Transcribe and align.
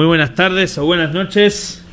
Muy 0.00 0.06
buenas 0.06 0.34
tardes 0.34 0.78
o 0.78 0.86
buenas 0.86 1.12
noches. 1.12 1.84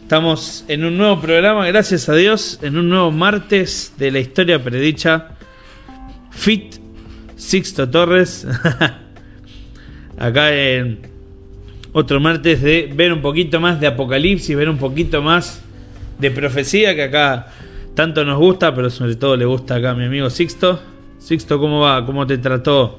Estamos 0.00 0.64
en 0.68 0.86
un 0.86 0.96
nuevo 0.96 1.20
programa, 1.20 1.66
gracias 1.66 2.08
a 2.08 2.14
Dios, 2.14 2.58
en 2.62 2.78
un 2.78 2.88
nuevo 2.88 3.12
martes 3.12 3.92
de 3.98 4.10
la 4.10 4.20
historia 4.20 4.64
predicha. 4.64 5.32
Fit 6.30 6.76
Sixto 7.36 7.90
Torres. 7.90 8.46
Acá 10.18 10.56
en 10.56 11.00
otro 11.92 12.20
martes 12.20 12.62
de 12.62 12.90
ver 12.94 13.12
un 13.12 13.20
poquito 13.20 13.60
más 13.60 13.80
de 13.80 13.88
Apocalipsis, 13.88 14.56
ver 14.56 14.70
un 14.70 14.78
poquito 14.78 15.20
más 15.20 15.60
de 16.18 16.30
profecía 16.30 16.94
que 16.94 17.02
acá 17.02 17.48
tanto 17.94 18.24
nos 18.24 18.38
gusta, 18.38 18.74
pero 18.74 18.88
sobre 18.88 19.14
todo 19.16 19.36
le 19.36 19.44
gusta 19.44 19.74
acá 19.74 19.90
a 19.90 19.94
mi 19.94 20.06
amigo 20.06 20.30
Sixto. 20.30 20.80
Sixto, 21.18 21.60
¿cómo 21.60 21.80
va? 21.80 22.06
¿Cómo 22.06 22.26
te 22.26 22.38
trató 22.38 22.98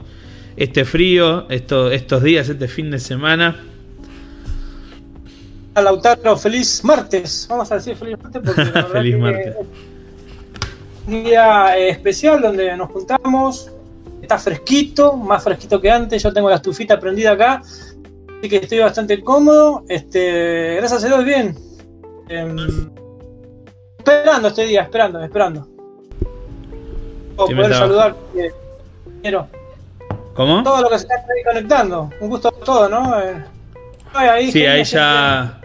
este 0.56 0.86
frío, 0.86 1.48
estos 1.50 2.22
días, 2.22 2.48
este 2.50 2.68
fin 2.68 2.92
de 2.92 3.00
semana? 3.00 3.56
Lautaro, 5.82 6.38
feliz 6.38 6.84
martes. 6.84 7.48
Vamos 7.50 7.72
a 7.72 7.76
decir 7.76 7.96
feliz 7.96 8.18
martes 8.22 8.42
porque 8.44 8.84
feliz 8.92 9.18
martes. 9.18 9.56
un 11.08 11.24
día 11.24 11.78
eh, 11.78 11.90
especial 11.90 12.42
donde 12.42 12.76
nos 12.76 12.90
juntamos. 12.92 13.72
Está 14.22 14.38
fresquito, 14.38 15.14
más 15.14 15.44
fresquito 15.44 15.80
que 15.80 15.90
antes. 15.90 16.22
Yo 16.24 16.34
tengo 16.34 16.50
la 16.50 16.56
estufita 16.56 17.00
prendida 17.00 17.32
acá, 17.32 17.62
así 17.62 18.50
que 18.50 18.58
estoy 18.58 18.80
bastante 18.80 19.24
cómodo. 19.24 19.84
Este, 19.88 20.76
gracias 20.78 21.04
a 21.04 21.08
Dios, 21.08 21.24
bien. 21.24 21.56
Em, 22.30 22.90
esperando 23.98 24.48
este 24.48 24.66
día, 24.66 24.82
esperando, 24.82 25.24
esperando. 25.24 25.68
poder 27.36 27.74
saludar, 27.74 28.16
quiero. 29.22 29.48
¿Cómo? 30.34 30.64
Todo 30.64 30.82
lo 30.82 30.90
que 30.90 31.00
se 31.00 31.06
está 31.06 31.16
conectando. 31.46 32.10
Un 32.20 32.30
gusto 32.30 32.50
a 32.50 32.52
todo, 32.52 32.90
¿no? 32.90 33.20
Eh, 33.20 33.44
ahí, 34.14 34.52
sí, 34.52 34.66
ahí 34.66 34.84
ya, 34.84 35.60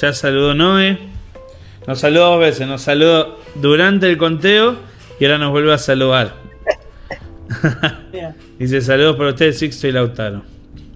ya 0.00 0.12
saludó 0.12 0.54
Noé. 0.54 0.98
Nos 1.86 2.00
saludó 2.00 2.30
dos 2.30 2.40
veces. 2.40 2.66
Nos 2.66 2.82
saludó 2.82 3.38
durante 3.54 4.08
el 4.08 4.16
conteo 4.16 4.76
y 5.18 5.24
ahora 5.24 5.38
nos 5.38 5.50
vuelve 5.50 5.72
a 5.72 5.78
saludar. 5.78 6.34
Dice 8.58 8.80
saludos 8.80 9.16
para 9.16 9.30
ustedes, 9.30 9.58
Sixto 9.58 9.88
y 9.88 9.92
Lautaro. 9.92 10.42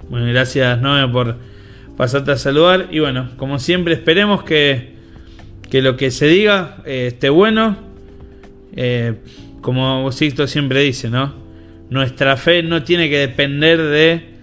Bueno, 0.09 0.27
gracias 0.27 0.81
Noé 0.81 1.07
por 1.09 1.37
pasarte 1.97 2.33
a 2.33 2.37
saludar. 2.37 2.89
Y 2.91 3.01
bueno, 3.01 3.31
como 3.37 3.59
siempre, 3.59 3.95
esperemos 3.95 4.43
que, 4.45 4.95
que 5.71 5.83
lo 5.83 5.97
que 5.97 6.11
se 6.11 6.27
diga 6.27 6.79
eh, 6.85 7.09
esté 7.09 7.29
bueno. 7.29 7.77
Eh, 8.75 9.15
como 9.61 10.13
Sixto 10.13 10.47
siempre 10.47 10.81
dice, 10.81 11.11
¿no? 11.11 11.35
Nuestra 11.91 12.37
fe 12.37 12.63
no 12.63 12.83
tiene 12.83 13.09
que 13.09 13.19
depender 13.19 13.83
de 13.83 14.37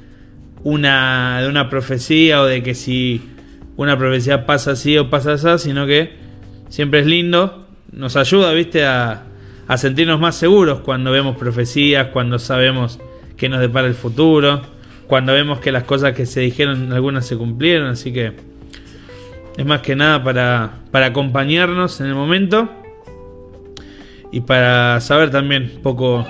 una, 0.63 1.41
de 1.41 1.47
una 1.47 1.69
profecía 1.69 2.41
o 2.41 2.45
de 2.45 2.63
que 2.63 2.73
si 2.73 3.21
una 3.77 3.97
profecía 3.97 4.45
pasa 4.45 4.71
así 4.71 4.97
o 4.97 5.09
pasa 5.09 5.33
así, 5.33 5.69
sino 5.69 5.85
que 5.85 6.13
siempre 6.69 6.99
es 7.01 7.05
lindo, 7.05 7.67
nos 7.91 8.15
ayuda, 8.15 8.51
viste, 8.53 8.85
a, 8.85 9.23
sentirnos 9.77 10.19
más 10.19 10.35
seguros 10.35 10.79
cuando 10.81 11.11
vemos 11.11 11.35
profecías, 11.37 12.07
cuando 12.07 12.37
sabemos 12.37 12.99
que 13.37 13.49
nos 13.49 13.59
depara 13.59 13.87
el 13.87 13.95
futuro, 13.95 14.61
cuando 15.07 15.33
vemos 15.33 15.59
que 15.59 15.71
las 15.71 15.83
cosas 15.83 16.13
que 16.13 16.25
se 16.25 16.41
dijeron 16.41 16.91
algunas 16.93 17.25
se 17.25 17.37
cumplieron, 17.37 17.87
así 17.87 18.13
que 18.13 18.33
es 19.57 19.65
más 19.65 19.81
que 19.81 19.95
nada 19.95 20.23
para, 20.23 20.79
para 20.91 21.07
acompañarnos 21.07 22.01
en 22.01 22.07
el 22.07 22.15
momento 22.15 22.69
y 24.31 24.41
para 24.41 24.99
saber 25.01 25.31
también 25.31 25.71
un 25.75 25.81
poco 25.81 26.25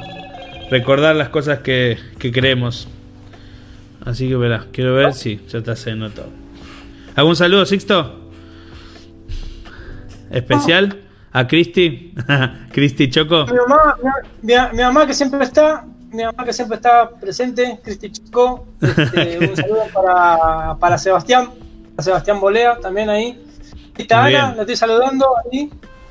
recordar 0.69 1.15
las 1.15 1.29
cosas 1.29 1.59
que, 1.59 1.97
que 2.19 2.31
creemos. 2.31 2.87
Así 4.05 4.27
que 4.27 4.35
verá, 4.35 4.65
quiero 4.71 4.95
ver 4.95 5.13
si 5.13 5.39
ya 5.47 5.59
está 5.59 5.73
haciendo 5.73 6.09
todo. 6.09 6.42
¿Algún 7.15 7.35
saludo, 7.35 7.65
Sixto? 7.65 8.19
¿Especial? 10.31 10.99
¿A 11.31 11.47
Cristi? 11.47 12.13
¿Cristi 12.71 13.09
Choco? 13.09 13.45
Mi 13.45 13.53
mamá, 13.53 13.97
mi, 14.41 14.81
mamá 14.81 15.05
que 15.05 15.13
siempre 15.13 15.43
está, 15.43 15.85
mi 16.11 16.23
mamá 16.23 16.43
que 16.43 16.53
siempre 16.53 16.77
está 16.77 17.09
presente, 17.09 17.79
Cristi 17.83 18.11
Choco. 18.11 18.65
Este, 18.81 19.39
un 19.49 19.55
saludo 19.55 19.83
para, 19.93 20.75
para 20.79 20.97
Sebastián, 20.97 21.49
a 21.97 22.01
Sebastián 22.01 22.39
Bolea 22.39 22.79
también 22.79 23.09
ahí. 23.09 23.39
Está 23.95 24.25
Ana, 24.25 24.55
la 24.55 24.61
estoy 24.61 24.75
saludando 24.75 25.27
ahí. 25.51 25.69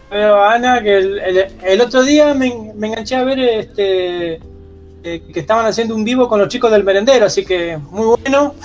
Veo 0.08 0.36
a 0.36 0.54
Ana 0.54 0.82
que 0.82 0.98
el, 0.98 1.80
otro 1.80 2.04
día 2.04 2.32
me, 2.34 2.72
me, 2.76 2.88
enganché 2.88 3.16
a 3.16 3.24
ver 3.24 3.40
este 3.40 4.34
eh, 4.34 5.22
que 5.32 5.40
estaban 5.40 5.66
haciendo 5.66 5.96
un 5.96 6.04
vivo 6.04 6.28
con 6.28 6.38
los 6.38 6.48
chicos 6.48 6.70
del 6.70 6.84
merendero, 6.84 7.26
así 7.26 7.44
que 7.44 7.76
muy 7.90 8.16
bueno. 8.18 8.54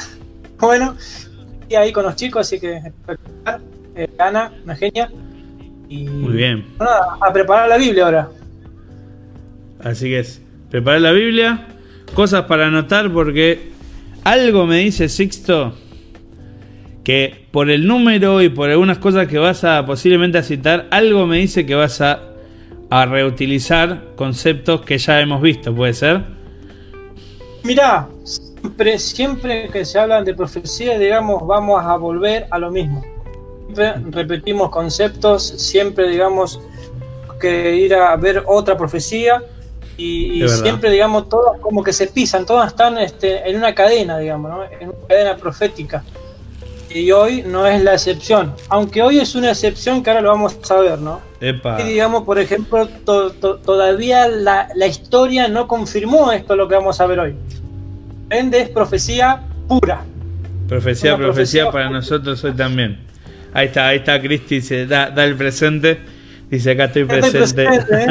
Bueno, 0.59 0.95
ahí 1.75 1.91
con 1.91 2.03
los 2.05 2.15
chicos, 2.15 2.41
así 2.41 2.59
que 2.59 2.77
espectacular. 2.77 3.61
Eh, 3.95 4.07
Ana, 4.19 4.51
una 4.63 4.75
genia. 4.75 5.09
Y, 5.89 6.03
Muy 6.05 6.33
bien. 6.33 6.65
a 6.79 7.33
preparar 7.33 7.67
la 7.67 7.77
Biblia 7.77 8.05
ahora. 8.05 8.29
Así 9.83 10.09
que 10.09 10.19
es, 10.19 10.41
preparar 10.69 11.01
la 11.01 11.11
Biblia, 11.11 11.67
cosas 12.13 12.43
para 12.45 12.67
anotar 12.67 13.11
porque 13.11 13.71
algo 14.23 14.65
me 14.65 14.79
dice 14.79 15.09
Sixto 15.09 15.73
que 17.03 17.47
por 17.51 17.69
el 17.69 17.87
número 17.87 18.41
y 18.41 18.49
por 18.49 18.69
algunas 18.69 18.97
cosas 18.97 19.29
que 19.29 19.37
vas 19.37 19.63
a 19.63 19.85
posiblemente 19.85 20.37
a 20.37 20.43
citar, 20.43 20.87
algo 20.91 21.25
me 21.25 21.37
dice 21.37 21.65
que 21.65 21.73
vas 21.73 22.01
a, 22.01 22.19
a 22.89 23.05
reutilizar 23.05 24.13
conceptos 24.17 24.81
que 24.81 24.97
ya 24.97 25.21
hemos 25.21 25.41
visto, 25.41 25.73
¿puede 25.73 25.93
ser? 25.93 26.21
Mirá, 27.63 28.09
siempre, 28.61 28.99
siempre 28.99 29.69
que 29.69 29.85
se 29.85 29.99
hablan 29.99 30.25
de 30.25 30.33
profecía, 30.33 30.97
digamos, 30.97 31.45
vamos 31.45 31.83
a 31.83 31.95
volver 31.97 32.47
a 32.49 32.57
lo 32.57 32.71
mismo. 32.71 33.03
Siempre 33.65 33.93
repetimos 34.11 34.69
conceptos, 34.69 35.43
siempre, 35.43 36.07
digamos, 36.09 36.59
que 37.39 37.75
ir 37.75 37.93
a 37.93 38.15
ver 38.15 38.43
otra 38.47 38.77
profecía 38.77 39.43
y, 39.97 40.47
siempre, 40.47 40.91
digamos, 40.91 41.27
todas 41.29 41.59
como 41.59 41.83
que 41.83 41.93
se 41.93 42.07
pisan, 42.07 42.45
todas 42.45 42.67
están 42.67 42.97
este, 42.97 43.49
en 43.49 43.57
una 43.57 43.73
cadena, 43.73 44.17
digamos, 44.17 44.51
¿no? 44.51 44.63
en 44.63 44.89
una 44.89 45.07
cadena 45.07 45.37
profética. 45.37 46.03
Y 46.89 47.11
hoy 47.11 47.43
no 47.45 47.67
es 47.67 47.83
la 47.83 47.93
excepción, 47.93 48.55
aunque 48.69 49.01
hoy 49.01 49.19
es 49.19 49.35
una 49.35 49.49
excepción 49.49 50.01
que 50.01 50.09
ahora 50.09 50.21
lo 50.21 50.29
vamos 50.29 50.57
a 50.71 50.75
ver, 50.75 50.99
¿no? 50.99 51.19
Y 51.41 51.83
digamos, 51.83 52.23
por 52.23 52.39
ejemplo, 52.39 52.87
todavía 52.87 54.27
la, 54.27 54.69
la 54.73 54.87
historia 54.87 55.49
no 55.49 55.67
confirmó 55.67 56.31
esto 56.31 56.55
lo 56.55 56.67
que 56.67 56.75
vamos 56.75 57.01
a 57.01 57.05
ver 57.05 57.19
hoy 57.19 57.35
ende 58.29 58.61
es 58.61 58.69
profecía 58.69 59.41
pura. 59.67 60.03
Profecía, 60.67 61.15
profecía, 61.15 61.71
para 61.71 61.89
nosotros 61.89 62.43
hoy 62.43 62.53
también. 62.53 62.99
Ahí 63.53 63.67
está, 63.67 63.87
ahí 63.87 63.97
está 63.97 64.21
Cristi, 64.21 64.61
se 64.61 64.85
da, 64.85 65.09
da 65.09 65.23
el 65.23 65.35
presente. 65.35 65.97
Dice 66.49 66.71
acá 66.71 66.85
estoy 66.85 67.05
presente. 67.05 67.63
¿eh? 67.63 68.07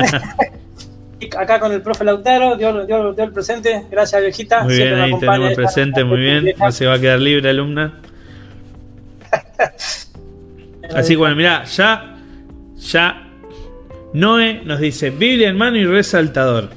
acá 1.38 1.60
con 1.60 1.72
el 1.72 1.82
profe 1.82 2.04
Lautaro, 2.04 2.56
dio, 2.56 2.87
dio, 2.87 3.12
dio, 3.12 3.25
el 3.25 3.32
presente. 3.32 3.84
Gracias, 3.91 4.22
viejita. 4.22 4.62
Muy 4.65 4.77
bien, 4.77 4.94
ahí 4.94 5.19
tenemos 5.19 5.50
el 5.50 5.54
presente, 5.56 6.04
muy 6.04 6.21
bien. 6.21 6.54
No 6.59 6.72
se 6.72 6.87
va 6.87 6.94
a 6.94 6.98
quedar 6.98 7.21
libre, 7.21 7.50
alumna. 7.50 8.00
Así 10.94 11.15
que 11.15 11.16
bueno, 11.16 11.37
mira, 11.37 11.65
ya, 11.65 12.16
ya 12.77 13.28
Noé 14.12 14.62
nos 14.65 14.81
dice 14.81 15.10
Biblia 15.10 15.48
en 15.48 15.56
mano 15.56 15.77
y 15.77 15.84
resaltador. 15.84 16.71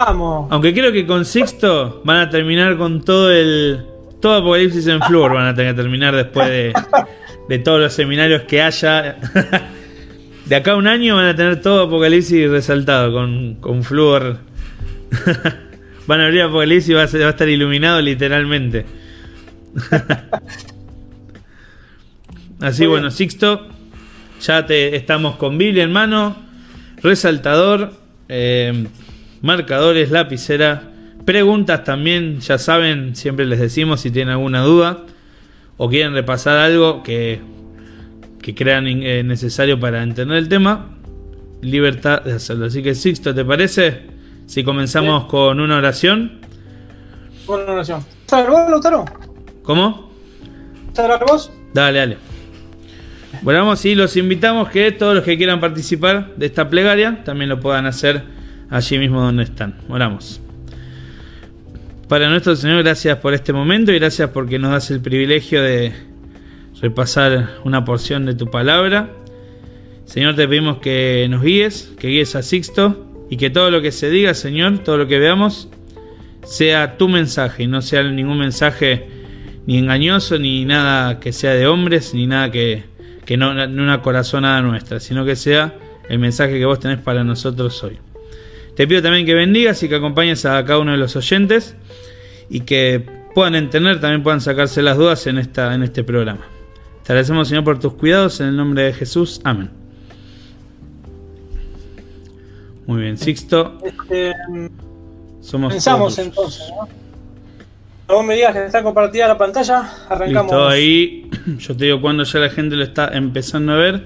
Aunque 0.00 0.72
creo 0.72 0.92
que 0.92 1.06
con 1.06 1.24
Sixto 1.26 2.00
van 2.04 2.16
a 2.16 2.30
terminar 2.30 2.76
con 2.78 3.02
todo 3.02 3.30
el. 3.30 3.84
Todo 4.20 4.34
Apocalipsis 4.34 4.86
en 4.86 5.00
Flor 5.02 5.34
van 5.34 5.46
a 5.46 5.54
tener 5.54 5.74
que 5.74 5.82
terminar 5.82 6.14
después 6.14 6.48
de, 6.48 6.72
de 7.48 7.58
todos 7.58 7.80
los 7.80 7.92
seminarios 7.92 8.42
que 8.42 8.62
haya. 8.62 9.16
De 10.46 10.56
acá 10.56 10.72
a 10.72 10.76
un 10.76 10.88
año 10.88 11.14
van 11.14 11.26
a 11.26 11.36
tener 11.36 11.62
todo 11.62 11.84
Apocalipsis 11.84 12.50
resaltado 12.50 13.12
con, 13.12 13.54
con 13.60 13.84
Fluor. 13.84 14.38
van 16.08 16.20
a 16.20 16.24
abrir 16.24 16.42
Apocalipsis 16.42 16.90
y 16.90 16.94
va 16.94 17.02
a, 17.04 17.06
va 17.06 17.26
a 17.26 17.30
estar 17.30 17.48
iluminado 17.48 18.00
literalmente. 18.00 18.84
Así 22.60 22.84
bueno, 22.86 23.10
Sixto, 23.12 23.68
ya 24.40 24.66
te 24.66 24.96
estamos 24.96 25.36
con 25.36 25.56
Biblia 25.56 25.84
en 25.84 25.92
mano, 25.92 26.36
resaltador. 27.00 27.92
Eh, 28.28 28.86
marcadores, 29.42 30.10
lapicera, 30.10 30.90
preguntas 31.24 31.84
también, 31.84 32.40
ya 32.40 32.58
saben, 32.58 33.14
siempre 33.14 33.46
les 33.46 33.60
decimos 33.60 34.00
si 34.00 34.10
tienen 34.10 34.32
alguna 34.32 34.62
duda 34.62 35.04
o 35.76 35.88
quieren 35.88 36.12
repasar 36.12 36.58
algo 36.58 37.02
que, 37.02 37.40
que 38.42 38.54
crean 38.54 38.86
eh, 38.86 39.22
necesario 39.22 39.78
para 39.80 40.02
entender 40.02 40.36
el 40.36 40.48
tema, 40.48 40.96
libertad 41.62 42.22
de 42.22 42.34
hacerlo. 42.34 42.66
Así 42.66 42.82
que 42.82 42.94
Sixto, 42.94 43.34
¿te 43.34 43.44
parece? 43.44 44.02
Si 44.46 44.64
comenzamos 44.64 45.26
con 45.26 45.60
una 45.60 45.76
oración. 45.76 46.40
Con 47.46 47.62
una 47.62 47.72
oración. 47.72 48.04
vos, 48.30 48.70
Lautaro? 48.70 49.04
¿Cómo? 49.62 50.10
vos? 51.26 51.52
Dale, 51.72 51.98
dale. 51.98 52.16
Bueno, 53.42 53.60
vamos 53.60 53.84
y 53.84 53.94
los 53.94 54.16
invitamos 54.16 54.68
que 54.68 54.92
todos 54.92 55.14
los 55.14 55.24
que 55.24 55.36
quieran 55.36 55.60
participar 55.60 56.34
de 56.36 56.46
esta 56.46 56.68
plegaria 56.68 57.22
también 57.24 57.48
lo 57.48 57.60
puedan 57.60 57.86
hacer 57.86 58.39
allí 58.70 58.98
mismo 58.98 59.20
donde 59.20 59.42
están. 59.42 59.74
Oramos. 59.88 60.40
Para 62.08 62.28
nuestro 62.28 62.56
Señor, 62.56 62.82
gracias 62.82 63.18
por 63.18 63.34
este 63.34 63.52
momento 63.52 63.92
y 63.92 63.98
gracias 63.98 64.30
porque 64.30 64.58
nos 64.58 64.72
das 64.72 64.90
el 64.90 65.00
privilegio 65.00 65.62
de 65.62 65.92
repasar 66.80 67.50
una 67.64 67.84
porción 67.84 68.26
de 68.26 68.34
tu 68.34 68.50
palabra. 68.50 69.10
Señor, 70.06 70.34
te 70.34 70.48
pedimos 70.48 70.78
que 70.78 71.26
nos 71.30 71.42
guíes, 71.42 71.92
que 71.98 72.08
guíes 72.08 72.34
a 72.34 72.42
Sixto 72.42 73.26
y 73.30 73.36
que 73.36 73.50
todo 73.50 73.70
lo 73.70 73.80
que 73.80 73.92
se 73.92 74.10
diga, 74.10 74.34
Señor, 74.34 74.78
todo 74.78 74.96
lo 74.96 75.06
que 75.06 75.20
veamos, 75.20 75.68
sea 76.44 76.96
tu 76.96 77.08
mensaje 77.08 77.64
y 77.64 77.66
no 77.68 77.80
sea 77.80 78.02
ningún 78.02 78.38
mensaje 78.38 79.06
ni 79.66 79.78
engañoso, 79.78 80.38
ni 80.38 80.64
nada 80.64 81.20
que 81.20 81.32
sea 81.32 81.52
de 81.52 81.68
hombres, 81.68 82.12
ni 82.12 82.26
nada 82.26 82.50
que, 82.50 82.84
que 83.24 83.36
no, 83.36 83.52
una 83.52 84.02
corazonada 84.02 84.62
nuestra, 84.62 84.98
sino 84.98 85.24
que 85.24 85.36
sea 85.36 85.74
el 86.08 86.18
mensaje 86.18 86.58
que 86.58 86.64
vos 86.64 86.80
tenés 86.80 86.98
para 86.98 87.22
nosotros 87.22 87.84
hoy. 87.84 87.98
Te 88.80 88.88
pido 88.88 89.02
también 89.02 89.26
que 89.26 89.34
bendigas 89.34 89.82
y 89.82 89.90
que 89.90 89.96
acompañes 89.96 90.46
a 90.46 90.64
cada 90.64 90.78
uno 90.78 90.92
de 90.92 90.96
los 90.96 91.14
oyentes 91.14 91.76
y 92.48 92.60
que 92.60 93.04
puedan 93.34 93.54
entender, 93.54 94.00
también 94.00 94.22
puedan 94.22 94.40
sacarse 94.40 94.80
las 94.80 94.96
dudas 94.96 95.26
en, 95.26 95.36
esta, 95.36 95.74
en 95.74 95.82
este 95.82 96.02
programa. 96.02 96.46
Te 97.04 97.12
agradecemos, 97.12 97.46
Señor, 97.46 97.62
por 97.62 97.78
tus 97.78 97.92
cuidados. 97.92 98.40
En 98.40 98.46
el 98.46 98.56
nombre 98.56 98.84
de 98.84 98.94
Jesús. 98.94 99.42
Amén. 99.44 99.68
Muy 102.86 103.02
bien, 103.02 103.18
Sixto. 103.18 103.76
Este, 103.84 104.32
Somos 105.42 105.74
pensamos 105.74 106.18
entonces, 106.18 106.64
¿no? 106.70 106.88
Vos 108.14 108.24
me 108.24 108.34
digas 108.34 108.54
que 108.54 108.64
está 108.64 108.82
compartida 108.82 109.28
la 109.28 109.36
pantalla, 109.36 109.92
arrancamos. 110.08 110.52
Listo, 110.52 110.68
ahí. 110.68 111.30
Yo 111.58 111.76
te 111.76 111.84
digo 111.84 112.00
cuando 112.00 112.22
ya 112.22 112.38
la 112.38 112.48
gente 112.48 112.76
lo 112.76 112.84
está 112.84 113.08
empezando 113.08 113.74
a 113.74 113.76
ver. 113.76 114.04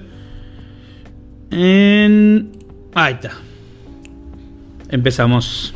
En... 1.51 2.51
Ahí 2.93 3.13
está. 3.13 3.31
Empezamos. 4.89 5.73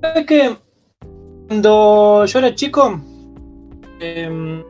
¿Sabes 0.00 0.26
que 0.26 0.56
cuando 1.48 2.24
yo 2.24 2.38
era 2.38 2.54
chico 2.54 3.00
eh, 4.00 4.62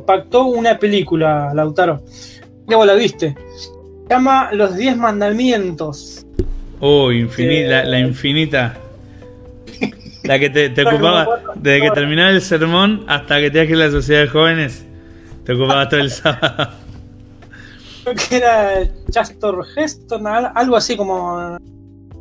impactó 0.00 0.46
una 0.46 0.78
película, 0.78 1.52
Lautaro? 1.54 2.02
¿Qué 2.68 2.74
vos 2.74 2.86
la 2.86 2.94
viste? 2.94 3.36
Se 3.56 4.08
llama 4.10 4.50
Los 4.52 4.76
Diez 4.76 4.96
Mandamientos. 4.96 6.26
Oh, 6.80 7.12
infinita, 7.12 7.84
la, 7.84 8.00
infinita. 8.00 8.76
La 10.24 10.38
que 10.38 10.50
te, 10.50 10.68
ocupaba 10.82 11.26
desde 11.56 11.80
que 11.80 11.90
terminaba 11.90 12.30
el 12.30 12.40
sermón 12.40 13.04
hasta 13.08 13.40
que 13.40 13.50
te 13.50 13.66
que 13.66 13.74
la 13.74 13.90
sociedad 13.90 14.22
de 14.22 14.28
jóvenes. 14.28 14.84
Te 15.44 15.54
ocupaba 15.54 15.88
todo 15.88 16.00
el 16.00 16.10
sábado. 16.10 16.70
Creo 18.02 18.16
que 18.16 18.36
era 18.36 18.88
Chastor 19.10 19.64
Heston, 19.76 20.26
algo 20.26 20.76
así 20.76 20.96
como. 20.96 21.58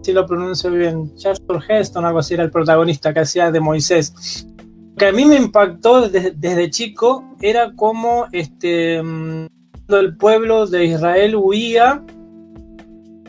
Si 0.04 0.14
lo 0.14 0.26
pronuncio 0.26 0.72
bien. 0.72 1.16
Chastor 1.16 1.64
Heston, 1.68 2.06
algo 2.06 2.20
así 2.20 2.34
era 2.34 2.44
el 2.44 2.52
protagonista 2.52 3.14
que 3.14 3.22
hacía 3.22 3.52
de 3.52 3.60
Moisés. 3.60 4.46
Lo 4.92 4.96
que 4.98 5.08
a 5.08 5.12
mí 5.12 5.26
me 5.26 5.36
impactó 5.36 6.08
desde, 6.08 6.70
chico 6.70 7.24
era 7.42 7.74
como 7.76 8.28
este, 8.32 9.02
mm, 9.02 9.48
el 9.90 10.18
pueblo 10.18 10.68
de 10.68 10.86
Israel 10.86 11.36
huía, 11.36 12.04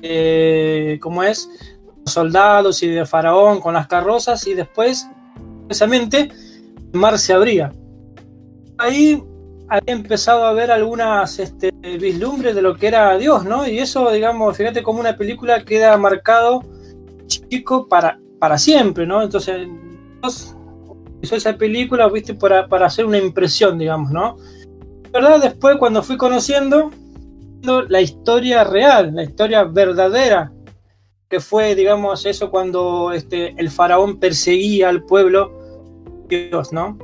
eh, 0.03 0.99
como 1.01 1.23
es, 1.23 1.49
los 2.05 2.13
soldados 2.13 2.83
y 2.83 2.89
de 2.89 3.07
Faraón 3.07 3.61
con 3.61 3.75
las 3.75 3.87
carrozas 3.87 4.47
y 4.47 4.55
después, 4.55 5.09
precisamente, 5.67 6.31
el 6.93 7.01
mar 7.01 7.19
se 7.19 7.33
abría. 7.33 7.73
Ahí 8.79 9.23
había 9.73 9.95
empezado 9.95 10.45
a 10.45 10.53
ver 10.53 10.71
algunas 10.71 11.39
este, 11.39 11.71
vislumbres 11.99 12.55
de 12.55 12.61
lo 12.61 12.77
que 12.77 12.89
era 12.89 13.17
Dios, 13.17 13.45
¿no? 13.47 13.67
Y 13.67 13.79
eso, 13.79 14.11
digamos, 14.11 14.55
fíjate 14.55 14.83
como 14.83 15.01
una 15.01 15.17
película 15.17 15.65
queda 15.65 15.97
marcado 15.97 16.63
chico 17.27 17.89
para, 17.89 18.21
para 18.39 18.59
siempre, 18.59 19.07
¿no? 19.07 19.23
Entonces, 19.23 19.67
Dios 20.21 20.55
hizo 21.23 21.37
esa 21.37 21.57
película, 21.57 22.07
viste, 22.09 22.35
para, 22.35 22.69
para 22.69 22.85
hacer 22.85 23.07
una 23.07 23.17
impresión, 23.17 23.79
digamos, 23.79 24.11
¿no? 24.11 24.37
¿Verdad? 25.11 25.41
Después, 25.41 25.77
cuando 25.79 26.03
fui 26.03 26.19
conociendo 26.19 26.91
la 27.89 28.01
historia 28.03 28.65
real, 28.65 29.15
la 29.15 29.23
historia 29.23 29.65
verdadera, 29.65 30.53
que 31.31 31.41
fue, 31.41 31.75
digamos, 31.75 32.27
eso 32.27 32.51
cuando 32.51 33.11
este, 33.11 33.55
el 33.57 33.71
faraón 33.71 34.21
perseguía 34.21 34.91
al 34.91 35.05
pueblo, 35.05 35.51
Dios, 36.29 36.75
¿no? 36.75 36.99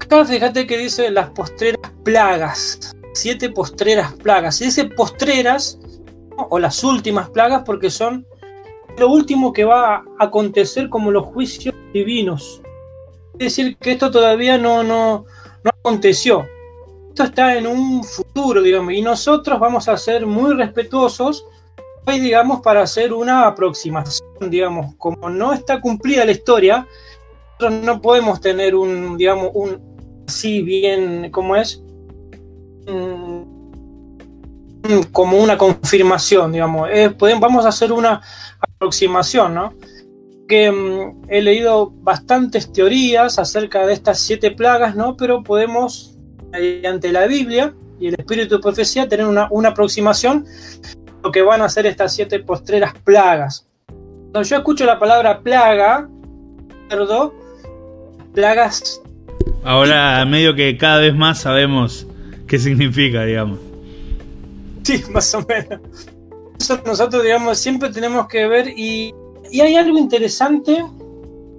Acá 0.00 0.24
fíjate 0.24 0.66
que 0.66 0.78
dice 0.78 1.10
las 1.10 1.30
postreras 1.30 1.89
plagas, 2.04 2.96
siete 3.14 3.50
postreras 3.50 4.12
plagas. 4.14 4.60
Y 4.60 4.66
dice 4.66 4.84
postreras, 4.84 5.78
o 6.48 6.58
las 6.58 6.82
últimas 6.84 7.28
plagas, 7.30 7.62
porque 7.64 7.90
son 7.90 8.26
lo 8.96 9.08
último 9.08 9.52
que 9.52 9.64
va 9.64 9.96
a 9.96 10.04
acontecer 10.18 10.88
como 10.88 11.10
los 11.10 11.24
juicios 11.26 11.74
divinos. 11.92 12.62
Es 13.34 13.56
decir, 13.56 13.76
que 13.76 13.92
esto 13.92 14.10
todavía 14.10 14.58
no, 14.58 14.82
no, 14.82 15.24
no 15.64 15.70
aconteció. 15.70 16.46
Esto 17.08 17.24
está 17.24 17.56
en 17.56 17.66
un 17.66 18.04
futuro, 18.04 18.62
digamos, 18.62 18.92
y 18.92 19.02
nosotros 19.02 19.58
vamos 19.58 19.88
a 19.88 19.96
ser 19.96 20.26
muy 20.26 20.54
respetuosos 20.54 21.44
hoy, 22.06 22.20
digamos, 22.20 22.60
para 22.60 22.82
hacer 22.82 23.12
una 23.12 23.46
aproximación, 23.46 24.28
digamos, 24.48 24.94
como 24.96 25.28
no 25.28 25.52
está 25.52 25.80
cumplida 25.80 26.24
la 26.24 26.32
historia, 26.32 26.86
nosotros 27.58 27.84
no 27.84 28.00
podemos 28.00 28.40
tener 28.40 28.74
un, 28.74 29.16
digamos, 29.16 29.50
un 29.54 30.24
así 30.26 30.62
bien, 30.62 31.30
¿cómo 31.30 31.56
es? 31.56 31.82
Como 35.12 35.38
una 35.38 35.56
confirmación, 35.58 36.52
digamos. 36.52 36.88
vamos 37.40 37.64
a 37.64 37.68
hacer 37.68 37.92
una 37.92 38.20
aproximación, 38.60 39.54
¿no? 39.54 39.74
Que 40.48 40.70
mm, 40.70 41.22
he 41.28 41.42
leído 41.42 41.92
bastantes 42.02 42.72
teorías 42.72 43.38
acerca 43.38 43.86
de 43.86 43.92
estas 43.92 44.18
siete 44.18 44.50
plagas, 44.50 44.96
¿no? 44.96 45.16
Pero 45.16 45.42
podemos, 45.42 46.16
mediante 46.50 47.12
la 47.12 47.26
Biblia 47.26 47.74
y 48.00 48.08
el 48.08 48.14
espíritu 48.18 48.56
de 48.56 48.62
profecía, 48.62 49.08
tener 49.08 49.26
una, 49.26 49.48
aproximación 49.68 50.44
de 50.44 51.12
lo 51.22 51.30
que 51.30 51.42
van 51.42 51.62
a 51.62 51.68
ser 51.68 51.86
estas 51.86 52.14
siete 52.14 52.40
postreras 52.40 52.94
plagas. 53.04 53.66
Cuando 54.32 54.42
yo 54.42 54.56
escucho 54.56 54.84
la 54.86 54.98
palabra 54.98 55.40
plaga, 55.40 56.08
perdón, 56.88 57.32
plagas. 58.32 59.00
Ahora, 59.62 60.24
medio 60.24 60.54
que 60.54 60.76
cada 60.78 61.00
vez 61.00 61.14
más 61.14 61.40
sabemos 61.40 62.06
qué 62.50 62.58
significa, 62.58 63.24
digamos. 63.24 63.60
Sí, 64.82 65.04
más 65.12 65.32
o 65.34 65.46
menos. 65.46 65.80
Nosotros, 66.84 67.22
digamos, 67.22 67.58
siempre 67.58 67.90
tenemos 67.90 68.26
que 68.26 68.46
ver 68.48 68.68
y, 68.76 69.14
y 69.52 69.60
hay 69.60 69.76
algo 69.76 69.96
interesante 69.96 70.84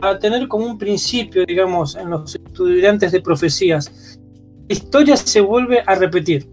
a 0.01 0.19
tener 0.19 0.49
como 0.49 0.65
un 0.65 0.77
principio, 0.77 1.45
digamos, 1.45 1.95
en 1.95 2.09
los 2.09 2.35
estudiantes 2.35 3.13
de 3.13 3.21
profecías. 3.21 4.19
La 4.67 4.75
historia 4.75 5.15
se 5.15 5.39
vuelve 5.39 5.81
a 5.85 5.95
repetir. 5.95 6.47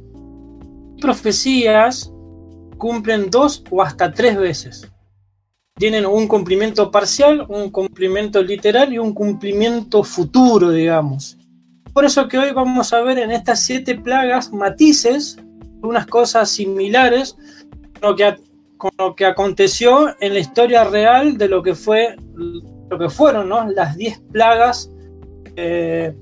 Profecías 1.00 2.12
cumplen 2.78 3.30
dos 3.30 3.64
o 3.71 3.83
hasta 3.83 4.12
tres 4.12 4.38
veces. 4.38 4.88
Tienen 5.75 6.07
un 6.07 6.28
cumplimiento 6.28 6.92
parcial, 6.92 7.45
un 7.49 7.71
cumplimiento 7.71 8.40
literal 8.40 8.92
y 8.92 8.99
un 8.99 9.12
cumplimiento 9.12 10.04
futuro, 10.04 10.71
digamos. 10.71 11.38
Por 11.99 12.05
eso 12.05 12.28
que 12.28 12.38
hoy 12.38 12.52
vamos 12.52 12.93
a 12.93 13.00
ver 13.00 13.19
en 13.19 13.33
estas 13.33 13.59
siete 13.59 13.97
plagas 13.97 14.52
matices 14.52 15.37
unas 15.83 16.07
cosas 16.07 16.49
similares 16.49 17.37
con 18.00 18.11
lo 18.11 18.14
que, 18.14 18.37
con 18.76 18.93
lo 18.97 19.17
que 19.17 19.26
aconteció 19.26 20.14
en 20.21 20.35
la 20.35 20.38
historia 20.38 20.85
real 20.85 21.37
de 21.37 21.49
lo 21.49 21.61
que 21.61 21.75
fue 21.75 22.14
lo 22.37 22.99
que 23.00 23.09
fueron 23.11 23.49
¿no? 23.49 23.69
las 23.73 23.97
diez 23.97 24.21
plagas 24.31 24.93
de 25.57 26.14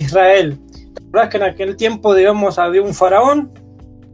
Israel. 0.00 0.60
La 0.94 1.22
verdad 1.22 1.30
que 1.30 1.36
en 1.38 1.42
aquel 1.44 1.76
tiempo, 1.76 2.14
digamos, 2.14 2.58
había 2.58 2.82
un 2.82 2.92
faraón, 2.92 3.50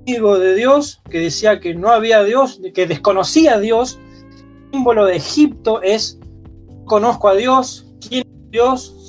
amigo 0.07 0.39
de 0.39 0.55
Dios, 0.55 1.03
que 1.11 1.19
decía 1.19 1.59
que 1.59 1.75
no 1.75 1.89
había 1.89 2.23
Dios, 2.23 2.61
que 2.73 2.87
desconocía 2.87 3.55
a 3.55 3.59
Dios. 3.59 3.99
El 4.31 4.71
símbolo 4.75 5.07
de 5.07 5.17
Egipto 5.17 5.83
es 5.83 6.21
conozco 6.85 7.29
a 7.29 7.35
Dios, 7.35 7.89
quién 8.09 8.23
es 8.23 8.51
Dios, 8.53 9.02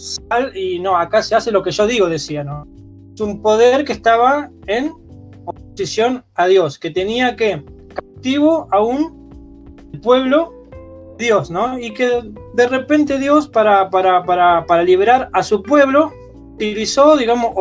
y 0.53 0.79
no, 0.79 0.98
acá 0.98 1.22
se 1.22 1.36
hace 1.36 1.51
lo 1.51 1.63
que 1.63 1.72
yo 1.72 1.88
digo, 1.88 2.07
decía, 2.07 2.43
¿no? 2.43 2.67
Es 3.13 3.22
un 3.22 3.41
poder 3.41 3.86
que 3.86 3.93
estaba 3.93 4.50
en 4.67 4.91
oposición 5.45 6.24
a 6.36 6.48
Dios, 6.48 6.79
que 6.79 6.89
tenía 6.89 7.36
que 7.36 7.63
cautivo 7.93 8.67
a 8.72 8.81
un 8.81 9.91
pueblo 10.01 10.53
Dios, 11.17 11.50
¿no? 11.50 11.77
Y 11.77 11.93
que 11.93 12.22
de 12.53 12.67
repente 12.67 13.19
Dios 13.19 13.48
para, 13.48 13.89
para, 13.89 14.24
para, 14.24 14.65
para 14.65 14.83
liberar 14.83 15.29
a 15.33 15.43
su 15.43 15.62
pueblo 15.62 16.12
utilizó, 16.55 17.17
digamos, 17.17 17.53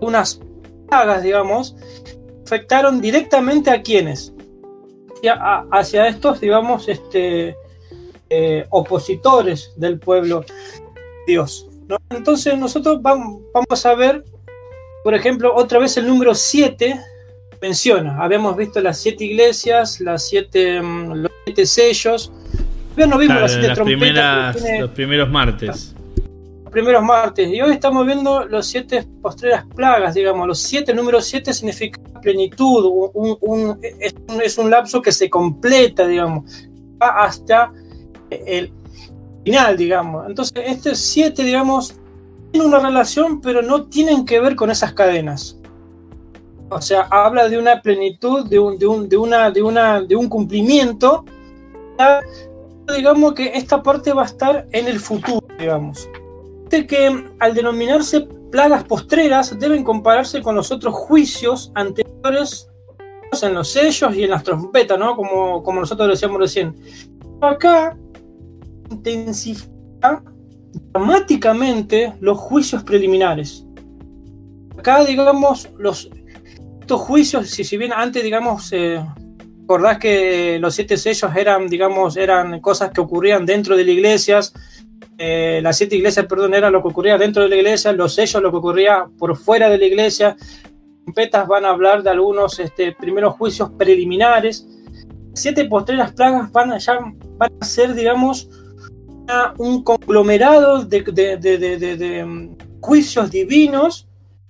unas 0.00 0.40
plagas, 0.88 1.22
digamos, 1.22 1.76
afectaron 2.44 3.00
directamente 3.00 3.70
a 3.70 3.82
quienes, 3.82 4.32
hacia, 5.16 5.66
hacia 5.70 6.06
estos, 6.08 6.40
digamos, 6.40 6.88
este, 6.88 7.56
eh, 8.34 8.66
opositores 8.70 9.72
del 9.76 9.98
pueblo 9.98 10.44
Dios. 11.26 11.68
¿no? 11.88 11.96
Entonces 12.10 12.58
nosotros 12.58 13.00
vamos, 13.02 13.42
vamos 13.52 13.86
a 13.86 13.94
ver 13.94 14.24
por 15.02 15.14
ejemplo, 15.14 15.52
otra 15.54 15.78
vez 15.78 15.96
el 15.96 16.06
número 16.06 16.34
7 16.34 17.00
menciona, 17.60 18.22
habíamos 18.22 18.56
visto 18.56 18.80
las 18.80 18.98
siete 18.98 19.24
iglesias, 19.24 20.00
las 20.00 20.28
siete, 20.28 20.80
mm, 20.80 21.12
los 21.14 21.32
siete 21.44 21.66
sellos, 21.66 22.32
no 22.96 23.18
vimos 23.18 23.40
las 23.40 23.52
siete 23.52 23.74
trompetas. 23.74 24.56
Los 24.80 24.90
primeros 24.90 25.30
martes. 25.30 25.94
Los 26.64 26.72
primeros 26.72 27.02
martes. 27.02 27.48
Y 27.48 27.60
hoy 27.60 27.72
estamos 27.72 28.04
viendo 28.04 28.44
los 28.46 28.66
siete 28.66 29.06
postreras 29.20 29.64
plagas, 29.74 30.14
digamos. 30.14 30.46
Los 30.46 30.58
siete, 30.58 30.92
número 30.92 31.20
siete 31.20 31.52
significa 31.52 32.00
plenitud. 32.20 33.10
Un, 33.14 33.78
es, 34.42 34.58
un, 34.58 34.70
lapso 34.70 35.00
que 35.00 35.12
se 35.12 35.30
completa, 35.30 36.06
digamos. 36.06 36.68
Va 37.00 37.24
hasta 37.24 37.72
el 38.28 38.72
final, 39.44 39.76
digamos. 39.76 40.26
Entonces, 40.28 40.62
este 40.66 40.94
siete, 40.94 41.44
digamos, 41.44 41.94
tiene 42.50 42.66
una 42.66 42.78
relación, 42.78 43.40
pero 43.40 43.62
no 43.62 43.84
tienen 43.84 44.24
que 44.24 44.40
ver 44.40 44.56
con 44.56 44.70
esas 44.70 44.92
cadenas. 44.92 45.58
O 46.68 46.80
sea, 46.80 47.02
habla 47.10 47.48
de 47.48 47.58
una 47.58 47.82
plenitud, 47.82 48.46
de 48.48 48.58
un, 48.58 48.78
de 48.78 48.86
un, 48.86 49.08
de 49.08 49.16
una, 49.16 49.50
de 49.50 49.62
una, 49.62 50.00
de 50.00 50.16
un 50.16 50.28
cumplimiento 50.28 51.24
digamos 52.94 53.34
que 53.34 53.52
esta 53.54 53.82
parte 53.82 54.12
va 54.12 54.22
a 54.22 54.26
estar 54.26 54.66
en 54.72 54.88
el 54.88 54.98
futuro, 54.98 55.46
digamos. 55.58 56.08
De 56.68 56.86
que 56.86 57.26
al 57.38 57.54
denominarse 57.54 58.22
plagas 58.50 58.84
postreras 58.84 59.58
deben 59.58 59.84
compararse 59.84 60.42
con 60.42 60.54
los 60.54 60.70
otros 60.70 60.94
juicios 60.94 61.72
anteriores 61.74 62.68
en 63.42 63.54
los 63.54 63.68
sellos 63.68 64.14
y 64.14 64.24
en 64.24 64.30
las 64.30 64.42
trompetas, 64.42 64.98
¿no? 64.98 65.16
Como, 65.16 65.62
como 65.62 65.80
nosotros 65.80 66.08
decíamos 66.08 66.38
recién. 66.38 66.74
Acá 67.40 67.96
intensifica 68.92 70.22
dramáticamente 70.92 72.12
los 72.20 72.38
juicios 72.38 72.82
preliminares. 72.82 73.66
Acá, 74.78 75.04
digamos, 75.04 75.68
los, 75.78 76.10
estos 76.80 77.00
juicios, 77.00 77.48
si, 77.50 77.64
si 77.64 77.76
bien 77.76 77.92
antes, 77.92 78.22
digamos, 78.22 78.72
eh, 78.72 79.04
recordás 79.60 79.98
que 79.98 80.58
los 80.58 80.74
siete 80.74 80.96
sellos 80.96 81.34
eran, 81.36 81.68
digamos, 81.68 82.16
eran 82.16 82.60
cosas 82.60 82.90
que 82.90 83.00
ocurrían 83.00 83.46
dentro 83.46 83.76
de 83.76 83.84
las 83.84 83.94
iglesias. 83.94 84.52
Eh, 85.18 85.60
las 85.62 85.76
siete 85.76 85.96
iglesias, 85.96 86.26
perdón, 86.26 86.54
eran 86.54 86.72
lo 86.72 86.82
que 86.82 86.88
ocurría 86.88 87.16
dentro 87.18 87.42
de 87.42 87.48
la 87.48 87.56
iglesia, 87.56 87.92
los 87.92 88.14
sellos 88.14 88.42
lo 88.42 88.50
que 88.50 88.56
ocurría 88.56 89.06
por 89.18 89.36
fuera 89.36 89.68
de 89.68 89.78
la 89.78 89.84
iglesia. 89.84 90.36
Trompetas 91.04 91.46
van 91.46 91.64
a 91.64 91.70
hablar 91.70 92.02
de 92.02 92.10
algunos 92.10 92.58
este, 92.58 92.92
primeros 92.92 93.34
juicios 93.34 93.70
preliminares. 93.78 94.66
Siete 95.34 95.64
postreras 95.66 96.12
plagas 96.12 96.50
van 96.52 96.72
a, 96.72 96.78
van 97.38 97.52
a 97.60 97.64
ser, 97.64 97.94
digamos, 97.94 98.48
un 99.58 99.82
conglomerado 99.82 100.84
de, 100.84 102.24
mm, 102.24 102.56
juicios 102.80 103.30
divinos 103.30 104.08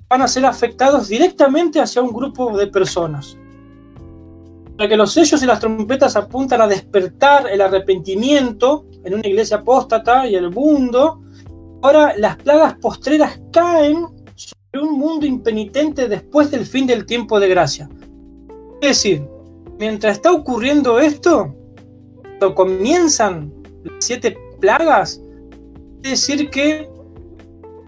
van 0.09 0.23
a 0.23 0.29
ser 0.29 0.45
afectados 0.45 1.09
directamente 1.09 1.81
hacia 1.81 2.03
un 2.03 2.13
grupo 2.13 2.57
de 2.57 2.67
personas 2.67 3.37
que 4.89 4.97
los 4.97 5.13
sellos 5.13 5.43
y 5.43 5.47
las 5.47 5.61
trompetas 5.61 6.17
apuntan 6.17 6.61
a 6.61 6.67
despertar 6.67 7.49
el 7.51 7.61
arrepentimiento 7.61 8.87
en 9.05 9.15
una 9.15 9.27
iglesia 9.27 9.59
apóstata 9.59 10.27
y 10.27 10.35
el 10.35 10.51
mundo, 10.51 11.23
ahora 11.83 12.15
las 12.17 12.37
plagas 12.37 12.75
postreras 12.75 13.41
caen 13.53 14.07
sobre 14.35 14.85
un 14.85 14.99
mundo 14.99 15.27
impenitente 15.27 16.09
después 16.09 16.51
del 16.51 16.67
fin 16.67 16.87
del 16.87 17.07
tiempo 17.07 17.39
de 17.41 17.49
gracia. 17.49 17.89
Es 18.81 18.89
decir, 18.89 19.27
mientras 19.79 20.17
está 20.17 20.33
ocurriendo 20.33 20.99
esto, 20.99 21.55
comienzan 22.55 23.53
las 23.85 24.05
siete 24.05 24.37
plagas, 24.63 25.21
es 26.03 26.11
decir 26.11 26.49
que 26.49 26.89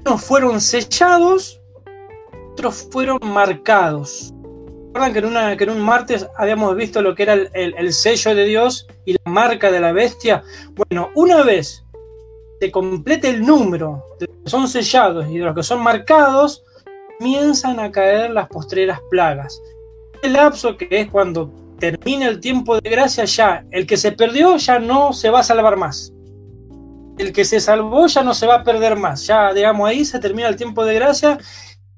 unos 0.05 0.23
fueron 0.23 0.61
sellados, 0.61 1.61
otros 2.53 2.89
fueron 2.91 3.19
marcados 3.23 4.35
recuerdan 4.95 5.57
que 5.59 5.65
en, 5.65 5.71
un 5.71 5.81
martes 5.81 6.27
habíamos 6.37 6.77
visto 6.77 7.03
lo 7.03 7.15
que 7.15 7.25
era 7.25 7.35
el, 7.35 7.93
sello 7.93 8.35
de 8.35 8.45
Dios 8.45 8.87
y 9.05 9.15
la 9.15 9.31
marca 9.31 9.71
de 9.73 9.81
la 9.81 9.93
bestia? 9.93 10.45
Bueno, 10.75 11.11
una 11.15 11.43
vez 11.43 11.85
se 12.61 12.71
complete 12.71 13.29
el 13.29 13.45
número 13.45 14.05
de 14.21 14.27
los 14.27 14.37
que 14.45 14.51
son 14.51 14.69
sellados 14.69 15.27
y 15.29 15.39
de 15.39 15.45
los 15.45 15.55
que 15.55 15.65
son 15.65 15.83
marcados, 15.83 16.65
comienzan 17.19 17.81
a 17.81 17.91
caer 17.91 18.31
las 18.31 18.49
postreras 18.49 19.01
plagas. 19.11 19.61
El 20.23 20.35
lapso 20.35 20.77
que 20.77 20.87
es 20.91 21.11
cuando 21.11 21.51
termina 21.81 22.29
el 22.29 22.39
tiempo 22.39 22.81
de 22.81 22.89
gracia, 22.89 23.25
ya 23.25 23.65
el 23.73 23.87
que 23.87 23.97
se 23.97 24.13
perdió 24.13 24.57
ya 24.59 24.79
no 24.79 25.13
se 25.13 25.29
va 25.29 25.41
a 25.41 25.43
salvar 25.43 25.77
más. 25.77 26.13
El 27.19 27.33
que 27.33 27.45
se 27.45 27.61
salvó 27.61 28.07
ya 28.07 28.23
no 28.23 28.35
se 28.35 28.47
va 28.47 28.57
a 28.57 28.65
perder 28.65 28.97
más. 28.97 29.27
Ya, 29.27 29.53
digamos, 29.53 29.89
ahí 29.89 30.05
se 30.05 30.19
termina 30.19 30.49
el 30.49 30.57
tiempo 30.57 30.85
de 30.85 30.95
gracia 30.95 31.39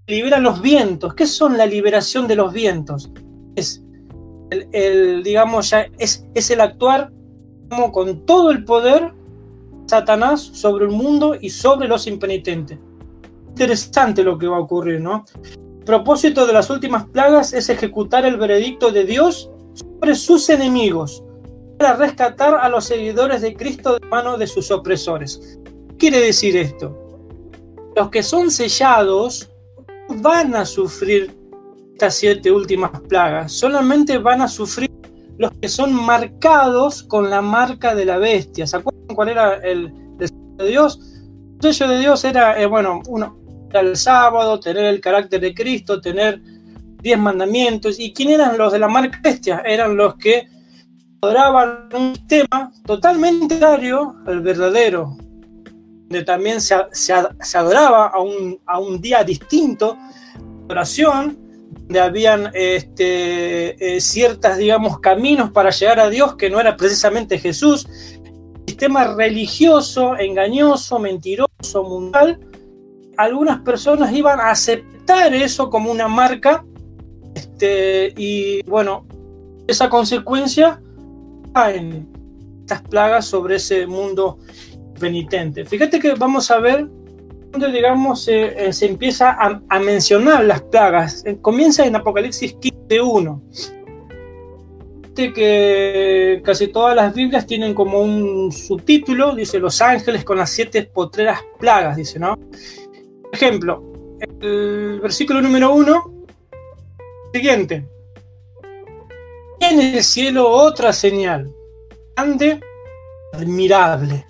liberan 0.06 0.42
los 0.42 0.62
vientos. 0.62 1.14
¿Qué 1.14 1.26
son 1.26 1.56
la 1.56 1.66
liberación 1.66 2.26
de 2.28 2.37
los 2.37 2.52
vientos? 2.52 3.11
Es 3.56 3.82
el, 4.50 5.23
digamos, 5.23 5.70
ya 5.70 5.87
es, 5.99 6.26
es, 6.35 6.50
el 6.50 6.61
actuar 6.61 7.11
como 7.68 7.90
con 7.90 8.25
todo 8.25 8.50
el 8.50 8.64
poder 8.64 9.12
Satanás 9.87 10.40
sobre 10.40 10.85
el 10.85 10.92
mundo 10.92 11.37
y 11.40 11.50
sobre 11.50 11.88
los 11.88 12.06
impenitentes. 12.06 12.78
Interesante 13.49 14.23
lo 14.23 14.38
que 14.38 14.46
va 14.46 14.58
a 14.58 14.61
ocurrir, 14.61 15.00
¿no? 15.00 15.25
El 15.44 15.85
propósito 15.85 16.46
de 16.46 16.52
las 16.52 16.70
últimas 16.70 17.06
plagas 17.06 17.52
es 17.52 17.68
ejecutar 17.68 18.25
el 18.25 18.37
veredicto 18.37 18.92
de 18.92 19.04
Dios 19.04 19.50
sobre 19.75 20.14
sus 20.14 20.49
enemigos 20.50 21.25
para 21.78 21.97
rescatar 21.97 22.54
a 22.54 22.68
los 22.68 22.85
seguidores 22.85 23.42
de 23.42 23.54
Cristo 23.54 23.99
de 23.99 24.06
mano 24.06 24.37
de 24.37 24.47
sus 24.47 24.71
opresores. 24.71 25.59
¿Qué 25.90 25.97
quiere 25.97 26.21
decir 26.21 26.56
esto? 26.56 26.97
Los 27.95 28.11
que 28.11 28.23
son 28.23 28.50
sellados 28.50 29.50
van 30.09 30.54
a 30.54 30.64
sufrir 30.64 31.35
estas 31.92 32.14
siete 32.14 32.52
últimas 32.52 32.90
plagas, 33.09 33.52
solamente 33.52 34.18
van 34.18 34.42
a 34.42 34.49
sufrir 34.49 34.90
los 35.38 35.50
que 35.52 35.68
son 35.68 35.95
marcados 35.95 37.02
con 37.02 37.30
la 37.30 37.40
marca 37.40 37.95
de 37.95 38.04
la 38.04 38.18
bestia. 38.18 38.66
¿Se 38.66 38.76
acuerdan 38.76 39.16
cuál 39.16 39.30
era 39.30 39.54
el, 39.56 39.92
sello 40.18 40.56
de 40.59 40.68
Dios? 40.68 41.00
El 41.62 41.75
sello 41.75 41.90
de 41.90 41.99
Dios 41.99 42.25
era, 42.25 42.61
eh, 42.61 42.66
bueno, 42.66 43.02
uno, 43.09 43.38
el 43.73 43.97
sábado, 43.97 44.61
tener 44.61 44.85
el 44.85 45.00
carácter 45.00 45.40
de 45.40 45.54
Cristo, 45.54 46.00
tener 46.00 46.40
diez 47.00 47.18
mandamientos. 47.18 47.99
¿Y 47.99 48.12
quién 48.12 48.30
eran 48.30 48.56
los 48.59 48.73
de 48.73 48.78
la 48.78 48.88
marca 48.88 49.18
bestia? 49.23 49.62
Eran 49.64 49.97
los 49.97 50.16
que 50.16 50.49
adoraban 51.20 51.88
un 51.94 52.14
sistema 52.14 52.73
totalmente 52.85 53.49
contrario 53.58 54.16
al 54.26 54.40
verdadero, 54.40 55.16
donde 55.16 56.25
también 56.25 56.61
se, 56.61 56.75
adoraba 57.54 58.06
a 58.08 58.20
un, 58.20 58.61
a 58.66 58.78
un, 58.78 59.00
día 59.00 59.25
distinto 59.25 59.96
oración, 60.68 61.38
donde 61.73 62.00
habían 62.00 62.50
este, 62.54 63.96
eh, 63.96 64.00
ciertas, 64.00 64.58
digamos, 64.58 65.00
caminos 65.00 65.50
para 65.50 65.70
llegar 65.70 66.00
a 66.00 66.11
Dios 66.11 66.37
que 66.37 66.50
no 66.50 66.61
era 66.61 66.76
precisamente 66.76 67.38
Jesús, 67.38 67.87
sistema 68.66 69.14
religioso, 69.14 70.16
engañoso, 70.18 70.99
mentiroso, 70.99 71.82
mundial, 71.85 72.40
algunas 73.16 73.61
personas 73.61 74.12
iban 74.12 74.40
a 74.40 74.50
aceptar 74.50 75.35
eso 75.35 75.70
como 75.70 75.90
una 75.90 76.08
marca 76.08 76.64
este, 77.35 78.12
y 78.16 78.62
bueno, 78.64 79.06
esa 79.66 79.88
consecuencia 79.88 80.80
en 81.65 82.09
estas 82.61 82.83
plagas 82.83 83.27
sobre 83.27 83.57
ese 83.57 83.87
mundo 83.87 84.39
penitente. 84.99 85.65
Fíjate 85.65 85.99
que 85.99 86.15
vamos 86.15 86.51
a 86.51 86.59
ver 86.59 86.87
donde, 87.53 87.73
digamos, 87.73 88.29
eh, 88.29 88.73
se 88.73 88.87
empieza 88.87 89.37
a, 89.39 89.79
mencionar 89.79 90.45
las 90.45 90.63
plagas. 90.63 91.23
Eh, 91.25 91.39
comienza 91.41 91.87
en 91.87 91.97
Apocalipsis 91.97 92.57
15.1. 92.57 93.41
que 95.15 96.43
casi 96.45 96.69
todas 96.69 96.95
las 96.95 97.15
Biblias 97.15 97.47
tienen 97.47 97.73
como 97.73 98.01
un 98.01 98.53
subtítulo, 98.53 99.35
dice 99.35 99.59
los 99.59 99.81
ángeles 99.81 100.25
con 100.25 100.37
las 100.37 100.51
siete 100.51 100.83
potreras 100.83 101.41
plagas, 101.59 101.97
dice, 101.97 102.19
¿no? 102.19 102.37
Por 102.37 103.33
ejemplo, 103.33 103.83
el 104.43 105.01
versículo 105.01 105.41
número 105.41 105.75
1, 105.75 106.27
siguiente. 107.33 107.87
En 109.61 109.81
el 109.81 110.03
cielo 110.03 110.49
otra 110.49 110.93
señal, 110.93 111.53
grande, 112.15 112.61
admirable 113.33 114.25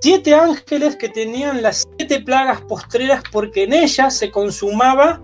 siete 0.00 0.34
ángeles 0.34 0.96
que 0.96 1.08
tenían 1.08 1.62
las 1.62 1.86
siete 1.96 2.20
plagas 2.20 2.62
postreras 2.62 3.22
porque 3.30 3.64
en 3.64 3.74
ellas 3.74 4.16
se 4.16 4.30
consumaba 4.30 5.20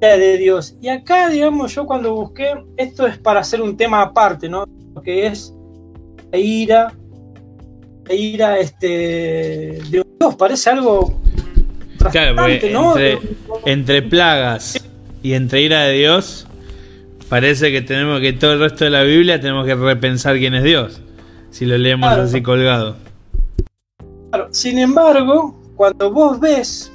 la 0.00 0.16
de 0.16 0.36
Dios. 0.36 0.74
Y 0.80 0.88
acá, 0.88 1.28
digamos, 1.28 1.74
yo 1.74 1.86
cuando 1.86 2.14
busqué, 2.14 2.52
esto 2.76 3.06
es 3.06 3.18
para 3.18 3.40
hacer 3.40 3.62
un 3.62 3.76
tema 3.76 4.02
aparte, 4.02 4.48
¿no? 4.48 4.66
Lo 4.94 5.00
que 5.00 5.26
es 5.26 5.54
la 6.30 6.38
ira, 6.38 6.92
la 8.04 8.14
ira 8.14 8.58
este, 8.58 8.88
de 8.88 9.82
Dios, 9.90 10.34
parece 10.36 10.70
algo... 10.70 11.18
Claro, 12.10 12.46
entre, 12.46 13.18
entre 13.64 14.02
plagas 14.02 14.78
y 15.22 15.32
entre 15.32 15.62
ira 15.62 15.84
de 15.84 15.94
Dios, 15.94 16.45
parece 17.28 17.72
que 17.72 17.82
tenemos 17.82 18.20
que 18.20 18.32
todo 18.32 18.54
el 18.54 18.60
resto 18.60 18.84
de 18.84 18.90
la 18.90 19.02
Biblia 19.02 19.40
tenemos 19.40 19.66
que 19.66 19.74
repensar 19.74 20.36
quién 20.38 20.54
es 20.54 20.64
Dios 20.64 21.02
si 21.50 21.64
lo 21.64 21.78
leemos 21.78 22.10
así 22.10 22.42
colgado. 22.42 22.96
Claro. 24.30 24.48
Sin 24.52 24.78
embargo, 24.78 25.58
cuando 25.74 26.10
vos 26.10 26.38
ves, 26.38 26.92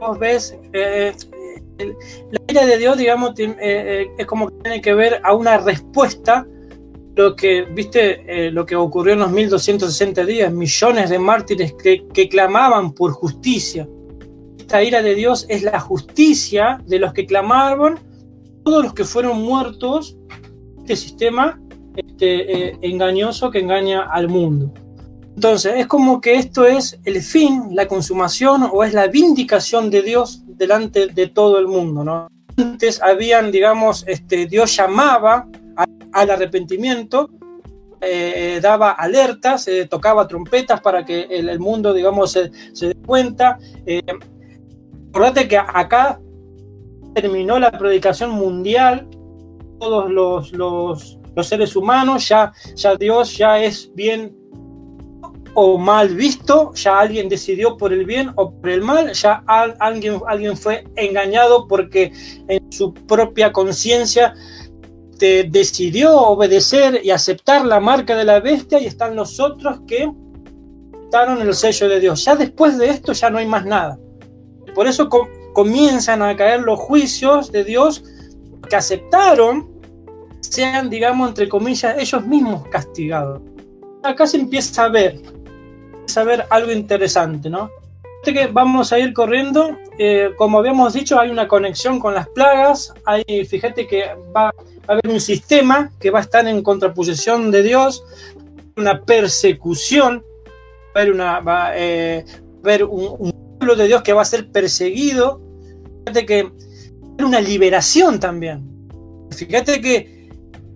vos 0.00 0.18
ves, 0.18 0.54
eh, 0.72 1.14
la 1.78 2.40
ira 2.48 2.66
de 2.66 2.78
Dios, 2.78 2.98
digamos, 2.98 3.38
eh, 3.38 3.54
eh, 3.60 4.06
es 4.18 4.26
como 4.26 4.48
que 4.48 4.54
tiene 4.62 4.80
que 4.80 4.94
ver 4.94 5.20
a 5.22 5.34
una 5.34 5.58
respuesta 5.58 6.46
lo 7.14 7.34
que, 7.34 7.62
viste, 7.62 8.46
eh, 8.46 8.50
lo 8.50 8.66
que 8.66 8.76
ocurrió 8.76 9.14
en 9.14 9.20
los 9.20 9.30
1260 9.30 10.24
días, 10.26 10.52
millones 10.52 11.08
de 11.08 11.18
mártires 11.18 11.72
que, 11.72 12.06
que 12.08 12.28
clamaban 12.28 12.92
por 12.92 13.12
justicia. 13.12 13.88
Esta 14.58 14.82
ira 14.82 15.00
de 15.00 15.14
Dios 15.14 15.46
es 15.48 15.62
la 15.62 15.80
justicia 15.80 16.82
de 16.86 16.98
los 16.98 17.14
que 17.14 17.24
clamaban, 17.24 17.98
todos 18.66 18.82
los 18.82 18.94
que 18.94 19.04
fueron 19.04 19.42
muertos, 19.42 20.16
este 20.78 20.96
sistema 20.96 21.60
este, 21.94 22.70
eh, 22.70 22.78
engañoso 22.82 23.48
que 23.48 23.60
engaña 23.60 24.02
al 24.10 24.28
mundo. 24.28 24.74
Entonces, 25.36 25.74
es 25.76 25.86
como 25.86 26.20
que 26.20 26.34
esto 26.34 26.66
es 26.66 26.98
el 27.04 27.22
fin, 27.22 27.68
la 27.70 27.86
consumación 27.86 28.68
o 28.72 28.82
es 28.82 28.92
la 28.92 29.06
vindicación 29.06 29.88
de 29.88 30.02
Dios 30.02 30.42
delante 30.48 31.06
de 31.06 31.28
todo 31.28 31.60
el 31.60 31.68
mundo, 31.68 32.02
¿no? 32.02 32.26
Antes 32.56 33.00
habían, 33.00 33.52
digamos, 33.52 34.04
este, 34.08 34.46
Dios 34.46 34.74
llamaba 34.74 35.46
al 36.12 36.30
arrepentimiento, 36.30 37.30
eh, 38.00 38.58
daba 38.60 38.90
alertas, 38.90 39.68
eh, 39.68 39.86
tocaba 39.88 40.26
trompetas 40.26 40.80
para 40.80 41.04
que 41.04 41.22
el, 41.30 41.60
mundo, 41.60 41.94
digamos, 41.94 42.32
se, 42.32 42.50
dé 42.80 42.94
cuenta. 43.06 43.58
Eh, 43.84 44.02
que 45.48 45.56
acá 45.56 46.18
terminó 47.16 47.58
la 47.58 47.70
predicación 47.70 48.30
mundial, 48.30 49.08
todos 49.80 50.10
los, 50.10 50.52
los, 50.52 51.18
los, 51.34 51.46
seres 51.46 51.74
humanos, 51.74 52.28
ya, 52.28 52.52
ya 52.74 52.94
Dios 52.94 53.36
ya 53.36 53.62
es 53.62 53.90
bien 53.94 54.36
o 55.54 55.78
mal 55.78 56.14
visto, 56.14 56.72
ya 56.74 57.00
alguien 57.00 57.28
decidió 57.28 57.78
por 57.78 57.92
el 57.94 58.04
bien 58.04 58.32
o 58.36 58.52
por 58.52 58.68
el 58.68 58.82
mal, 58.82 59.12
ya 59.14 59.42
alguien, 59.78 60.20
alguien 60.26 60.56
fue 60.56 60.84
engañado 60.96 61.66
porque 61.66 62.12
en 62.48 62.70
su 62.70 62.92
propia 62.92 63.50
conciencia 63.52 64.34
decidió 65.18 66.14
obedecer 66.18 67.00
y 67.02 67.10
aceptar 67.10 67.64
la 67.64 67.80
marca 67.80 68.14
de 68.14 68.24
la 68.24 68.40
bestia 68.40 68.78
y 68.78 68.84
están 68.86 69.16
los 69.16 69.40
otros 69.40 69.80
que 69.86 70.06
en 71.24 71.40
el 71.40 71.54
sello 71.54 71.88
de 71.88 72.00
Dios. 72.00 72.24
Ya 72.24 72.36
después 72.36 72.76
de 72.78 72.90
esto 72.90 73.12
ya 73.12 73.30
no 73.30 73.38
hay 73.38 73.46
más 73.46 73.64
nada. 73.64 73.98
Por 74.74 74.86
eso 74.86 75.08
comienzan 75.56 76.20
a 76.20 76.36
caer 76.36 76.60
los 76.60 76.78
juicios 76.78 77.50
de 77.50 77.64
Dios 77.64 78.04
que 78.68 78.76
aceptaron 78.76 79.66
sean, 80.40 80.90
digamos, 80.90 81.30
entre 81.30 81.48
comillas, 81.48 81.96
ellos 81.98 82.26
mismos 82.26 82.68
castigados. 82.68 83.40
Acá 84.02 84.26
se 84.26 84.36
empieza 84.36 84.84
a 84.84 84.90
ver 84.90 85.18
saber 86.04 86.44
algo 86.50 86.72
interesante, 86.72 87.48
¿no? 87.48 87.70
que 88.32 88.48
vamos 88.48 88.92
a 88.92 88.98
ir 88.98 89.14
corriendo, 89.14 89.78
eh, 89.98 90.32
como 90.36 90.58
habíamos 90.58 90.92
dicho, 90.92 91.18
hay 91.18 91.30
una 91.30 91.46
conexión 91.46 92.00
con 92.00 92.12
las 92.12 92.28
plagas, 92.28 92.92
hay, 93.04 93.44
fíjate 93.44 93.86
que 93.86 94.04
va 94.36 94.48
a 94.48 94.92
haber 94.92 95.08
un 95.08 95.20
sistema 95.20 95.92
que 96.00 96.10
va 96.10 96.18
a 96.18 96.22
estar 96.22 96.44
en 96.46 96.60
contraposición 96.62 97.52
de 97.52 97.62
Dios, 97.62 98.04
una 98.76 99.00
persecución, 99.02 100.24
va 100.94 101.00
a 101.00 101.02
haber, 101.02 101.14
una, 101.14 101.38
va, 101.38 101.70
eh, 101.76 102.24
un, 102.88 103.32
pueblo 103.58 103.76
de 103.76 103.86
Dios 103.86 104.02
que 104.02 104.12
va 104.12 104.22
a 104.22 104.26
ser 104.26 104.50
perseguido, 104.50 105.40
fíjate 106.06 106.26
que 106.26 106.52
hay 107.18 107.24
una 107.24 107.40
liberación 107.40 108.20
también. 108.20 108.62
Fíjate 109.32 109.80
que 109.80 110.30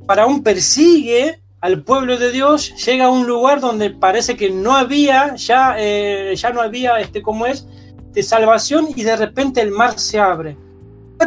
para 0.06 0.26
un 0.26 0.42
persigue 0.42 1.40
al 1.60 1.84
pueblo 1.84 2.18
de 2.18 2.32
Dios, 2.32 2.74
llega 2.84 3.04
a 3.04 3.10
un 3.10 3.26
lugar 3.26 3.60
donde 3.60 3.90
parece 3.90 4.36
que 4.36 4.50
no 4.50 4.74
había, 4.74 5.36
ya, 5.36 5.76
eh, 5.78 6.34
ya 6.34 6.50
no 6.50 6.62
había, 6.62 6.98
este, 6.98 7.22
como 7.22 7.46
es, 7.46 7.66
de 8.12 8.22
salvación 8.22 8.88
y 8.96 9.04
de 9.04 9.14
repente 9.14 9.60
el 9.60 9.70
mar 9.70 9.98
se 9.98 10.18
abre. 10.18 10.56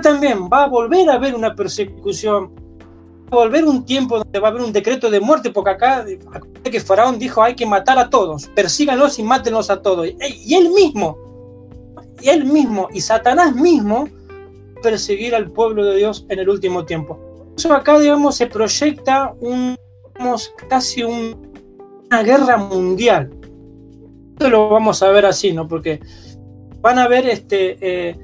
También 0.02 0.50
va 0.52 0.64
a 0.64 0.68
volver 0.68 1.10
a 1.10 1.14
haber 1.14 1.36
una 1.36 1.56
persecución, 1.56 2.52
va 3.32 3.38
a 3.38 3.46
volver 3.46 3.64
un 3.64 3.86
tiempo 3.86 4.18
donde 4.18 4.40
va 4.40 4.48
a 4.50 4.52
haber 4.52 4.64
un 4.64 4.74
decreto 4.74 5.10
de 5.10 5.22
muerte, 5.22 5.52
porque 5.52 5.70
acá 5.70 6.04
que 6.64 6.80
Faraón 6.82 7.20
dijo 7.20 7.42
hay 7.42 7.56
que 7.56 7.66
matar 7.66 8.00
a 8.00 8.10
todos, 8.10 8.48
persíganos 8.48 9.18
y 9.20 9.24
mátenos 9.24 9.70
a 9.70 9.82
todos. 9.82 10.08
Y 10.10 10.56
él 10.56 10.72
mismo, 10.72 11.33
y 12.24 12.30
él 12.30 12.46
mismo, 12.46 12.88
y 12.94 13.02
Satanás 13.02 13.54
mismo, 13.56 14.08
perseguir 14.82 15.36
al 15.36 15.52
pueblo 15.52 15.84
de 15.86 15.98
Dios 15.98 16.26
en 16.30 16.40
el 16.40 16.50
último 16.50 16.86
tiempo. 16.86 17.20
Eso 17.58 17.74
acá, 17.74 18.00
digamos, 18.00 18.36
se 18.36 18.48
proyecta 18.48 19.34
un 19.40 19.78
casi 20.70 21.04
una 21.04 22.24
guerra 22.24 22.58
mundial. 22.58 23.32
Esto 24.32 24.50
lo 24.50 24.70
vamos 24.70 25.04
a 25.04 25.10
ver 25.10 25.26
así, 25.26 25.52
¿no? 25.52 25.68
Porque 25.68 26.00
van 26.82 27.00
a 27.00 27.08
ver, 27.08 27.28
este, 27.28 27.78
eh, 27.82 28.18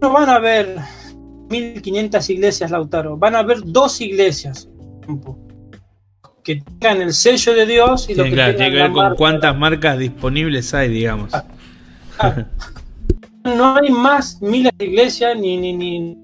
no 0.00 0.12
van 0.12 0.28
a 0.30 0.38
ver 0.38 0.76
1500 1.50 2.30
iglesias, 2.30 2.70
Lautaro, 2.70 3.16
van 3.16 3.36
a 3.36 3.42
ver 3.42 3.58
dos 3.64 4.00
iglesias 4.00 4.68
que 6.44 6.62
tengan 6.78 7.02
el 7.02 7.12
sello 7.12 7.54
de 7.54 7.66
Dios 7.66 8.08
y 8.08 8.14
lo 8.14 8.24
que 8.24 8.30
tiene 8.30 8.70
que 8.70 8.70
ver 8.70 8.92
con 8.92 9.16
cuántas 9.16 9.56
marcas 9.56 9.98
disponibles 9.98 10.72
hay, 10.72 10.88
digamos. 10.88 11.34
Ah, 11.34 11.44
ah. 12.20 12.44
no 13.56 13.76
hay 13.76 13.90
más 13.90 14.40
miles 14.40 14.72
de 14.76 14.84
iglesias 14.84 15.36
ni, 15.38 15.56
ni, 15.56 15.72
ni 15.72 16.18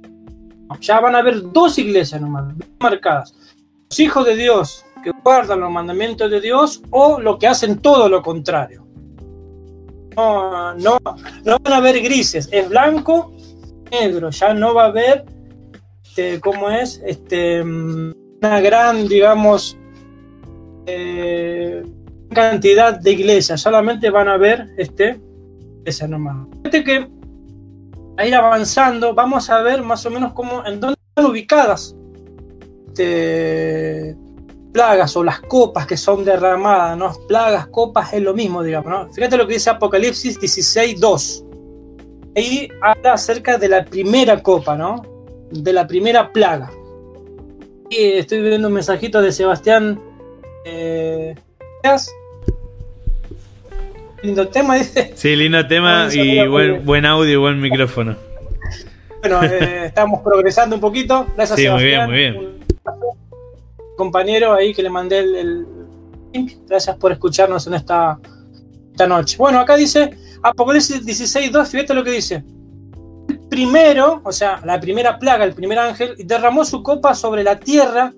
ya 0.80 1.00
van 1.00 1.14
a 1.14 1.18
haber 1.18 1.52
dos 1.52 1.78
iglesias 1.78 2.20
nomás, 2.20 2.54
marcadas 2.80 3.34
hijos 3.98 4.26
de 4.26 4.36
Dios 4.36 4.84
que 5.02 5.10
guardan 5.22 5.60
los 5.60 5.70
mandamientos 5.70 6.30
de 6.30 6.40
Dios 6.40 6.82
o 6.90 7.20
los 7.20 7.38
que 7.38 7.46
hacen 7.46 7.78
todo 7.78 8.08
lo 8.08 8.22
contrario. 8.22 8.84
No, 10.16 10.74
no, 10.74 10.98
no 11.44 11.58
van 11.58 11.72
a 11.72 11.76
haber 11.76 12.00
grises, 12.00 12.48
es 12.52 12.68
blanco, 12.68 13.32
negro, 13.90 14.30
ya 14.30 14.54
no 14.54 14.72
va 14.72 14.84
a 14.84 14.88
haber, 14.88 15.24
este, 16.04 16.40
¿cómo 16.40 16.70
es? 16.70 17.02
Este, 17.04 17.60
una 17.62 18.60
gran, 18.60 19.08
digamos, 19.08 19.76
eh, 20.86 21.84
cantidad 22.30 22.98
de 22.98 23.12
iglesias, 23.12 23.60
solamente 23.60 24.08
van 24.10 24.28
a 24.28 24.36
ver 24.36 24.68
este, 24.78 25.20
esa 25.84 26.06
nomás. 26.08 26.46
Fíjate 26.62 26.84
que 26.84 27.08
a 28.16 28.26
ir 28.26 28.34
avanzando, 28.34 29.14
vamos 29.14 29.50
a 29.50 29.60
ver 29.62 29.82
más 29.82 30.04
o 30.06 30.10
menos 30.10 30.32
cómo, 30.32 30.64
en 30.64 30.80
dónde 30.80 30.96
están 31.08 31.30
ubicadas 31.30 31.96
este, 32.94 34.16
plagas 34.72 35.16
o 35.16 35.24
las 35.24 35.40
copas 35.40 35.84
que 35.86 35.96
son 35.96 36.24
derramadas, 36.24 36.96
¿no? 36.96 37.12
Plagas, 37.26 37.66
copas 37.66 38.12
es 38.12 38.22
lo 38.22 38.34
mismo, 38.34 38.62
digamos, 38.62 38.90
¿no? 38.90 39.12
Fíjate 39.12 39.36
lo 39.36 39.48
que 39.48 39.54
dice 39.54 39.70
Apocalipsis 39.70 40.38
16, 40.38 41.00
2. 41.00 41.44
Ahí 42.36 42.68
habla 42.80 43.14
acerca 43.14 43.58
de 43.58 43.68
la 43.68 43.84
primera 43.84 44.40
copa, 44.40 44.76
¿no? 44.76 45.02
De 45.50 45.72
la 45.72 45.88
primera 45.88 46.32
plaga. 46.32 46.70
Y 47.90 48.12
estoy 48.12 48.42
viendo 48.42 48.68
un 48.68 48.74
mensajito 48.74 49.20
de 49.20 49.32
Sebastián. 49.32 50.00
Eh, 50.64 51.34
lindo 54.24 54.48
tema, 54.48 54.76
dice. 54.76 55.12
Sí, 55.14 55.36
lindo 55.36 55.66
tema 55.66 56.08
y 56.12 56.46
buen, 56.46 56.84
buen 56.84 57.06
audio 57.06 57.32
y 57.32 57.36
buen 57.36 57.60
micrófono. 57.60 58.16
Bueno, 59.20 59.42
eh, 59.44 59.84
estamos 59.86 60.20
progresando 60.22 60.74
un 60.74 60.80
poquito. 60.80 61.26
Gracias, 61.36 61.58
sí, 61.58 61.64
Sebastián. 61.64 62.08
Muy 62.08 62.18
bien, 62.18 62.34
muy 62.34 62.42
bien 62.42 62.54
compañero 63.96 64.52
ahí 64.52 64.74
que 64.74 64.82
le 64.82 64.90
mandé 64.90 65.18
el, 65.18 65.66
link. 66.32 66.52
Gracias 66.66 66.96
por 66.96 67.12
escucharnos 67.12 67.66
en 67.66 67.74
esta, 67.74 68.18
esta 68.90 69.06
noche. 69.06 69.36
Bueno, 69.38 69.60
acá 69.60 69.76
dice 69.76 70.10
Apocalipsis 70.42 71.04
16.2, 71.04 71.66
fíjate 71.66 71.94
lo 71.94 72.04
que 72.04 72.10
dice. 72.10 72.44
El 73.28 73.38
primero, 73.48 74.20
o 74.24 74.32
sea, 74.32 74.60
la 74.64 74.80
primera 74.80 75.18
plaga, 75.18 75.44
el 75.44 75.54
primer 75.54 75.78
ángel, 75.78 76.14
derramó 76.18 76.64
su 76.64 76.82
copa 76.82 77.14
sobre 77.14 77.42
la 77.42 77.58
tierra, 77.58 78.12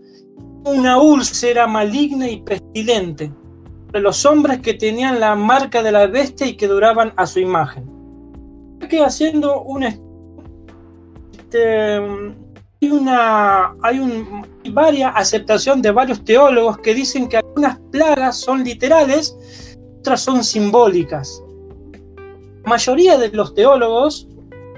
una 0.64 0.98
úlcera 0.98 1.66
maligna 1.66 2.28
y 2.28 2.42
pestilente, 2.42 3.30
los 4.00 4.24
hombres 4.26 4.60
que 4.60 4.74
tenían 4.74 5.20
la 5.20 5.34
marca 5.34 5.82
de 5.82 5.92
la 5.92 6.06
bestia 6.06 6.46
y 6.46 6.56
que 6.56 6.68
duraban 6.68 7.12
a 7.16 7.26
su 7.26 7.40
imagen. 7.40 7.90
Aquí 8.82 8.98
haciendo 8.98 9.62
un 9.62 9.84
este, 9.84 10.00
hay 11.96 12.90
una 12.90 13.74
hay 13.82 13.98
un, 13.98 14.46
varias 14.72 15.12
aceptación 15.14 15.80
de 15.80 15.90
varios 15.90 16.24
teólogos 16.24 16.78
que 16.78 16.94
dicen 16.94 17.28
que 17.28 17.38
algunas 17.38 17.78
plagas 17.90 18.38
son 18.38 18.64
literales, 18.64 19.36
otras 20.00 20.20
son 20.20 20.44
simbólicas. 20.44 21.42
La 22.64 22.70
mayoría 22.70 23.16
de 23.16 23.30
los 23.30 23.54
teólogos 23.54 24.28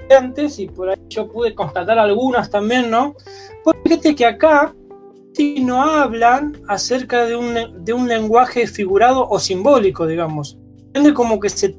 antes 0.09 0.59
y 0.59 0.67
por 0.67 0.89
ahí 0.89 0.97
yo 1.09 1.27
pude 1.27 1.53
constatar 1.53 1.99
algunas 1.99 2.49
también, 2.49 2.89
¿no? 2.89 3.15
Porque 3.63 4.15
que 4.15 4.25
acá 4.25 4.73
sí 5.33 5.59
no 5.63 5.81
hablan 5.81 6.61
acerca 6.67 7.25
de 7.25 7.35
un, 7.35 7.83
de 7.83 7.93
un 7.93 8.07
lenguaje 8.07 8.67
figurado 8.67 9.27
o 9.27 9.39
simbólico, 9.39 10.07
digamos. 10.07 10.57
Tiene 10.93 11.13
como 11.13 11.39
que 11.39 11.49
se, 11.49 11.75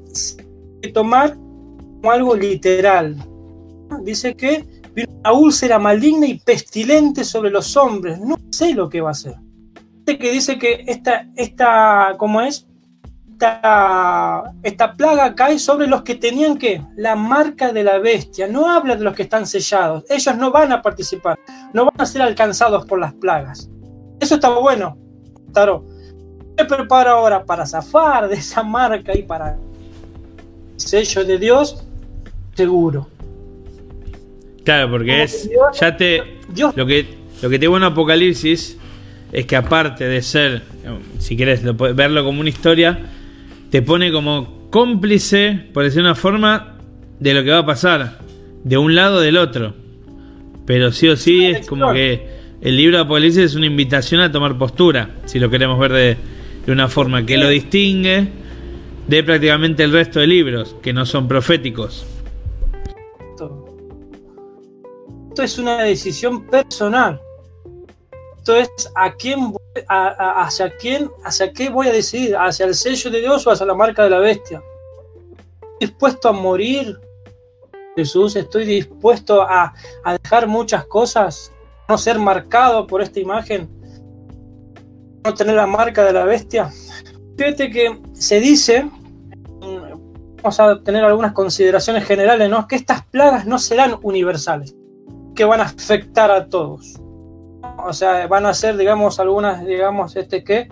tomar 0.93 1.35
como 1.35 2.11
algo 2.11 2.35
literal. 2.35 3.15
Dice 4.03 4.35
que 4.35 4.65
vino 4.93 5.11
una 5.19 5.33
úlcera 5.33 5.79
maligna 5.79 6.25
y 6.27 6.39
pestilente 6.39 7.23
sobre 7.23 7.51
los 7.51 7.75
hombres. 7.75 8.19
No 8.19 8.37
sé 8.51 8.73
lo 8.73 8.89
que 8.89 9.01
va 9.01 9.11
a 9.11 9.15
ser. 9.15 9.35
Que 10.05 10.31
dice 10.31 10.57
que 10.59 10.83
esta, 10.87 11.29
esta 11.35 12.15
¿cómo 12.17 12.41
es? 12.41 12.67
Esta, 13.41 14.53
esta 14.61 14.93
plaga 14.93 15.33
cae 15.33 15.57
sobre 15.57 15.87
los 15.87 16.03
que 16.03 16.13
tenían 16.13 16.59
que 16.59 16.79
la 16.95 17.15
marca 17.15 17.73
de 17.73 17.83
la 17.83 17.97
bestia. 17.97 18.45
No 18.45 18.69
habla 18.69 18.95
de 18.95 19.03
los 19.03 19.15
que 19.15 19.23
están 19.23 19.47
sellados. 19.47 20.03
Ellos 20.11 20.37
no 20.37 20.51
van 20.51 20.71
a 20.71 20.79
participar. 20.83 21.39
No 21.73 21.85
van 21.85 21.95
a 21.97 22.05
ser 22.05 22.21
alcanzados 22.21 22.85
por 22.85 22.99
las 22.99 23.13
plagas. 23.13 23.67
Eso 24.19 24.35
está 24.35 24.49
bueno. 24.49 24.95
Taro, 25.51 25.83
me 26.55 26.65
preparo 26.65 27.09
ahora 27.09 27.43
para 27.43 27.65
zafar 27.65 28.29
de 28.29 28.35
esa 28.35 28.61
marca 28.61 29.17
y 29.17 29.23
para 29.23 29.57
sello 30.75 31.25
de 31.25 31.39
Dios, 31.39 31.83
seguro. 32.53 33.07
Claro, 34.63 34.91
porque 34.91 35.23
es. 35.23 35.49
Ya 35.79 35.97
te. 35.97 36.39
Lo 36.75 36.85
que, 36.85 37.07
lo 37.41 37.49
que 37.49 37.57
te 37.57 37.67
bueno 37.67 37.87
Apocalipsis 37.87 38.77
es 39.31 39.45
que 39.47 39.55
aparte 39.55 40.03
de 40.03 40.21
ser, 40.21 40.61
si 41.17 41.35
quieres 41.35 41.63
verlo 41.95 42.23
como 42.23 42.39
una 42.39 42.49
historia, 42.49 42.99
te 43.71 43.81
pone 43.81 44.11
como 44.11 44.69
cómplice, 44.69 45.69
por 45.73 45.83
decir 45.83 46.01
una 46.01 46.13
forma, 46.13 46.77
de 47.19 47.33
lo 47.33 47.43
que 47.43 47.51
va 47.51 47.59
a 47.59 47.65
pasar, 47.65 48.19
de 48.63 48.77
un 48.77 48.93
lado 48.93 49.17
o 49.17 49.21
del 49.21 49.37
otro. 49.37 49.73
Pero 50.65 50.91
sí 50.91 51.07
o 51.07 51.15
sí 51.15 51.45
es 51.45 51.65
como 51.65 51.91
que 51.93 52.27
el 52.61 52.75
libro 52.75 52.97
de 52.97 53.03
Apocalipsis 53.03 53.43
es 53.43 53.55
una 53.55 53.65
invitación 53.65 54.21
a 54.21 54.31
tomar 54.31 54.57
postura, 54.57 55.09
si 55.25 55.39
lo 55.39 55.49
queremos 55.49 55.79
ver 55.79 55.93
de, 55.93 56.17
de 56.65 56.71
una 56.71 56.89
forma 56.89 57.25
que 57.25 57.37
lo 57.37 57.47
distingue 57.47 58.27
de 59.07 59.23
prácticamente 59.23 59.83
el 59.83 59.93
resto 59.93 60.19
de 60.19 60.27
libros, 60.27 60.75
que 60.81 60.91
no 60.91 61.05
son 61.05 61.27
proféticos. 61.27 62.05
Esto 65.29 65.43
es 65.43 65.57
una 65.57 65.83
decisión 65.83 66.45
personal. 66.45 67.21
Esto 68.37 68.57
es 68.57 68.69
a 68.95 69.13
quién 69.13 69.53
hacia 69.87 70.75
quién, 70.77 71.09
hacia 71.23 71.51
qué 71.53 71.69
voy 71.69 71.87
a 71.87 71.93
decidir, 71.93 72.35
hacia 72.35 72.65
el 72.65 72.75
sello 72.75 73.09
de 73.09 73.21
Dios 73.21 73.45
o 73.47 73.51
hacia 73.51 73.65
la 73.65 73.73
marca 73.73 74.03
de 74.03 74.09
la 74.09 74.19
bestia. 74.19 74.61
¿Estoy 75.79 75.87
dispuesto 75.87 76.29
a 76.29 76.31
morir, 76.31 76.99
Jesús? 77.95 78.35
¿Estoy 78.35 78.65
dispuesto 78.65 79.41
a, 79.41 79.73
a 80.03 80.17
dejar 80.17 80.47
muchas 80.47 80.85
cosas? 80.85 81.51
¿No 81.87 81.97
ser 81.97 82.19
marcado 82.19 82.85
por 82.87 83.01
esta 83.01 83.19
imagen? 83.19 83.69
¿No 85.23 85.33
tener 85.33 85.55
la 85.55 85.67
marca 85.67 86.03
de 86.03 86.13
la 86.13 86.25
bestia? 86.25 86.71
Fíjate 87.37 87.69
que 87.69 87.99
se 88.13 88.39
dice, 88.39 88.89
vamos 90.41 90.59
a 90.59 90.81
tener 90.83 91.03
algunas 91.03 91.33
consideraciones 91.33 92.05
generales, 92.05 92.49
¿no? 92.49 92.67
que 92.67 92.75
estas 92.75 93.05
plagas 93.05 93.45
no 93.45 93.59
serán 93.59 93.97
universales, 94.01 94.75
que 95.35 95.45
van 95.45 95.61
a 95.61 95.63
afectar 95.63 96.31
a 96.31 96.47
todos. 96.47 96.99
O 97.85 97.93
sea, 97.93 98.27
van 98.27 98.45
a 98.45 98.53
ser, 98.53 98.77
digamos, 98.77 99.19
algunas, 99.19 99.65
digamos, 99.65 100.15
este 100.15 100.43
que 100.43 100.69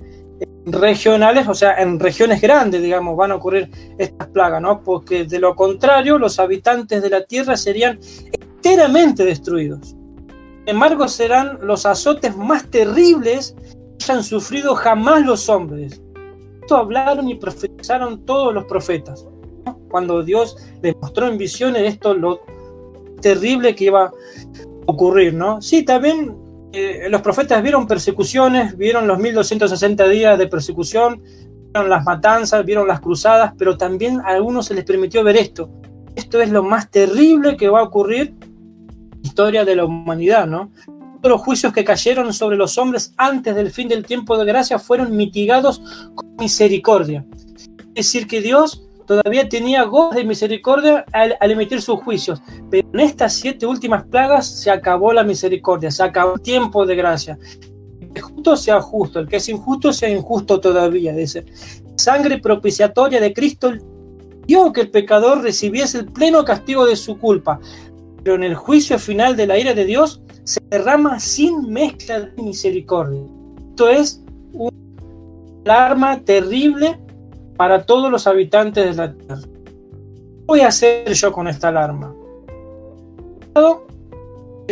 regionales, 0.66 1.48
o 1.48 1.54
sea, 1.54 1.76
en 1.76 2.00
regiones 2.00 2.42
grandes, 2.42 2.82
digamos, 2.82 3.16
van 3.18 3.32
a 3.32 3.36
ocurrir 3.36 3.70
estas 3.98 4.28
plagas, 4.28 4.62
¿no? 4.62 4.84
Porque 4.84 5.24
de 5.24 5.40
lo 5.40 5.56
contrario, 5.56 6.18
los 6.18 6.40
habitantes 6.40 7.02
de 7.02 7.10
la 7.10 7.24
tierra 7.24 7.58
serían 7.58 8.00
enteramente 8.32 9.26
destruidos. 9.26 9.90
Sin 9.90 10.76
embargo, 10.76 11.08
serán 11.08 11.60
los 11.62 11.86
azotes 11.86 12.36
más 12.36 12.70
terribles 12.70 13.56
que 13.98 14.12
hayan 14.12 14.24
sufrido 14.24 14.76
jamás 14.76 15.26
los 15.26 15.50
hombres 15.50 16.02
hablaron 16.76 17.28
y 17.30 17.36
profetizaron 17.36 18.26
todos 18.26 18.54
los 18.54 18.66
profetas. 18.66 19.26
Cuando 19.90 20.24
Dios 20.24 20.58
les 20.82 20.96
mostró 21.02 21.28
en 21.28 21.38
visiones 21.38 21.94
esto, 21.94 22.14
lo 22.14 22.42
terrible 23.22 23.76
que 23.76 23.86
iba 23.86 24.06
a 24.06 24.12
ocurrir, 24.86 25.34
¿no? 25.34 25.62
Sí, 25.62 25.84
también 25.84 26.36
los 27.10 27.22
profetas 27.22 27.62
vieron 27.64 27.88
persecuciones, 27.88 28.78
vieron 28.78 29.08
los 29.08 29.18
1260 29.20 30.08
días 30.08 30.38
de 30.38 30.48
persecución, 30.48 31.22
vieron 31.74 31.90
las 31.90 32.04
matanzas, 32.04 32.66
vieron 32.66 32.88
las 32.88 33.00
cruzadas, 33.00 33.54
pero 33.58 33.78
también 33.78 34.20
a 34.22 34.30
algunos 34.30 34.68
se 34.68 34.76
les 34.76 34.84
permitió 34.84 35.24
ver 35.24 35.38
esto. 35.38 35.70
Esto 36.16 36.42
es 36.42 36.50
lo 36.50 36.64
más 36.64 36.92
terrible 36.92 37.58
que 37.58 37.70
va 37.70 37.80
a 37.80 37.84
ocurrir 37.84 38.36
en 38.42 39.22
la 39.22 39.28
historia 39.28 39.66
de 39.66 39.76
la 39.76 39.86
humanidad, 39.86 40.48
¿no? 40.48 40.72
los 41.28 41.42
juicios 41.42 41.74
que 41.74 41.84
cayeron 41.84 42.34
sobre 42.34 42.56
los 42.56 42.78
hombres 42.78 43.14
antes 43.18 43.54
del 43.54 43.72
fin 43.72 43.90
del 43.90 44.06
tiempo 44.06 44.38
de 44.38 44.46
gracia 44.46 44.80
fueron 44.80 45.18
mitigados 45.18 45.82
con 46.16 46.36
misericordia. 46.38 47.26
Es 47.96 48.06
decir, 48.06 48.28
que 48.28 48.42
Dios 48.42 48.88
todavía 49.10 49.50
tenía 49.50 49.86
gozo 49.86 50.14
de 50.14 50.24
misericordia 50.24 51.04
al, 51.14 51.36
emitir 51.42 51.82
sus 51.82 52.00
juicios, 52.00 52.44
pero 52.70 52.88
en 52.94 53.00
estas 53.00 53.34
siete 53.34 53.66
últimas 53.66 54.04
plagas 54.06 54.46
se 54.48 54.70
acabó 54.70 55.12
la 55.14 55.24
misericordia, 55.24 55.90
se 55.90 56.04
acabó 56.04 56.36
el 56.36 56.42
tiempo 56.42 56.86
de 56.86 56.96
gracia. 56.96 57.40
El 58.00 58.14
que 58.14 58.22
justo 58.22 58.56
sea 58.56 58.80
justo, 58.80 59.18
el 59.20 59.28
que 59.28 59.38
es 59.38 59.50
injusto 59.50 59.92
sea 59.92 60.10
injusto 60.10 60.60
todavía, 60.60 61.12
dice. 61.12 61.44
Sangre 61.96 62.38
propiciatoria 62.38 63.20
de 63.20 63.34
Cristo 63.34 63.72
dio 64.46 64.72
que 64.72 64.82
el 64.82 64.92
pecador 64.92 65.42
recibiese 65.42 65.98
el 65.98 66.12
pleno 66.12 66.46
castigo 66.46 66.86
de 66.86 66.96
su 66.96 67.18
culpa, 67.18 67.60
pero 68.24 68.36
en 68.36 68.44
el 68.44 68.54
juicio 68.54 69.00
final 69.00 69.36
de 69.36 69.48
la 69.48 69.58
ira 69.58 69.74
de 69.74 69.86
Dios, 69.86 70.22
se 70.44 70.60
derrama 70.70 71.20
sin 71.20 71.68
mezcla 71.68 72.20
de 72.20 72.44
misericordia. 72.44 73.24
Esto 73.72 73.90
es 73.90 74.22
un 74.54 74.70
alarma 75.66 76.20
terrible 76.20 77.00
para 77.60 77.86
todos 77.86 78.10
los 78.10 78.26
habitantes 78.26 78.86
de 78.86 78.94
la 78.96 79.14
tierra. 79.14 79.42
¿Qué 79.42 80.46
voy 80.46 80.62
a 80.62 80.70
hacer 80.70 81.12
yo 81.12 81.34
con 81.34 81.46
esta 81.50 81.68
alarma? 81.68 82.16
A 83.54 83.78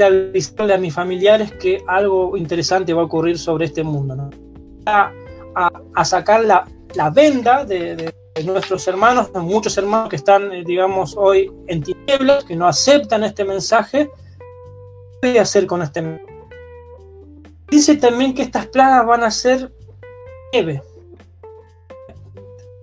avisarle 0.05 0.73
a 0.73 0.77
mis 0.77 0.93
familiares 0.93 1.51
que 1.51 1.83
algo 1.85 2.37
interesante 2.37 2.93
va 2.93 3.01
a 3.01 3.05
ocurrir 3.05 3.37
sobre 3.37 3.65
este 3.65 3.83
mundo. 3.83 4.29
A, 4.85 5.11
sacar 6.05 6.45
la, 6.45 6.65
venda 7.09 7.65
de, 7.65 8.13
nuestros 8.45 8.87
hermanos, 8.87 9.33
muchos 9.33 9.77
hermanos 9.77 10.07
que 10.07 10.15
están, 10.15 10.53
eh, 10.53 10.63
digamos, 10.65 11.13
hoy 11.17 11.51
en 11.67 11.83
tinieblas, 11.83 12.45
que 12.45 12.55
no 12.55 12.67
aceptan 12.67 13.25
este 13.25 13.43
mensaje, 13.43 14.09
voy 15.21 15.37
a 15.37 15.41
hacer 15.41 15.67
con 15.67 15.81
este 15.81 16.21
Dice 17.69 17.97
también 17.97 18.33
que 18.33 18.43
estas 18.43 18.67
plagas 18.67 19.05
van 19.05 19.23
a 19.25 19.31
ser 19.31 19.73
nieve. 20.53 20.81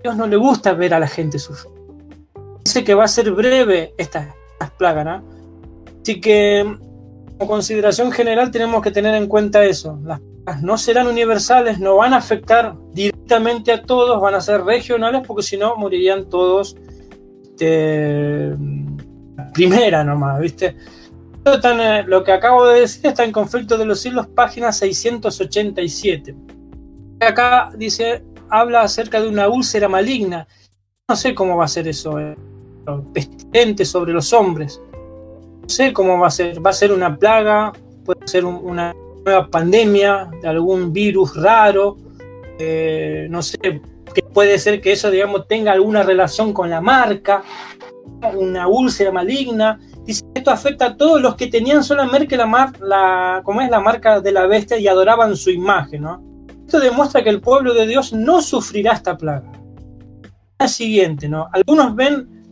Dios 0.04 0.16
no 0.18 0.26
le 0.26 0.36
gusta 0.36 0.74
ver 0.74 0.92
a 0.92 1.00
la 1.00 1.08
gente 1.08 1.38
sufrir. 1.38 1.72
Dice 2.62 2.84
que 2.84 2.92
va 2.92 3.04
a 3.04 3.08
ser 3.08 3.30
breve 3.30 3.94
estas, 3.96 4.28
plagas, 4.76 5.04
¿no? 5.06 5.24
Así 6.02 6.20
que, 6.20 6.62
como 7.38 7.50
consideración 7.50 8.12
general, 8.12 8.50
tenemos 8.50 8.82
que 8.82 8.90
tener 8.90 9.14
en 9.14 9.26
cuenta 9.26 9.64
eso. 9.64 9.98
Las 10.04 10.20
plagas 10.20 10.62
no 10.62 10.76
serán 10.76 11.06
universales, 11.06 11.78
no 11.80 11.96
van 11.96 12.12
a 12.12 12.18
afectar 12.18 12.76
directamente 12.92 13.72
a 13.72 13.82
todos, 13.82 14.20
van 14.20 14.34
a 14.34 14.42
ser 14.42 14.62
regionales, 14.62 15.22
porque 15.26 15.42
si 15.42 15.56
no, 15.56 15.74
morirían 15.76 16.28
todos 16.28 16.76
de 17.56 18.54
primera 19.54 20.04
nomás, 20.04 20.38
¿viste? 20.38 20.76
Eh, 21.46 22.04
lo 22.06 22.22
que 22.24 22.32
acabo 22.32 22.66
de 22.66 22.80
decir 22.80 23.06
está 23.06 23.24
en 23.24 23.32
Conflicto 23.32 23.78
de 23.78 23.86
los 23.86 24.00
Siglos, 24.00 24.26
página 24.26 24.70
687. 24.70 26.34
Acá 27.20 27.70
dice, 27.74 28.22
habla 28.50 28.83
acerca 28.83 29.20
de 29.20 29.28
una 29.28 29.48
úlcera 29.48 29.88
maligna. 29.88 30.46
No 31.09 31.16
sé 31.16 31.35
cómo 31.35 31.57
va 31.57 31.64
a 31.64 31.68
ser 31.68 31.88
eso, 31.88 32.18
eh. 32.18 32.37
pestilente 33.12 33.85
sobre 33.85 34.12
los 34.12 34.33
hombres. 34.33 34.80
No 35.62 35.68
sé 35.68 35.92
cómo 35.92 36.18
va 36.18 36.28
a 36.28 36.30
ser. 36.30 36.64
Va 36.64 36.70
a 36.70 36.74
ser 36.74 36.92
una 36.92 37.16
plaga, 37.16 37.72
puede 38.04 38.26
ser 38.26 38.44
una 38.44 38.94
nueva 39.24 39.48
pandemia 39.48 40.30
de 40.40 40.48
algún 40.48 40.92
virus 40.92 41.37
raro. 41.37 41.96
Eh, 42.59 43.26
no 43.30 43.42
sé, 43.42 43.59
que 43.59 44.22
puede 44.22 44.59
ser 44.59 44.80
que 44.80 44.92
eso, 44.92 45.11
digamos, 45.11 45.48
tenga 45.48 45.72
alguna 45.72 46.02
relación 46.02 46.52
con 46.52 46.70
la 46.70 46.80
marca, 46.80 47.42
una 48.35 48.68
úlcera 48.68 49.11
maligna 49.11 49.80
Dice, 50.04 50.22
esto 50.35 50.50
afecta 50.50 50.87
a 50.87 50.96
todos 50.96 51.20
los 51.20 51.35
que 51.35 51.46
tenían 51.46 51.83
solamente 51.83 52.37
la, 52.37 52.46
mar, 52.46 52.78
la, 52.80 53.40
como 53.42 53.62
es 53.62 53.70
la 53.70 53.80
marca 53.80 54.20
de 54.20 54.33
la 54.33 54.46
bestia 54.46 54.76
y 54.78 54.87
adoraban 54.87 55.35
su 55.35 55.50
imagen. 55.50 56.02
¿no? 56.02 56.22
Esto 56.66 56.81
demuestra 56.81 57.22
que 57.22 57.31
el 57.31 57.40
pueblo 57.40 57.74
de 57.74 57.87
Dios 57.87 58.12
no 58.12 58.40
sufrirá 58.42 58.92
esta 58.92 59.16
plaga. 59.16 59.53
La 60.59 60.68
siguiente, 60.68 61.29
¿no? 61.29 61.48
Algunos 61.53 61.94
ven, 61.94 62.44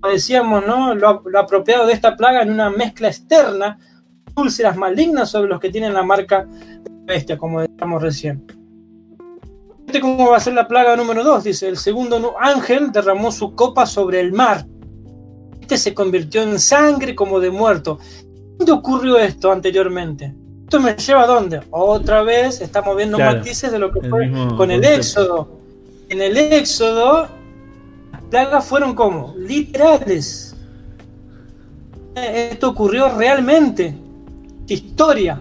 como 0.00 0.12
decíamos, 0.12 0.66
¿no? 0.66 0.94
Lo, 0.94 1.22
apropiado 1.38 1.86
de 1.86 1.92
esta 1.92 2.16
plaga 2.16 2.42
en 2.42 2.50
una 2.50 2.70
mezcla 2.70 3.08
externa, 3.08 3.78
úlceras 4.36 4.76
malignas 4.76 5.30
sobre 5.30 5.48
los 5.48 5.60
que 5.60 5.70
tienen 5.70 5.94
la 5.94 6.02
marca 6.02 6.44
de 6.44 6.90
bestia, 7.04 7.38
como 7.38 7.60
decíamos 7.60 8.02
recién. 8.02 8.46
¿Cómo 10.00 10.30
va 10.30 10.38
a 10.38 10.40
ser 10.40 10.54
la 10.54 10.66
plaga 10.66 10.96
número 10.96 11.22
2? 11.22 11.44
Dice, 11.44 11.68
el 11.68 11.76
segundo 11.76 12.34
ángel 12.40 12.90
derramó 12.90 13.30
su 13.30 13.54
copa 13.54 13.86
sobre 13.86 14.18
el 14.20 14.32
mar 14.32 14.66
este 15.64 15.78
se 15.78 15.94
convirtió 15.94 16.42
en 16.42 16.58
sangre 16.58 17.14
como 17.14 17.40
de 17.40 17.50
muerto. 17.50 17.98
¿Dónde 18.58 18.70
ocurrió 18.70 19.16
esto 19.16 19.50
anteriormente? 19.50 20.34
¿Esto 20.64 20.80
me 20.80 20.96
lleva 20.96 21.22
a 21.22 21.26
dónde? 21.26 21.60
Otra 21.70 22.22
vez 22.22 22.60
estamos 22.60 22.96
viendo 22.96 23.18
matices 23.18 23.70
de 23.70 23.78
lo 23.78 23.92
que 23.92 24.00
fue 24.08 24.30
con 24.56 24.70
el 24.70 24.82
éxodo. 24.82 25.60
En 26.08 26.20
el 26.22 26.36
éxodo, 26.36 27.28
las 28.10 28.22
plagas 28.22 28.66
fueron 28.66 28.94
como 28.94 29.34
literales. 29.38 30.56
Esto 32.14 32.70
ocurrió 32.70 33.16
realmente. 33.16 33.94
Historia. 34.66 35.40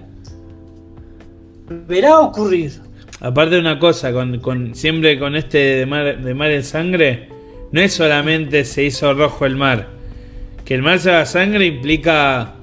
Verá 1.88 2.20
ocurrir. 2.20 2.82
Aparte 3.22 3.56
de 3.56 3.62
una 3.62 3.80
cosa, 3.80 4.12
con, 4.12 4.76
siempre 4.76 5.18
con 5.18 5.38
este 5.38 5.58
de 5.58 5.86
mar, 5.86 6.22
de 6.22 6.34
mar 6.34 6.52
en 6.52 6.64
sangre, 6.64 7.30
no 7.72 7.80
es 7.80 7.94
solamente 7.94 8.66
se 8.66 8.84
hizo 8.84 9.14
rojo 9.14 9.46
el 9.46 9.56
mar, 9.56 9.88
que 10.66 10.76
el 10.76 10.82
mar 10.82 11.00
se 11.00 11.10
haga 11.10 11.26
sangre 11.26 11.66
implica. 11.66 12.56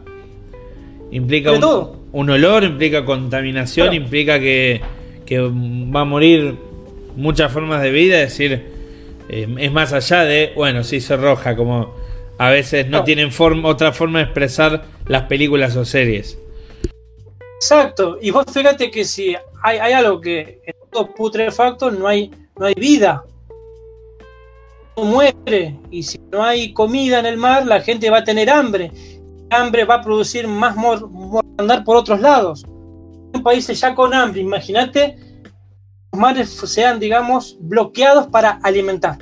Implica 1.11 1.53
un, 1.53 2.00
olor, 2.13 2.65
implica 2.65 3.05
contaminación, 3.05 3.95
implica 3.95 4.41
que, 4.41 4.81
que 5.27 5.39
va 5.41 6.01
a 6.01 6.05
morir 6.05 6.57
muchas 7.17 7.53
formas 7.53 7.83
de 7.83 7.91
vida, 7.91 8.21
es 8.23 8.31
decir, 8.31 8.67
eh, 9.29 9.47
es 9.59 9.73
más 9.73 9.93
allá 9.93 10.25
de, 10.25 10.53
bueno, 10.57 10.83
se 10.83 10.97
hizo 10.97 11.17
roja, 11.17 11.55
como 11.55 11.95
a 12.39 12.51
veces 12.51 12.89
no, 12.89 13.05
tienen 13.05 13.31
otra 13.65 13.93
forma 13.93 14.19
de 14.19 14.25
expresar 14.25 14.85
las 15.07 15.25
películas 15.25 15.77
o 15.77 15.85
series. 15.85 16.39
Exacto, 17.57 18.19
y 18.21 18.31
vos 18.31 18.47
fíjate 18.53 18.91
que 18.91 19.05
si 19.05 19.37
hay, 19.63 19.79
hay 19.79 19.93
algo 19.93 20.21
que 20.21 20.61
en 20.65 20.75
todo 20.91 21.15
putrefacto 21.15 21.91
no 21.91 22.09
hay, 22.09 22.31
no 22.59 22.67
hay 22.67 22.75
vida, 22.75 23.25
no 24.97 25.05
muere, 25.05 25.77
y 25.91 26.03
si 26.03 26.19
no 26.33 26.43
hay 26.43 26.73
comida 26.73 27.21
en 27.21 27.27
el 27.27 27.37
mar, 27.37 27.67
la 27.67 27.81
gente 27.83 28.11
va 28.11 28.19
a 28.19 28.25
tener 28.25 28.49
hambre, 28.49 28.91
hambre 29.51 29.85
va 29.85 29.97
a 29.97 30.03
producir 30.03 30.49
más 30.49 30.75
andar 31.61 31.85
por 31.85 31.97
otros 31.97 32.21
lados. 32.21 32.65
Un 32.67 33.43
país 33.43 33.67
ya 33.67 33.95
con 33.95 34.13
hambre, 34.13 34.41
imagínate, 34.41 35.17
los 36.13 36.21
mares 36.21 36.51
sean, 36.51 36.99
digamos, 36.99 37.57
bloqueados 37.61 38.27
para 38.27 38.59
alimentar 38.63 39.19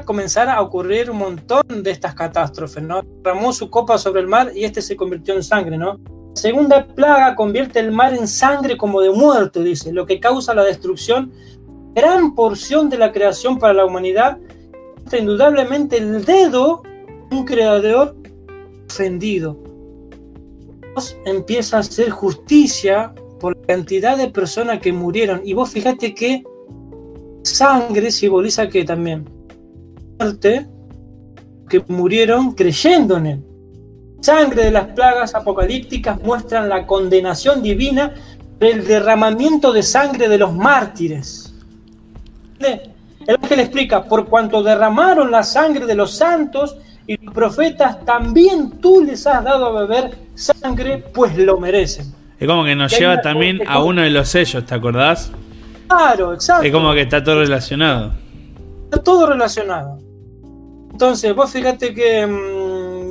comenzar 0.00 0.48
a 0.48 0.62
ocurrir 0.62 1.10
un 1.10 1.18
montón 1.18 1.82
de 1.82 1.90
estas 1.90 2.14
catástrofes, 2.14 2.82
¿no? 2.82 3.02
Ramó 3.22 3.52
su 3.52 3.68
copa 3.68 3.98
sobre 3.98 4.22
el 4.22 4.26
mar 4.26 4.50
y 4.54 4.64
este 4.64 4.80
se 4.80 4.96
convirtió 4.96 5.34
en 5.34 5.42
sangre, 5.42 5.76
¿no? 5.76 6.00
segunda 6.34 6.86
plaga 6.86 7.34
convierte 7.34 7.78
el 7.78 7.92
mar 7.92 8.14
en 8.14 8.26
sangre 8.26 8.76
como 8.76 9.00
de 9.00 9.10
muerto, 9.10 9.62
dice, 9.62 9.92
lo 9.92 10.06
que 10.06 10.18
causa 10.18 10.54
la 10.54 10.64
destrucción. 10.64 11.30
Gran 11.94 12.34
porción 12.34 12.88
de 12.88 12.96
la 12.96 13.12
creación 13.12 13.58
para 13.58 13.74
la 13.74 13.84
humanidad, 13.84 14.38
indudablemente 15.12 15.98
el 15.98 16.24
dedo 16.24 16.82
de 17.28 17.36
un 17.36 17.44
creador 17.44 18.16
ofendido. 18.88 19.58
Empieza 21.24 21.78
a 21.78 21.80
hacer 21.80 22.10
justicia 22.10 23.14
por 23.40 23.56
la 23.56 23.66
cantidad 23.66 24.16
de 24.16 24.28
personas 24.28 24.80
que 24.80 24.92
murieron. 24.92 25.40
Y 25.44 25.54
vos 25.54 25.70
fíjate 25.70 26.14
que 26.14 26.44
sangre 27.42 28.10
simboliza 28.10 28.68
que 28.68 28.84
también 28.84 29.28
que 31.68 31.82
murieron 31.88 32.52
creyendo. 32.52 33.20
Sangre 34.20 34.64
de 34.64 34.70
las 34.70 34.86
plagas 34.88 35.34
apocalípticas 35.34 36.20
muestran 36.22 36.68
la 36.68 36.86
condenación 36.86 37.62
divina 37.62 38.14
del 38.58 38.86
derramamiento 38.86 39.72
de 39.72 39.82
sangre 39.82 40.28
de 40.28 40.38
los 40.38 40.54
mártires. 40.54 41.52
El 42.60 43.36
ángel 43.42 43.60
explica, 43.60 44.04
por 44.04 44.26
cuanto 44.26 44.62
derramaron 44.62 45.30
la 45.30 45.42
sangre 45.42 45.86
de 45.86 45.94
los 45.94 46.12
santos 46.12 46.76
y 47.06 47.16
los 47.24 47.34
profetas, 47.34 48.04
también 48.04 48.78
tú 48.80 49.02
les 49.02 49.26
has 49.26 49.42
dado 49.44 49.66
a 49.66 49.86
beber 49.86 50.18
sangre, 50.34 51.04
pues 51.12 51.36
lo 51.36 51.58
merecen. 51.58 52.12
Es 52.38 52.48
como 52.48 52.64
que 52.64 52.74
nos 52.74 52.96
lleva 52.98 53.20
también 53.20 53.60
a 53.66 53.82
uno 53.82 54.02
de 54.02 54.10
los 54.10 54.28
sellos, 54.28 54.66
¿te 54.66 54.74
acordás? 54.74 55.30
Claro, 55.88 56.32
exacto. 56.34 56.64
Es 56.64 56.72
como 56.72 56.92
que 56.92 57.02
está 57.02 57.22
todo 57.22 57.40
relacionado. 57.40 58.12
Está 58.84 59.02
todo 59.02 59.26
relacionado. 59.26 59.98
Entonces, 60.90 61.34
vos 61.34 61.50
fíjate 61.50 61.94
que 61.94 62.26
mm, 62.26 63.10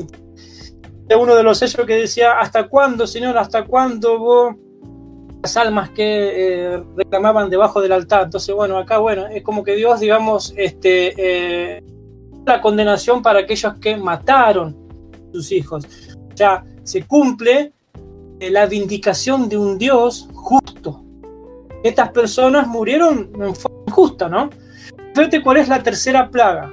es 1.09 1.17
uno 1.17 1.35
de 1.35 1.43
los 1.43 1.57
sellos 1.57 1.85
que 1.85 1.95
decía, 1.95 2.33
¿hasta 2.39 2.67
cuándo, 2.67 3.07
Señor? 3.07 3.37
¿Hasta 3.37 3.65
cuándo 3.65 4.19
vos 4.19 4.55
las 5.43 5.57
almas 5.57 5.89
que 5.89 6.73
eh, 6.75 6.83
reclamaban 6.95 7.49
debajo 7.49 7.81
del 7.81 7.91
altar? 7.91 8.23
Entonces, 8.23 8.53
bueno, 8.55 8.77
acá, 8.77 8.97
bueno, 8.97 9.27
es 9.27 9.43
como 9.43 9.63
que 9.63 9.75
Dios, 9.75 9.99
digamos, 9.99 10.53
este, 10.57 11.13
eh, 11.17 11.83
la 12.45 12.61
condenación 12.61 13.21
para 13.21 13.39
aquellos 13.39 13.73
que 13.75 13.95
mataron 13.97 14.75
sus 15.31 15.51
hijos. 15.51 15.87
Ya 16.35 16.63
se 16.83 17.03
cumple 17.03 17.73
eh, 18.39 18.49
la 18.49 18.65
vindicación 18.65 19.47
de 19.47 19.57
un 19.57 19.77
Dios 19.77 20.27
justo. 20.33 21.03
Estas 21.83 22.09
personas 22.09 22.67
murieron 22.67 23.31
en 23.35 23.55
forma 23.55 23.83
injusta, 23.87 24.29
¿no? 24.29 24.49
Fíjate 25.15 25.41
cuál 25.41 25.57
es 25.57 25.67
la 25.67 25.81
tercera 25.81 26.29
plaga 26.29 26.71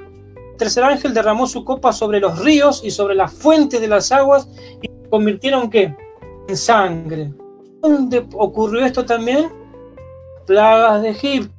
tercer 0.58 0.84
ángel 0.84 1.14
derramó 1.14 1.46
su 1.46 1.64
copa 1.64 1.92
sobre 1.92 2.20
los 2.20 2.38
ríos 2.40 2.82
y 2.84 2.90
sobre 2.90 3.14
las 3.14 3.32
fuentes 3.32 3.80
de 3.80 3.88
las 3.88 4.12
aguas 4.12 4.48
y 4.82 4.88
convirtieron 5.08 5.70
¿qué? 5.70 5.96
en 6.48 6.56
sangre. 6.56 7.32
¿Dónde 7.80 8.26
ocurrió 8.34 8.84
esto 8.84 9.06
también? 9.06 9.50
Plagas 10.46 11.02
de 11.02 11.10
Egipto. 11.10 11.57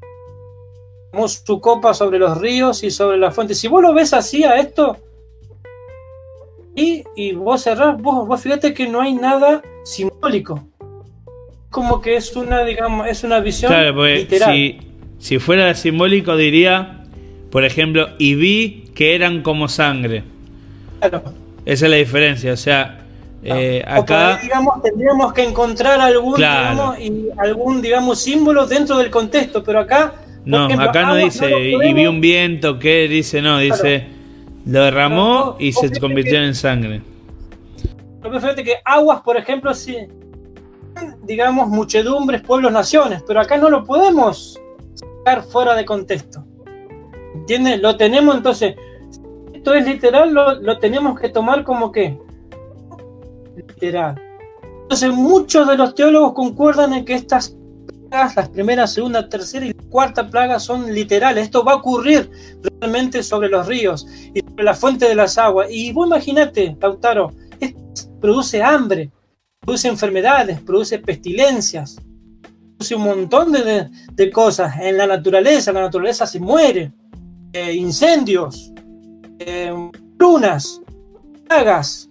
Su 1.27 1.59
copa 1.59 1.95
sobre 1.95 2.19
los 2.19 2.37
ríos 2.37 2.83
y 2.83 2.91
sobre 2.91 3.17
las 3.17 3.33
fuentes. 3.33 3.59
Si 3.59 3.67
vos 3.67 3.81
lo 3.81 3.93
ves 3.93 4.13
así 4.13 4.43
a 4.43 4.57
esto, 4.57 4.95
y, 6.75 7.03
y 7.15 7.33
vos 7.33 7.63
cerrás, 7.63 7.99
vos, 7.99 8.27
vos 8.27 8.39
fíjate 8.39 8.75
que 8.75 8.87
no 8.87 9.01
hay 9.01 9.13
nada 9.13 9.63
simbólico. 9.83 10.63
Como 11.71 11.99
que 11.99 12.15
es 12.15 12.35
una, 12.35 12.63
digamos, 12.63 13.07
es 13.07 13.23
una 13.23 13.39
visión 13.39 13.73
literal. 13.97 14.53
Si, 14.53 14.79
si 15.17 15.39
fuera 15.39 15.73
simbólico 15.73 16.37
diría, 16.37 17.05
por 17.49 17.65
ejemplo, 17.65 18.09
y 18.19 18.35
vi 18.35 18.91
que 18.93 19.15
eran 19.15 19.41
como 19.41 19.67
sangre. 19.67 20.23
Claro. 20.99 21.23
Esa 21.65 21.85
es 21.85 21.91
la 21.91 21.97
diferencia, 21.97 22.53
o 22.53 22.57
sea, 22.57 22.99
eh, 23.43 23.83
acá... 23.85 24.39
digamos, 24.41 24.81
tendríamos 24.83 25.33
que 25.33 25.43
encontrar 25.43 25.99
algún, 25.99 26.35
digamos, 26.35 26.99
y 26.99 27.29
algún, 27.37 27.81
digamos, 27.81 28.19
símbolo 28.19 28.67
dentro 28.67 28.95
del 28.97 29.09
contexto, 29.09 29.63
pero 29.63 29.79
acá... 29.79 30.13
No, 30.45 30.65
acá 30.81 31.05
no 31.05 31.15
dice, 31.15 31.49
y 31.69 31.93
vi 31.93 32.07
un 32.07 32.21
viento, 32.21 32.79
¿qué? 32.79 33.07
Dice, 33.07 33.41
no, 33.41 33.59
dice, 33.59 34.07
lo 34.65 34.83
derramó 34.83 35.55
y 35.59 35.71
se 35.71 35.99
convirtió 35.99 36.41
en 36.41 36.55
sangre. 36.55 37.01
Lo 38.21 38.31
que 38.55 38.63
que 38.63 38.75
aguas, 38.83 39.21
por 39.21 39.37
ejemplo, 39.37 39.73
sí, 39.73 39.97
digamos, 41.23 41.67
muchedumbres, 41.67 42.41
pueblos, 42.41 42.71
naciones, 42.71 43.23
pero 43.25 43.39
acá 43.41 43.57
no 43.57 43.69
lo 43.69 43.83
podemos 43.83 44.59
sacar 44.93 45.43
fuera 45.43 45.75
de 45.75 45.85
contexto. 45.85 46.43
¿Entiendes? 47.35 47.81
Lo 47.81 47.95
tenemos 47.95 48.35
entonces, 48.35 48.75
esto 49.53 49.73
es 49.73 49.85
literal, 49.85 50.33
lo, 50.33 50.79
tenemos 50.79 51.19
que 51.19 51.29
tomar 51.29 51.63
como 51.63 51.91
que 51.91 52.17
literal. 53.55 54.15
Entonces 54.83 55.11
muchos 55.11 55.67
de 55.67 55.77
los 55.77 55.95
teólogos 55.95 56.33
concuerdan 56.33 56.93
en 56.93 57.05
que 57.05 57.13
estas 57.13 57.55
las 58.11 58.49
primera, 58.49 58.87
segunda, 58.87 59.27
tercera 59.29 59.65
y 59.65 59.73
cuarta 59.73 60.29
plaga 60.29 60.59
son 60.59 60.93
literales. 60.93 61.45
Esto 61.45 61.63
va 61.63 61.73
a 61.73 61.75
ocurrir 61.75 62.29
realmente 62.79 63.23
sobre 63.23 63.49
los 63.49 63.67
ríos 63.67 64.07
y 64.33 64.39
sobre 64.41 64.63
la 64.63 64.73
fuente 64.73 65.07
de 65.07 65.15
las 65.15 65.37
aguas. 65.37 65.67
Y 65.69 65.91
vos 65.91 66.07
imaginate, 66.07 66.75
Lautaro, 66.81 67.31
esto 67.59 67.79
produce 68.19 68.61
hambre, 68.61 69.11
produce 69.59 69.87
enfermedades, 69.87 70.59
produce 70.61 70.99
pestilencias, 70.99 71.97
produce 72.77 72.95
un 72.95 73.03
montón 73.03 73.51
de, 73.51 74.31
cosas 74.31 74.75
en 74.79 74.97
la 74.97 75.07
naturaleza. 75.07 75.71
La 75.71 75.81
naturaleza 75.81 76.25
se 76.25 76.39
muere, 76.39 76.91
eh, 77.53 77.73
incendios, 77.73 78.71
eh, 79.39 79.73
lunas, 80.17 80.81
plagas. 81.47 82.09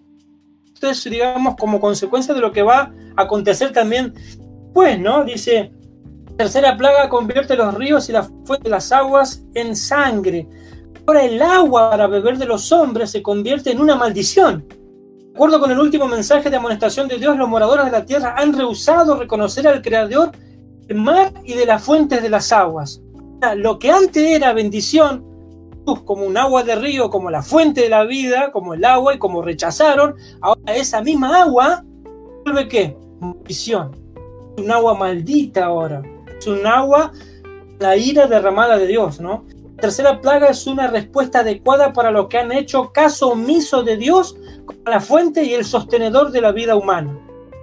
Entonces, 0.75 1.11
digamos, 1.11 1.57
como 1.57 1.81
consecuencia 1.81 2.35
de 2.35 2.41
lo 2.41 2.53
que 2.53 2.63
va 2.63 2.93
a 3.17 3.23
acontecer 3.23 3.73
también, 3.73 4.15
pues, 4.73 4.99
¿no? 5.01 5.25
Dice, 5.25 5.73
tercera 6.39 6.77
plaga 6.77 7.09
convierte 7.09 7.57
los 7.57 7.75
ríos 7.75 8.09
y 8.09 8.13
la 8.13 8.23
fuente 8.23 8.65
de 8.65 8.71
las 8.71 8.93
aguas 8.93 9.43
en 9.55 9.75
sangre. 9.75 10.49
Ahora 11.05 11.25
el 11.25 11.43
agua 11.43 11.91
para 11.91 12.07
beber 12.07 12.39
de 12.39 12.47
los 12.47 12.71
hombres 12.71 13.11
se 13.11 13.23
convierte 13.23 13.73
en 13.73 13.81
una 13.81 13.97
maldición. 13.97 14.65
De 14.69 15.33
acuerdo 15.35 15.59
con 15.59 15.73
el 15.73 15.81
último 15.81 16.07
mensaje 16.07 16.49
de 16.49 16.57
amonestación 16.57 17.09
de 17.09 17.19
Dios, 17.19 17.37
los 17.37 17.49
moradores 17.49 17.87
de 17.87 17.91
la 17.91 18.05
tierra 18.05 18.37
han 18.39 18.53
rehusado 18.53 19.19
reconocer 19.19 19.67
al 19.67 19.83
Creador 19.83 20.31
del 20.87 20.97
mar 20.99 21.33
y 21.45 21.55
de 21.55 21.67
las 21.67 21.83
fuentes 21.83 22.23
de 22.23 22.31
las 22.31 22.53
aguas. 22.53 23.03
Lo 23.57 23.81
que 23.81 23.91
antes 23.91 24.23
era 24.23 24.53
bendición, 24.53 25.25
como 26.05 26.25
un 26.25 26.37
agua 26.37 26.63
de 26.63 26.77
río, 26.77 27.11
como 27.11 27.31
la 27.31 27.43
fuente 27.43 27.81
de 27.81 27.89
la 27.89 28.05
vida, 28.05 28.53
como 28.53 28.75
el 28.75 28.85
agua, 28.85 29.15
y 29.15 29.19
como 29.19 29.43
rechazaron, 29.43 30.15
ahora 30.41 30.77
esa 30.77 31.01
misma 31.01 31.43
agua 31.43 31.85
vuelve 32.45 32.69
qué? 32.69 32.97
Maldición. 33.19 33.91
Un 34.57 34.71
agua 34.71 34.95
maldita 34.95 35.65
ahora. 35.65 36.03
Es 36.39 36.47
un 36.47 36.67
agua, 36.67 37.13
la 37.79 37.97
ira 37.97 38.27
derramada 38.27 38.79
de 38.79 38.87
Dios, 38.87 39.21
¿no? 39.21 39.45
La 39.77 39.83
tercera 39.83 40.21
plaga 40.21 40.49
es 40.49 40.67
una 40.67 40.89
respuesta 40.89 41.41
adecuada 41.41 41.93
para 41.93 42.11
los 42.11 42.29
que 42.29 42.39
han 42.39 42.53
hecho 42.53 42.93
caso 42.93 43.31
omiso 43.31 43.83
de 43.83 43.97
Dios 43.97 44.37
como 44.65 44.81
la 44.87 45.01
fuente 45.01 45.45
y 45.45 45.55
el 45.55 45.65
sostenedor 45.65 46.33
de 46.33 46.41
la 46.41 46.53
vida 46.53 46.75
humana. 46.75 47.17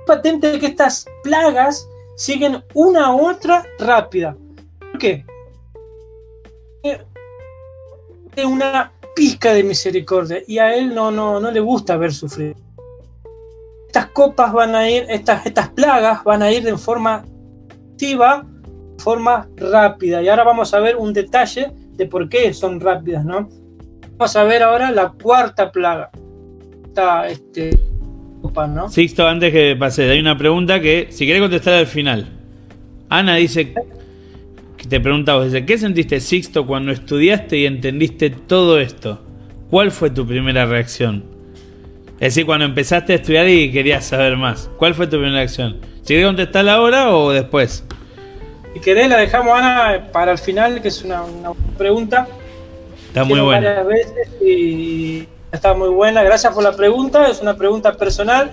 Patente 0.07 0.59
que 0.59 0.67
estas 0.67 1.05
plagas 1.23 1.87
siguen 2.15 2.63
una 2.73 3.07
a 3.07 3.15
otra 3.15 3.65
rápida. 3.79 4.37
¿Por 4.79 4.99
qué? 4.99 5.25
una 8.43 8.91
pizca 9.15 9.53
de 9.53 9.63
misericordia 9.63 10.43
y 10.45 10.59
a 10.59 10.75
él 10.75 10.93
no, 10.93 11.09
no, 11.09 11.39
no 11.39 11.51
le 11.51 11.59
gusta 11.59 11.95
ver 11.97 12.13
sufrir. 12.13 12.55
Estas 13.87 14.07
copas 14.07 14.51
van 14.51 14.75
a 14.75 14.89
ir, 14.89 15.05
estas, 15.09 15.45
estas 15.45 15.69
plagas 15.69 16.23
van 16.23 16.43
a 16.43 16.51
ir 16.51 16.63
de 16.63 16.77
forma 16.77 17.25
activa, 17.91 18.45
de 18.45 18.54
forma 18.97 19.47
rápida. 19.57 20.21
Y 20.21 20.29
ahora 20.29 20.43
vamos 20.43 20.73
a 20.73 20.79
ver 20.79 20.95
un 20.95 21.13
detalle 21.13 21.71
de 21.93 22.05
por 22.05 22.29
qué 22.29 22.53
son 22.53 22.79
rápidas, 22.79 23.25
¿no? 23.25 23.49
Vamos 24.17 24.35
a 24.35 24.43
ver 24.43 24.63
ahora 24.63 24.91
la 24.91 25.11
cuarta 25.11 25.71
plaga. 25.71 26.09
Esta, 26.85 27.27
este, 27.27 27.77
¿no? 28.69 28.89
Sixto, 28.89 29.27
antes 29.27 29.51
que 29.51 29.75
pase, 29.75 30.09
hay 30.09 30.19
una 30.19 30.37
pregunta 30.37 30.79
que 30.79 31.07
si 31.09 31.25
quiere 31.25 31.39
contestar 31.39 31.73
al 31.73 31.87
final. 31.87 32.27
Ana 33.09 33.35
dice, 33.35 33.73
que 34.77 34.85
te 34.87 34.99
pregunta 34.99 35.41
dice, 35.43 35.65
¿qué 35.65 35.77
sentiste 35.77 36.19
Sixto 36.19 36.65
cuando 36.65 36.91
estudiaste 36.91 37.57
y 37.57 37.65
entendiste 37.65 38.29
todo 38.29 38.79
esto? 38.79 39.21
¿Cuál 39.69 39.91
fue 39.91 40.09
tu 40.09 40.25
primera 40.25 40.65
reacción? 40.65 41.23
Es 42.15 42.33
decir, 42.33 42.45
cuando 42.45 42.65
empezaste 42.65 43.13
a 43.13 43.15
estudiar 43.17 43.49
y 43.49 43.71
querías 43.71 44.05
saber 44.05 44.37
más, 44.37 44.69
¿cuál 44.77 44.93
fue 44.93 45.07
tu 45.07 45.17
primera 45.17 45.37
reacción? 45.37 45.81
¿Si 46.01 46.13
querés 46.13 46.27
contestarla 46.27 46.75
ahora 46.75 47.15
o 47.15 47.31
después? 47.31 47.83
Si 48.75 48.81
querés, 48.81 49.07
la 49.07 49.15
dejamos, 49.15 49.57
Ana, 49.57 50.09
para 50.11 50.33
el 50.33 50.37
final, 50.37 50.81
que 50.81 50.89
es 50.89 51.01
una, 51.01 51.23
una 51.23 51.53
pregunta. 51.77 52.27
Está 53.07 53.23
muy 53.23 53.39
buena. 53.39 53.83
Varias 53.83 53.87
veces 53.87 54.41
y 54.41 55.29
está 55.49 55.73
muy 55.73 55.87
buena. 55.87 56.21
Gracias 56.23 56.53
por 56.53 56.61
la 56.61 56.73
pregunta. 56.73 57.29
Es 57.29 57.41
una 57.41 57.55
pregunta 57.55 57.93
personal. 57.93 58.51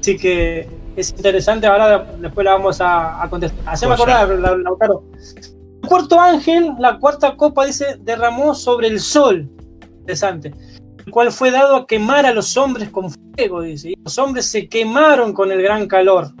Así 0.00 0.16
que 0.16 0.68
es 0.96 1.10
interesante. 1.10 1.68
Ahora 1.68 2.04
después 2.18 2.44
la 2.44 2.54
vamos 2.54 2.80
a, 2.80 3.22
a 3.22 3.30
contestar. 3.30 3.60
Hacemos 3.64 3.94
acordar, 3.94 4.28
Lautaro. 4.30 5.04
El 5.84 5.88
cuarto 5.88 6.18
ángel, 6.18 6.72
la 6.80 6.98
cuarta 6.98 7.36
copa, 7.36 7.64
dice, 7.64 7.96
derramó 8.00 8.56
sobre 8.56 8.88
el 8.88 8.98
sol. 8.98 9.48
Interesante. 10.00 10.52
El 11.06 11.12
cual 11.12 11.30
fue 11.30 11.52
dado 11.52 11.76
a 11.76 11.86
quemar 11.86 12.26
a 12.26 12.32
los 12.32 12.56
hombres 12.56 12.88
con 12.88 13.08
fuego, 13.08 13.62
dice. 13.62 13.90
Y 13.90 13.94
los 14.02 14.18
hombres 14.18 14.46
se 14.46 14.68
quemaron 14.68 15.32
con 15.32 15.52
el 15.52 15.62
gran 15.62 15.86
calor. 15.86 16.32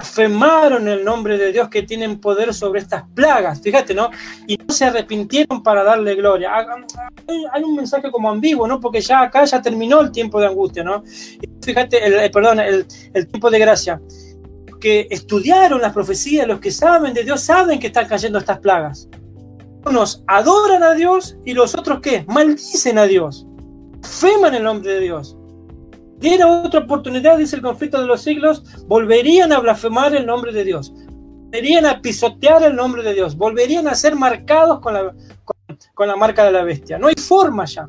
Afemaron 0.00 0.88
el 0.88 1.04
nombre 1.04 1.36
de 1.36 1.52
Dios 1.52 1.68
que 1.68 1.82
tienen 1.82 2.20
poder 2.20 2.54
sobre 2.54 2.80
estas 2.80 3.04
plagas. 3.14 3.60
Fíjate, 3.60 3.92
¿no? 3.92 4.10
Y 4.46 4.56
no 4.56 4.72
se 4.72 4.86
arrepintieron 4.86 5.62
para 5.62 5.84
darle 5.84 6.14
gloria. 6.14 6.50
Ah, 6.54 6.66
ah, 6.70 7.08
Hay 7.28 7.44
hay 7.52 7.62
un 7.62 7.76
mensaje 7.76 8.10
como 8.10 8.30
ambiguo, 8.30 8.66
¿no? 8.66 8.80
Porque 8.80 9.02
ya 9.02 9.20
acá 9.20 9.44
ya 9.44 9.60
terminó 9.60 10.00
el 10.00 10.10
tiempo 10.10 10.40
de 10.40 10.46
angustia, 10.46 10.82
¿no? 10.82 11.04
Fíjate, 11.62 12.02
el, 12.06 12.14
eh, 12.14 12.30
perdón, 12.30 12.60
el, 12.60 12.86
el 13.12 13.28
tiempo 13.28 13.50
de 13.50 13.58
gracia. 13.58 14.00
Que 14.80 15.06
estudiaron 15.10 15.82
las 15.82 15.92
profecías, 15.92 16.46
los 16.46 16.60
que 16.60 16.70
saben 16.70 17.12
de 17.12 17.22
Dios, 17.22 17.42
saben 17.42 17.78
que 17.78 17.88
están 17.88 18.08
cayendo 18.08 18.38
estas 18.38 18.58
plagas. 18.60 19.06
Unos 19.84 20.24
adoran 20.28 20.82
a 20.82 20.94
Dios 20.94 21.36
y 21.44 21.52
los 21.52 21.74
otros, 21.74 22.00
¿qué? 22.00 22.24
Maldicen 22.26 22.96
a 22.96 23.04
Dios. 23.04 23.46
Feman 24.02 24.54
el 24.54 24.62
nombre 24.62 24.94
de 24.94 25.00
Dios. 25.00 25.36
Diera 26.20 26.46
otra 26.46 26.80
oportunidad, 26.80 27.38
dice 27.38 27.56
el 27.56 27.62
conflicto 27.62 28.00
de 28.00 28.06
los 28.06 28.20
siglos, 28.20 28.62
volverían 28.86 29.52
a 29.52 29.58
blasfemar 29.58 30.14
el 30.14 30.26
nombre 30.26 30.52
de 30.52 30.64
Dios. 30.64 30.92
Volverían 30.92 31.86
a 31.86 32.00
pisotear 32.00 32.62
el 32.62 32.76
nombre 32.76 33.02
de 33.02 33.14
Dios. 33.14 33.36
Volverían 33.36 33.88
a 33.88 33.94
ser 33.94 34.14
marcados 34.14 34.80
con 34.80 34.94
la, 34.94 35.14
con, 35.94 36.06
la 36.06 36.16
marca 36.16 36.44
de 36.44 36.52
la 36.52 36.62
bestia. 36.62 36.98
No 36.98 37.08
hay 37.08 37.14
forma 37.14 37.64
ya. 37.64 37.88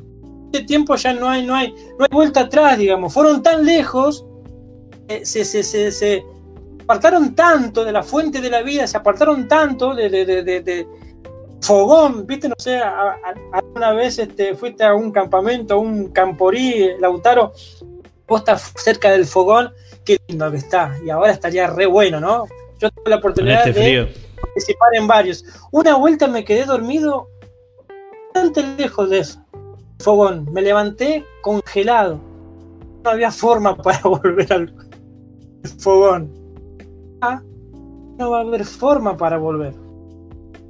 Este 0.50 0.66
tiempo 0.66 0.96
ya 0.96 1.12
no 1.12 1.28
hay, 1.28 1.46
no 1.46 1.54
hay, 1.54 1.72
no 1.98 2.04
hay 2.04 2.10
vuelta 2.10 2.40
atrás, 2.40 2.78
digamos. 2.78 3.12
Fueron 3.12 3.42
tan 3.42 3.64
lejos, 3.64 4.24
eh, 5.08 5.24
se, 5.24 5.44
se, 5.44 5.62
se, 5.62 5.92
se 5.92 6.24
apartaron 6.82 7.34
tanto 7.34 7.84
de 7.84 7.92
la 7.92 8.02
fuente 8.02 8.40
de 8.40 8.50
la 8.50 8.62
vida, 8.62 8.86
se 8.86 8.96
apartaron 8.96 9.46
tanto 9.46 9.94
de, 9.94 10.08
de, 10.08 10.24
de, 10.24 10.42
de, 10.42 10.86
fogón, 11.62 12.26
viste, 12.26 12.48
no 12.48 12.56
sé, 12.58 12.80
alguna 13.52 13.92
vez 13.92 14.18
este, 14.18 14.54
fuiste 14.54 14.84
a 14.84 14.94
un 14.94 15.12
campamento, 15.12 15.78
un 15.78 16.08
camporí, 16.08 16.90
Lautaro, 16.98 17.52
estás 18.38 18.72
cerca 18.76 19.10
del 19.10 19.26
fogón, 19.26 19.72
qué 20.04 20.18
lindo 20.28 20.50
que 20.50 20.56
está, 20.58 20.96
y 21.04 21.10
ahora 21.10 21.32
estaría 21.32 21.66
re 21.68 21.86
bueno, 21.86 22.20
¿no? 22.20 22.46
Yo 22.78 22.90
tuve 22.90 23.10
la 23.10 23.16
oportunidad 23.16 23.68
este 23.68 23.80
de 23.80 24.14
participar 24.40 24.94
en 24.94 25.06
varios. 25.06 25.44
Una 25.70 25.96
vuelta 25.96 26.26
me 26.26 26.44
quedé 26.44 26.64
dormido 26.64 27.28
bastante 28.34 28.62
lejos 28.76 29.10
de 29.10 29.18
eso, 29.20 29.44
fogón, 30.00 30.46
me 30.52 30.62
levanté 30.62 31.24
congelado, 31.42 32.20
no 33.04 33.10
había 33.10 33.30
forma 33.30 33.76
para 33.82 34.00
volver 34.02 34.52
al 34.52 34.74
fogón. 35.78 36.32
Ah, 37.20 37.40
no 38.18 38.30
va 38.30 38.38
a 38.38 38.42
haber 38.42 38.64
forma 38.64 39.16
para 39.16 39.38
volver. 39.38 39.74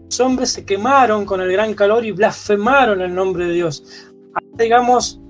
Los 0.04 0.20
hombres 0.20 0.50
se 0.50 0.66
quemaron 0.66 1.24
con 1.24 1.40
el 1.40 1.50
gran 1.50 1.72
calor 1.72 2.04
y 2.04 2.12
blasfemaron 2.12 3.00
el 3.00 3.14
nombre 3.14 3.46
de 3.46 3.52
Dios. 3.54 3.82
Ahora, 4.34 4.62
digamos, 4.62 5.21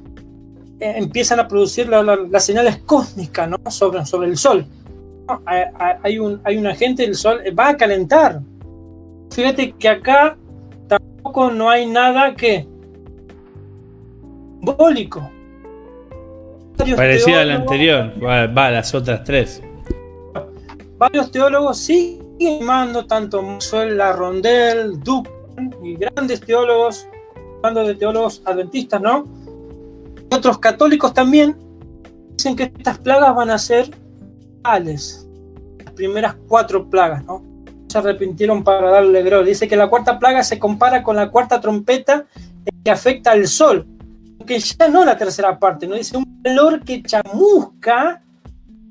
eh, 0.83 0.95
empiezan 0.97 1.39
a 1.41 1.47
producir 1.49 1.89
la- 1.89 2.03
la- 2.03 2.17
las 2.29 2.45
señales 2.45 2.79
cósmicas 2.79 3.49
¿no? 3.49 3.59
sobre, 3.71 4.05
sobre 4.05 4.29
el 4.29 4.37
sol. 4.37 4.67
¿no? 5.29 5.41
Hay, 6.03 6.19
un, 6.19 6.41
hay 6.45 6.57
un 6.59 6.67
agente, 6.67 7.05
el 7.05 7.15
sol 7.15 7.41
va 7.59 7.69
a 7.71 7.77
calentar. 7.77 8.41
Fíjate 9.31 9.73
que 9.73 9.89
acá 9.89 10.37
tampoco 10.89 11.51
no 11.51 11.71
hay 11.71 11.87
nada 11.87 12.35
que 12.35 12.67
simbólico. 14.61 15.31
Varios 16.79 16.97
Parecida 16.97 17.41
a 17.41 17.45
la 17.45 17.55
teólogos- 17.55 17.61
anterior. 17.61 18.13
Va, 18.25 18.47
va, 18.47 18.71
las 18.71 18.95
otras 18.95 19.25
tres. 19.25 19.63
varios 20.99 21.31
teólogos 21.31 21.79
siguen 21.79 22.23
llamando 22.61 23.07
tanto 23.07 23.43
Maxwell 23.43 23.97
Larrondel, 23.97 25.01
Duke 25.01 25.31
y 25.83 25.95
grandes 25.97 26.41
teólogos, 26.41 27.07
hablando 27.59 27.85
de 27.89 27.95
teólogos 27.97 28.43
adventistas, 28.45 29.01
¿no? 29.01 29.27
Otros 30.33 30.59
católicos 30.59 31.13
también 31.13 31.57
dicen 32.37 32.57
que 32.57 32.65
estas 32.65 32.99
plagas 32.99 33.35
van 33.35 33.51
a 33.51 33.59
ser 33.59 33.91
tales, 34.63 35.29
las 35.85 35.93
primeras 35.93 36.37
cuatro 36.49 36.89
plagas, 36.89 37.23
¿no? 37.27 37.43
Se 37.89 37.99
arrepintieron 37.99 38.65
para 38.65 38.91
darle 38.91 39.23
gloria. 39.23 39.47
Dice 39.47 39.69
que 39.69 39.77
la 39.77 39.89
cuarta 39.89 40.19
plaga 40.19 40.43
se 40.43 40.59
compara 40.59 41.03
con 41.03 41.17
la 41.17 41.31
cuarta 41.31 41.61
trompeta 41.61 42.25
que 42.83 42.91
afecta 42.91 43.33
al 43.33 43.47
sol, 43.47 43.87
que 44.47 44.59
ya 44.59 44.89
no 44.89 45.05
la 45.05 45.19
tercera 45.19 45.59
parte, 45.59 45.87
¿no? 45.87 45.97
Dice 45.97 46.17
un 46.17 46.41
calor 46.43 46.83
que 46.83 47.03
chamusca 47.03 48.23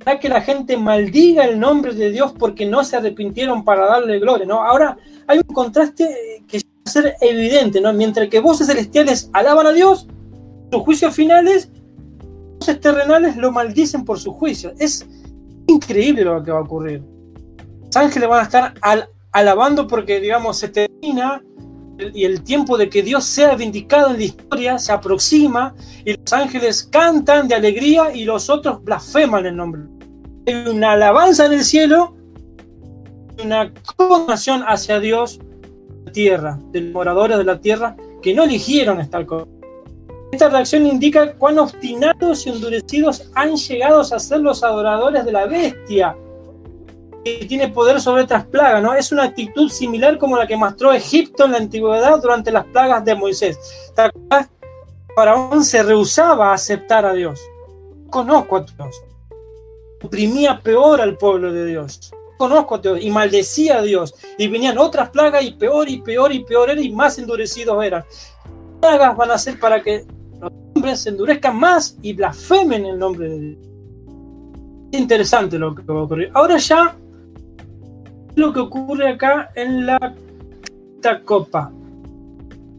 hará 0.05 0.19
que 0.19 0.29
la 0.29 0.41
gente 0.41 0.77
maldiga 0.77 1.45
el 1.45 1.59
nombre 1.59 1.93
de 1.93 2.11
Dios 2.11 2.33
porque 2.37 2.67
no 2.67 2.83
se 2.83 2.97
arrepintieron 2.97 3.63
para 3.63 3.87
darle 3.87 4.19
gloria, 4.19 4.45
¿no? 4.45 4.61
Ahora 4.61 4.95
hay 5.25 5.39
un 5.39 5.53
contraste 5.55 6.43
que 6.47 6.57
va 6.59 6.81
a 6.85 6.89
ser 6.89 7.15
evidente, 7.21 7.81
¿no? 7.81 7.91
Mientras 7.93 8.27
que 8.29 8.39
voces 8.39 8.67
celestiales 8.67 9.31
alaban 9.33 9.65
a 9.65 9.73
Dios, 9.73 10.07
sus 10.71 10.81
juicios 10.83 11.15
finales, 11.15 11.69
voces 12.59 12.79
terrenales 12.79 13.35
lo 13.37 13.51
maldicen 13.51 14.05
por 14.05 14.19
sus 14.19 14.33
juicios. 14.35 14.73
Es 14.79 15.07
increíble 15.67 16.23
lo 16.23 16.43
que 16.43 16.51
va 16.51 16.59
a 16.59 16.63
ocurrir. 16.63 17.03
Los 17.85 17.95
ángeles 17.95 18.29
van 18.29 18.39
a 18.39 18.43
estar 18.43 18.73
al- 18.81 19.09
alabando 19.31 19.87
porque, 19.87 20.19
digamos, 20.19 20.57
se 20.57 20.69
termina 20.69 21.43
y 22.13 22.25
el 22.25 22.41
tiempo 22.43 22.77
de 22.77 22.89
que 22.89 23.03
Dios 23.03 23.25
sea 23.25 23.55
vindicado 23.55 24.09
en 24.11 24.17
la 24.17 24.23
historia 24.23 24.79
se 24.79 24.91
aproxima 24.91 25.75
y 26.03 26.13
los 26.13 26.33
ángeles 26.33 26.83
cantan 26.91 27.47
de 27.47 27.55
alegría 27.55 28.15
y 28.15 28.23
los 28.23 28.49
otros 28.49 28.83
blasfeman 28.83 29.45
el 29.45 29.55
nombre. 29.55 29.83
Hay 30.47 30.67
una 30.67 30.93
alabanza 30.93 31.45
en 31.45 31.53
el 31.53 31.63
cielo, 31.63 32.15
una 33.43 33.71
condenación 33.95 34.63
hacia 34.65 34.99
Dios, 34.99 35.39
la 36.05 36.11
tierra, 36.11 36.59
de 36.71 36.81
los 36.81 36.93
moradores 36.93 37.37
de 37.37 37.43
la 37.43 37.59
tierra 37.59 37.95
que 38.23 38.33
no 38.33 38.43
eligieron 38.43 38.99
estar 38.99 39.25
con 39.27 39.47
esta 40.31 40.49
reacción 40.49 40.87
indica 40.87 41.33
cuán 41.33 41.59
obstinados 41.59 42.45
y 42.45 42.49
endurecidos 42.49 43.29
han 43.35 43.55
llegado 43.55 43.99
a 43.99 44.19
ser 44.19 44.39
los 44.39 44.63
adoradores 44.63 45.25
de 45.25 45.31
la 45.31 45.45
bestia, 45.45 46.15
que 47.23 47.45
tiene 47.45 47.67
poder 47.67 47.99
sobre 47.99 48.23
otras 48.23 48.45
plagas, 48.45 48.81
¿no? 48.81 48.93
Es 48.93 49.11
una 49.11 49.23
actitud 49.23 49.69
similar 49.69 50.17
como 50.17 50.37
la 50.37 50.47
que 50.47 50.55
mostró 50.55 50.93
Egipto 50.93 51.45
en 51.45 51.51
la 51.51 51.57
antigüedad 51.57 52.19
durante 52.21 52.51
las 52.51 52.65
plagas 52.65 53.03
de 53.03 53.13
Moisés. 53.13 53.91
Faraón 55.15 55.65
se 55.65 55.83
rehusaba 55.83 56.51
a 56.51 56.53
aceptar 56.53 57.05
a 57.05 57.13
Dios. 57.13 57.39
No 58.05 58.09
conozco 58.09 58.57
a 58.57 58.61
Dios. 58.61 59.03
Oprimía 60.01 60.61
peor 60.61 61.01
al 61.01 61.17
pueblo 61.17 61.51
de 61.51 61.65
Dios. 61.65 62.11
No 62.13 62.37
conozco 62.37 62.75
a 62.75 62.77
Dios 62.79 62.99
y 63.01 63.11
maldecía 63.11 63.79
a 63.79 63.81
Dios. 63.81 64.15
Y 64.37 64.47
venían 64.47 64.77
otras 64.77 65.09
plagas 65.09 65.43
y 65.43 65.51
peor 65.51 65.89
y 65.89 66.01
peor 66.01 66.31
y 66.31 66.43
peor 66.45 66.69
eran 66.69 66.83
y 66.83 66.89
más 66.89 67.19
endurecidos 67.19 67.83
eran. 67.83 68.05
Plagas 68.79 69.15
van 69.17 69.31
a 69.31 69.37
ser 69.37 69.59
para 69.59 69.83
que 69.83 70.05
los 70.41 70.51
hombres 70.75 70.99
se 70.99 71.09
endurezcan 71.09 71.57
más 71.57 71.97
y 72.01 72.13
blasfemen 72.13 72.85
el 72.85 72.99
nombre 72.99 73.29
de 73.29 73.39
Dios. 73.39 73.57
Es 74.91 74.99
interesante 74.99 75.57
lo 75.57 75.73
que 75.73 75.83
va 75.83 75.99
a 75.99 76.03
ocurrir. 76.03 76.31
Ahora 76.33 76.57
ya 76.57 76.95
lo 78.35 78.51
que 78.53 78.59
ocurre 78.59 79.09
acá 79.09 79.51
en 79.55 79.85
la 79.85 80.15
quinta 80.65 81.21
copa. 81.23 81.71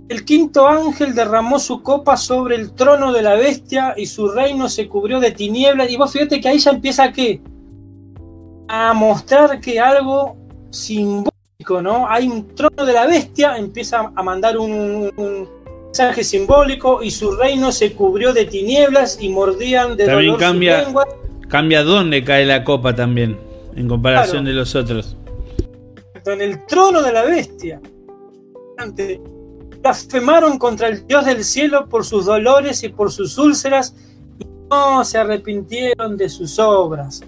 El 0.09 0.25
quinto 0.25 0.67
ángel 0.67 1.15
derramó 1.15 1.59
su 1.59 1.83
copa 1.83 2.17
sobre 2.17 2.57
el 2.57 2.73
trono 2.73 3.13
de 3.13 3.23
la 3.23 3.35
bestia 3.35 3.95
y 3.97 4.07
su 4.07 4.29
reino 4.29 4.69
se 4.69 4.89
cubrió 4.89 5.21
de 5.21 5.31
tinieblas. 5.31 5.91
Y 5.91 5.97
vos 5.97 6.13
fíjate 6.13 6.41
que 6.41 6.49
ahí 6.49 6.59
ya 6.59 6.73
empieza 6.73 7.13
¿qué? 7.13 7.41
a 8.69 8.93
mostrar 8.93 9.61
que 9.61 9.81
algo 9.81 10.37
simbólico, 10.71 11.81
¿no? 11.81 12.07
Hay 12.09 12.29
un 12.29 12.55
trono 12.55 12.85
de 12.85 12.93
la 12.93 13.07
bestia, 13.07 13.57
empieza 13.57 14.13
a 14.15 14.23
mandar 14.23 14.59
un 14.59 15.49
mensaje 15.93 16.25
simbólico 16.25 17.03
y 17.03 17.11
su 17.11 17.33
reino 17.37 17.71
se 17.71 17.93
cubrió 17.93 18.33
de 18.33 18.47
tinieblas 18.47 19.19
y 19.21 19.29
mordían 19.29 19.95
de 19.95 20.07
También 20.07 20.33
dolor 20.33 20.41
su 20.41 20.41
cambia- 20.41 20.83
lengua. 20.85 21.07
Cambia 21.49 21.85
dónde 21.85 22.25
cae 22.25 22.47
la 22.47 22.65
copa 22.65 22.95
también. 22.95 23.39
En 23.77 23.89
comparación 23.89 24.45
Claro. 24.45 24.49
de 24.49 24.53
los 24.55 24.75
otros. 24.75 25.17
en 26.25 26.41
el 26.41 26.65
trono 26.67 27.03
de 27.03 27.13
la 27.13 27.25
bestia. 27.25 27.81
Ante- 28.79 29.21
Blasfemaron 29.83 30.57
contra 30.59 30.87
el 30.89 31.05
Dios 31.07 31.25
del 31.27 31.43
cielo 31.45 31.89
por 31.89 32.05
sus 32.07 32.25
dolores 32.27 32.85
y 32.85 32.89
por 32.89 33.11
sus 33.11 33.37
úlceras 33.37 33.95
y 34.39 34.47
no 34.71 35.05
se 35.05 35.19
arrepintieron 35.19 36.17
de 36.17 36.29
sus 36.29 36.59
obras. 36.61 37.23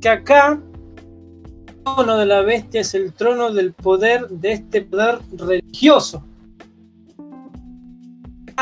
Que 0.00 0.08
acá 0.08 0.60
trono 1.84 2.18
de 2.18 2.26
la 2.26 2.42
bestia 2.42 2.80
es 2.80 2.92
el 2.94 3.12
trono 3.14 3.52
del 3.52 3.72
poder, 3.72 4.26
de 4.28 4.52
este 4.52 4.82
poder 4.82 5.20
religioso. 5.38 6.24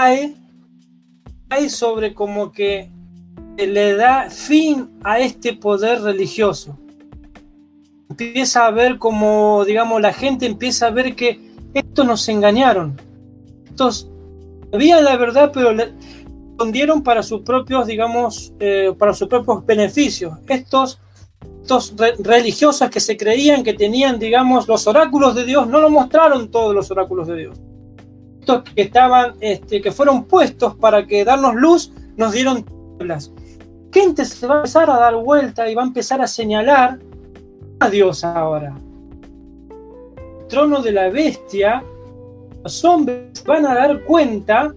Hay, 0.00 0.36
hay 1.50 1.68
sobre 1.68 2.14
como 2.14 2.52
que 2.52 2.88
le 3.56 3.96
da 3.96 4.30
fin 4.30 4.88
a 5.02 5.18
este 5.18 5.54
poder 5.54 6.02
religioso. 6.02 6.78
Empieza 8.08 8.66
a 8.66 8.70
ver 8.70 8.98
como, 8.98 9.64
digamos, 9.64 10.00
la 10.00 10.12
gente 10.12 10.46
empieza 10.46 10.86
a 10.86 10.90
ver 10.90 11.16
que 11.16 11.40
estos 11.74 12.06
nos 12.06 12.28
engañaron. 12.28 12.96
Estos 13.68 14.08
sabían 14.70 15.02
la 15.02 15.16
verdad, 15.16 15.50
pero 15.52 15.72
le 15.72 15.92
escondieron 16.52 17.02
para 17.02 17.24
sus 17.24 17.40
propios, 17.40 17.88
digamos, 17.88 18.52
eh, 18.60 18.94
para 18.96 19.12
sus 19.12 19.26
propios 19.26 19.66
beneficios. 19.66 20.38
Estos, 20.46 21.00
estos 21.62 21.94
religiosos 22.20 22.88
que 22.88 23.00
se 23.00 23.16
creían 23.16 23.64
que 23.64 23.74
tenían, 23.74 24.20
digamos, 24.20 24.68
los 24.68 24.86
oráculos 24.86 25.34
de 25.34 25.44
Dios, 25.44 25.66
no 25.66 25.80
lo 25.80 25.90
mostraron 25.90 26.52
todos 26.52 26.72
los 26.72 26.88
oráculos 26.88 27.26
de 27.26 27.36
Dios. 27.36 27.58
Que 28.74 28.82
estaban, 28.82 29.34
este, 29.40 29.80
que 29.80 29.92
fueron 29.92 30.24
puestos 30.24 30.74
para 30.76 31.06
que 31.06 31.24
darnos 31.24 31.54
luz, 31.54 31.92
nos 32.16 32.32
dieron 32.32 32.64
tinieblas 32.64 33.30
gente 33.92 34.24
se 34.24 34.46
va 34.46 34.54
a 34.54 34.58
empezar 34.58 34.90
a 34.90 34.98
dar 34.98 35.16
vuelta 35.16 35.68
y 35.68 35.74
va 35.74 35.82
a 35.82 35.86
empezar 35.86 36.20
a 36.20 36.26
señalar 36.26 36.98
a 37.80 37.90
Dios 37.90 38.24
ahora. 38.24 38.76
El 40.40 40.46
trono 40.46 40.82
de 40.82 40.92
la 40.92 41.08
bestia, 41.10 41.82
los 42.62 42.84
hombres 42.84 43.42
van 43.44 43.66
a 43.66 43.74
dar 43.74 44.04
cuenta, 44.04 44.74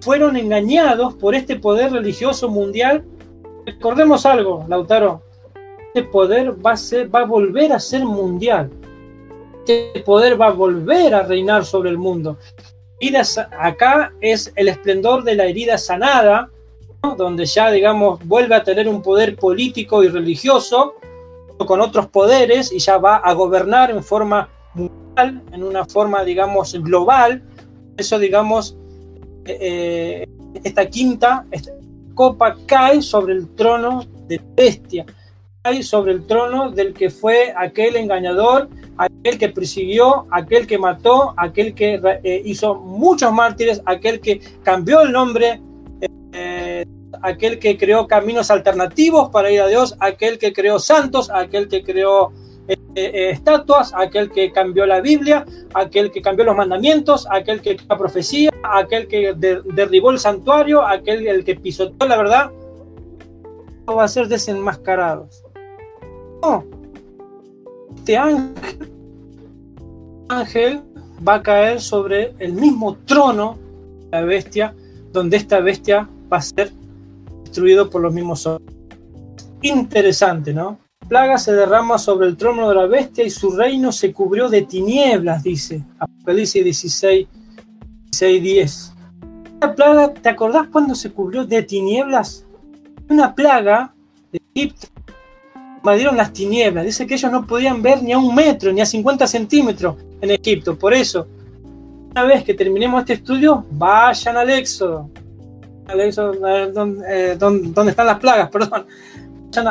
fueron 0.00 0.36
engañados 0.36 1.14
por 1.14 1.34
este 1.34 1.56
poder 1.56 1.92
religioso 1.92 2.48
mundial. 2.48 3.04
Recordemos 3.66 4.24
algo, 4.24 4.64
Lautaro, 4.68 5.22
este 5.94 6.08
poder 6.08 6.54
va 6.64 6.72
a, 6.72 6.76
ser, 6.76 7.14
va 7.14 7.20
a 7.20 7.26
volver 7.26 7.72
a 7.72 7.80
ser 7.80 8.04
mundial. 8.04 8.70
Este 9.66 10.00
poder 10.00 10.40
va 10.40 10.46
a 10.46 10.52
volver 10.52 11.14
a 11.14 11.22
reinar 11.22 11.64
sobre 11.64 11.90
el 11.90 11.98
mundo. 11.98 12.38
Acá 13.58 14.12
es 14.20 14.52
el 14.56 14.68
esplendor 14.68 15.22
de 15.24 15.34
la 15.34 15.44
herida 15.44 15.78
sanada, 15.78 16.50
donde 17.16 17.46
ya, 17.46 17.70
digamos, 17.70 18.24
vuelve 18.26 18.54
a 18.54 18.64
tener 18.64 18.88
un 18.88 19.02
poder 19.02 19.36
político 19.36 20.02
y 20.02 20.08
religioso 20.08 20.94
con 21.66 21.80
otros 21.80 22.08
poderes 22.08 22.72
y 22.72 22.78
ya 22.78 22.98
va 22.98 23.16
a 23.16 23.32
gobernar 23.32 23.90
en 23.90 24.02
forma 24.02 24.48
mundial, 24.74 25.42
en 25.52 25.62
una 25.62 25.84
forma, 25.84 26.24
digamos, 26.24 26.72
global. 26.74 27.42
Eso, 27.96 28.18
digamos, 28.18 28.76
eh, 29.44 29.58
eh, 29.60 30.28
esta 30.64 30.88
quinta 30.88 31.46
copa 32.14 32.56
cae 32.66 33.00
sobre 33.00 33.34
el 33.34 33.48
trono 33.54 34.04
de 34.26 34.40
bestia, 34.56 35.06
cae 35.68 35.82
sobre 35.82 36.12
el 36.12 36.26
trono 36.26 36.70
del 36.70 36.94
que 36.94 37.10
fue 37.10 37.52
aquel 37.56 37.96
engañador, 37.96 38.68
aquel 38.96 39.38
que 39.38 39.48
persiguió, 39.50 40.26
aquel 40.30 40.66
que 40.66 40.78
mató, 40.78 41.34
aquel 41.36 41.74
que 41.74 42.00
eh, 42.24 42.42
hizo 42.44 42.74
muchos 42.74 43.32
mártires, 43.32 43.82
aquel 43.84 44.20
que 44.20 44.40
cambió 44.62 45.02
el 45.02 45.12
nombre 45.12 45.60
aquel 47.22 47.58
que 47.58 47.76
creó 47.76 48.06
caminos 48.06 48.50
alternativos 48.50 49.30
para 49.30 49.50
ir 49.50 49.60
a 49.60 49.66
Dios, 49.66 49.96
aquel 49.98 50.38
que 50.38 50.52
creó 50.52 50.78
santos, 50.78 51.30
aquel 51.30 51.66
que 51.66 51.82
creó 51.82 52.32
eh, 52.68 52.76
eh, 52.94 53.30
estatuas, 53.30 53.92
aquel 53.94 54.30
que 54.30 54.52
cambió 54.52 54.86
la 54.86 55.00
Biblia, 55.00 55.44
aquel 55.74 56.12
que 56.12 56.22
cambió 56.22 56.44
los 56.44 56.54
mandamientos, 56.54 57.26
aquel 57.30 57.60
que 57.60 57.76
la 57.88 57.98
profecía, 57.98 58.50
aquel 58.62 59.08
que 59.08 59.34
derribó 59.34 60.12
el 60.12 60.20
santuario, 60.20 60.86
aquel 60.86 61.26
el 61.26 61.44
que 61.44 61.56
pisoteó 61.56 62.06
la 62.06 62.16
verdad, 62.16 62.50
va 63.88 64.04
a 64.04 64.08
ser 64.08 64.28
desenmascarados. 64.28 65.42
No, 66.42 66.64
este 67.96 68.16
ángel, 70.28 70.82
va 71.26 71.34
a 71.34 71.42
caer 71.42 71.80
sobre 71.80 72.34
el 72.38 72.52
mismo 72.52 72.96
trono 73.04 73.58
de 74.00 74.08
la 74.12 74.22
bestia, 74.22 74.74
donde 75.12 75.36
esta 75.36 75.60
bestia 75.60 76.08
va 76.32 76.38
a 76.38 76.42
ser 76.42 76.72
destruido 77.44 77.90
por 77.90 78.00
los 78.02 78.14
mismos 78.14 78.46
hombres. 78.46 78.74
Interesante, 79.62 80.54
¿no? 80.54 80.78
plaga 81.08 81.38
se 81.38 81.52
derrama 81.52 81.98
sobre 81.98 82.28
el 82.28 82.36
trono 82.36 82.68
de 82.68 82.74
la 82.74 82.86
bestia 82.86 83.24
y 83.24 83.30
su 83.30 83.50
reino 83.50 83.92
se 83.92 84.12
cubrió 84.12 84.48
de 84.48 84.62
tinieblas, 84.62 85.42
dice 85.42 85.82
Apocalipsis 85.98 86.64
16, 86.64 87.26
16 88.10 88.42
10. 88.42 88.92
La 89.60 89.74
plaga, 89.74 90.12
¿te 90.12 90.28
acordás 90.28 90.68
cuando 90.68 90.94
se 90.94 91.10
cubrió 91.10 91.44
de 91.44 91.62
tinieblas? 91.62 92.44
Una 93.08 93.34
plaga 93.34 93.94
de 94.30 94.40
Egipto 94.54 94.88
invadieron 95.88 96.18
las 96.18 96.34
tinieblas. 96.34 96.84
Dice 96.84 97.06
que 97.06 97.14
ellos 97.14 97.32
no 97.32 97.46
podían 97.46 97.80
ver 97.80 98.02
ni 98.02 98.12
a 98.12 98.18
un 98.18 98.34
metro, 98.34 98.70
ni 98.72 98.82
a 98.82 98.86
50 98.86 99.26
centímetros 99.26 99.96
en 100.20 100.30
Egipto. 100.30 100.78
Por 100.78 100.92
eso, 100.92 101.26
una 102.10 102.24
vez 102.24 102.44
que 102.44 102.52
terminemos 102.52 103.00
este 103.00 103.14
estudio, 103.14 103.64
vayan 103.70 104.36
al 104.36 104.50
Éxodo. 104.50 105.08
Eh, 105.88 107.36
¿dónde, 107.38 107.90
están 107.90 108.06
las 108.06 108.18
plagas? 108.18 108.50
Perdón, 108.52 108.86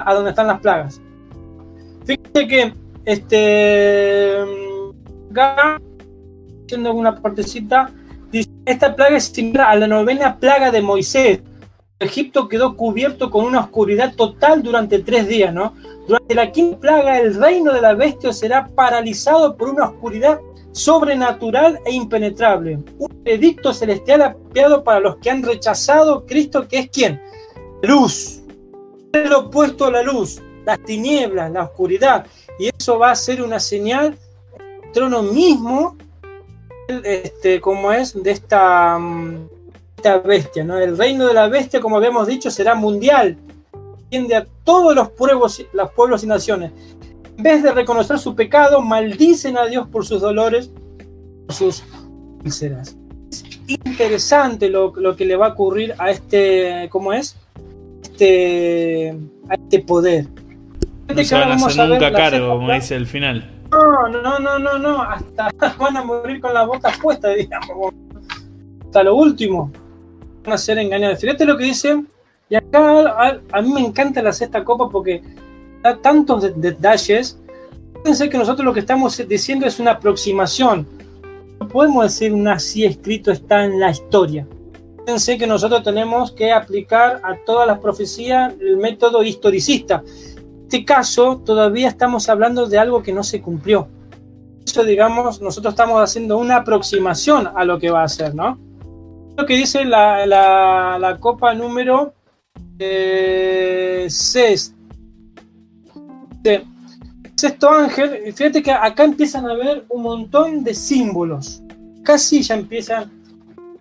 a 0.03 0.13
dónde 0.13 0.31
están 0.31 0.47
las 0.47 0.59
plagas. 0.59 0.99
Fíjate 2.05 2.47
que 2.47 2.73
este 3.05 4.37
acá, 5.29 5.79
haciendo 6.65 6.93
una 6.93 7.15
partecita, 7.21 7.91
dice, 8.31 8.49
esta 8.65 8.95
plaga 8.95 9.17
es 9.17 9.25
similar 9.25 9.67
a 9.69 9.75
la 9.75 9.87
novena 9.87 10.37
plaga 10.37 10.71
de 10.71 10.81
Moisés. 10.81 11.41
Egipto 11.99 12.47
quedó 12.47 12.75
cubierto 12.75 13.29
con 13.29 13.45
una 13.45 13.59
oscuridad 13.59 14.15
total 14.15 14.63
durante 14.63 14.99
tres 14.99 15.27
días, 15.27 15.53
¿no? 15.53 15.73
Durante 16.07 16.35
la 16.35 16.51
quinta 16.51 16.79
plaga, 16.79 17.19
el 17.19 17.35
reino 17.35 17.73
de 17.73 17.81
la 17.81 17.93
bestia 17.93 18.31
será 18.31 18.67
paralizado 18.67 19.57
por 19.57 19.69
una 19.69 19.85
oscuridad 19.87 20.39
sobrenatural 20.71 21.79
e 21.85 21.91
impenetrable. 21.91 22.79
Un 22.97 23.21
edicto 23.25 23.73
celestial 23.73 24.21
apiado 24.21 24.83
para 24.83 25.01
los 25.01 25.17
que 25.17 25.29
han 25.29 25.43
rechazado 25.43 26.25
Cristo, 26.25 26.67
que 26.67 26.79
es 26.79 26.89
quien? 26.89 27.21
Luz. 27.81 28.41
Es 29.11 29.29
lo 29.29 29.39
opuesto 29.39 29.85
a 29.85 29.91
la 29.91 30.01
luz, 30.01 30.41
las 30.65 30.79
tinieblas, 30.83 31.51
la 31.51 31.63
oscuridad. 31.63 32.25
Y 32.59 32.69
eso 32.69 32.99
va 32.99 33.11
a 33.11 33.15
ser 33.15 33.41
una 33.41 33.59
señal, 33.59 34.17
el 34.83 34.91
trono 34.93 35.23
mismo, 35.23 35.97
este, 36.87 37.59
como 37.59 37.91
es, 37.91 38.21
de 38.21 38.31
esta, 38.31 38.97
mm, 38.97 39.49
esta 39.97 40.19
bestia. 40.19 40.63
¿no? 40.63 40.77
El 40.77 40.97
reino 40.97 41.27
de 41.27 41.33
la 41.33 41.47
bestia, 41.49 41.81
como 41.81 41.97
habíamos 41.97 42.27
dicho, 42.27 42.49
será 42.49 42.75
mundial. 42.75 43.37
Tiende 44.09 44.35
a 44.35 44.45
todos 44.63 44.95
los 44.95 45.09
pueblos, 45.11 45.65
los 45.73 45.91
pueblos 45.91 46.23
y 46.23 46.27
naciones 46.27 46.71
en 47.37 47.43
vez 47.43 47.63
de 47.63 47.71
reconocer 47.71 48.17
su 48.17 48.35
pecado, 48.35 48.81
maldicen 48.81 49.57
a 49.57 49.65
Dios 49.65 49.87
por 49.87 50.05
sus 50.05 50.21
dolores, 50.21 50.71
por 51.45 51.55
sus 51.55 51.83
úlceras. 52.43 52.97
Es 53.29 53.43
interesante 53.67 54.69
lo, 54.69 54.91
que 55.15 55.25
le 55.25 55.35
va 55.35 55.47
a 55.47 55.49
ocurrir 55.49 55.93
a 55.99 56.09
este, 56.09 56.87
¿cómo 56.89 57.13
es? 57.13 57.37
Este, 58.01 59.15
a 59.49 59.53
este 59.53 59.79
poder. 59.79 60.27
No 61.07 61.23
se 61.23 61.35
van 61.35 61.51
a 61.51 61.55
hacer 61.55 61.89
nunca 61.89 62.11
cargo, 62.11 62.49
como 62.49 62.71
dice 62.73 62.95
el 62.95 63.05
final. 63.05 63.53
No, 63.69 64.07
no, 64.07 64.39
no, 64.39 64.57
no, 64.57 64.79
no, 64.79 65.01
hasta 65.03 65.49
van 65.79 65.97
a 65.97 66.03
morir 66.03 66.41
con 66.41 66.53
la 66.53 66.65
boca 66.65 66.91
puesta, 67.01 67.29
digamos. 67.35 67.93
Hasta 68.85 69.03
lo 69.03 69.15
último. 69.15 69.71
Van 70.43 70.53
a 70.53 70.57
ser 70.57 70.79
engañados. 70.79 71.19
Fíjate 71.19 71.45
lo 71.45 71.55
que 71.55 71.65
dice. 71.65 72.03
Y 72.49 72.55
acá 72.55 72.99
a, 73.09 73.39
a 73.51 73.61
mí 73.61 73.73
me 73.73 73.81
encanta 73.81 74.21
la 74.21 74.31
sexta 74.31 74.63
copa 74.63 74.89
porque 74.89 75.21
tantos 75.95 76.59
detalles. 76.59 77.39
Fíjense 78.03 78.29
que 78.29 78.37
nosotros 78.37 78.65
lo 78.65 78.73
que 78.73 78.81
estamos 78.81 79.21
diciendo 79.27 79.65
es 79.65 79.79
una 79.79 79.91
aproximación. 79.91 80.87
No 81.59 81.67
podemos 81.67 82.03
decir 82.03 82.33
un 82.33 82.47
así 82.47 82.85
escrito 82.85 83.31
está 83.31 83.65
en 83.65 83.79
la 83.79 83.91
historia. 83.91 84.47
Fíjense 84.99 85.37
que 85.37 85.47
nosotros 85.47 85.83
tenemos 85.83 86.31
que 86.31 86.51
aplicar 86.51 87.21
a 87.23 87.37
todas 87.45 87.67
las 87.67 87.79
profecías 87.79 88.53
el 88.59 88.77
método 88.77 89.23
historicista. 89.23 90.03
En 90.35 90.63
este 90.63 90.83
caso, 90.83 91.41
todavía 91.45 91.87
estamos 91.87 92.27
hablando 92.27 92.67
de 92.67 92.77
algo 92.77 93.01
que 93.01 93.13
no 93.13 93.23
se 93.23 93.41
cumplió. 93.41 93.87
Eso, 94.65 94.83
digamos, 94.83 95.41
nosotros 95.41 95.73
estamos 95.73 96.01
haciendo 96.01 96.37
una 96.37 96.57
aproximación 96.57 97.49
a 97.55 97.63
lo 97.63 97.79
que 97.79 97.89
va 97.89 98.03
a 98.03 98.09
ser, 98.09 98.35
¿no? 98.35 98.59
Lo 99.37 99.45
que 99.45 99.55
dice 99.55 99.85
la, 99.85 100.25
la, 100.25 101.17
copa 101.21 101.53
número 101.53 102.13
eh, 102.79 104.07
6 104.09 104.73
sexto 107.37 107.69
ángel, 107.69 108.33
fíjate 108.33 108.63
que 108.63 108.71
acá 108.71 109.03
empiezan 109.03 109.45
a 109.47 109.53
ver 109.53 109.85
un 109.89 110.01
montón 110.01 110.63
de 110.63 110.73
símbolos. 110.73 111.61
Casi 112.03 112.41
ya 112.41 112.55
empieza 112.55 113.09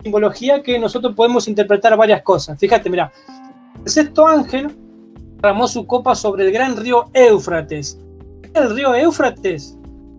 simbología 0.02 0.62
que 0.62 0.78
nosotros 0.78 1.14
podemos 1.14 1.48
interpretar 1.48 1.96
varias 1.96 2.22
cosas. 2.22 2.58
Fíjate, 2.58 2.90
mira, 2.90 3.10
el 3.82 3.90
sexto 3.90 4.26
ángel 4.26 4.76
derramó 5.36 5.66
su 5.68 5.86
copa 5.86 6.14
sobre 6.14 6.44
el 6.44 6.52
gran 6.52 6.76
río 6.76 7.06
Éufrates. 7.14 7.98
El 8.52 8.74
río 8.74 8.94
Éufrates, 8.94 9.76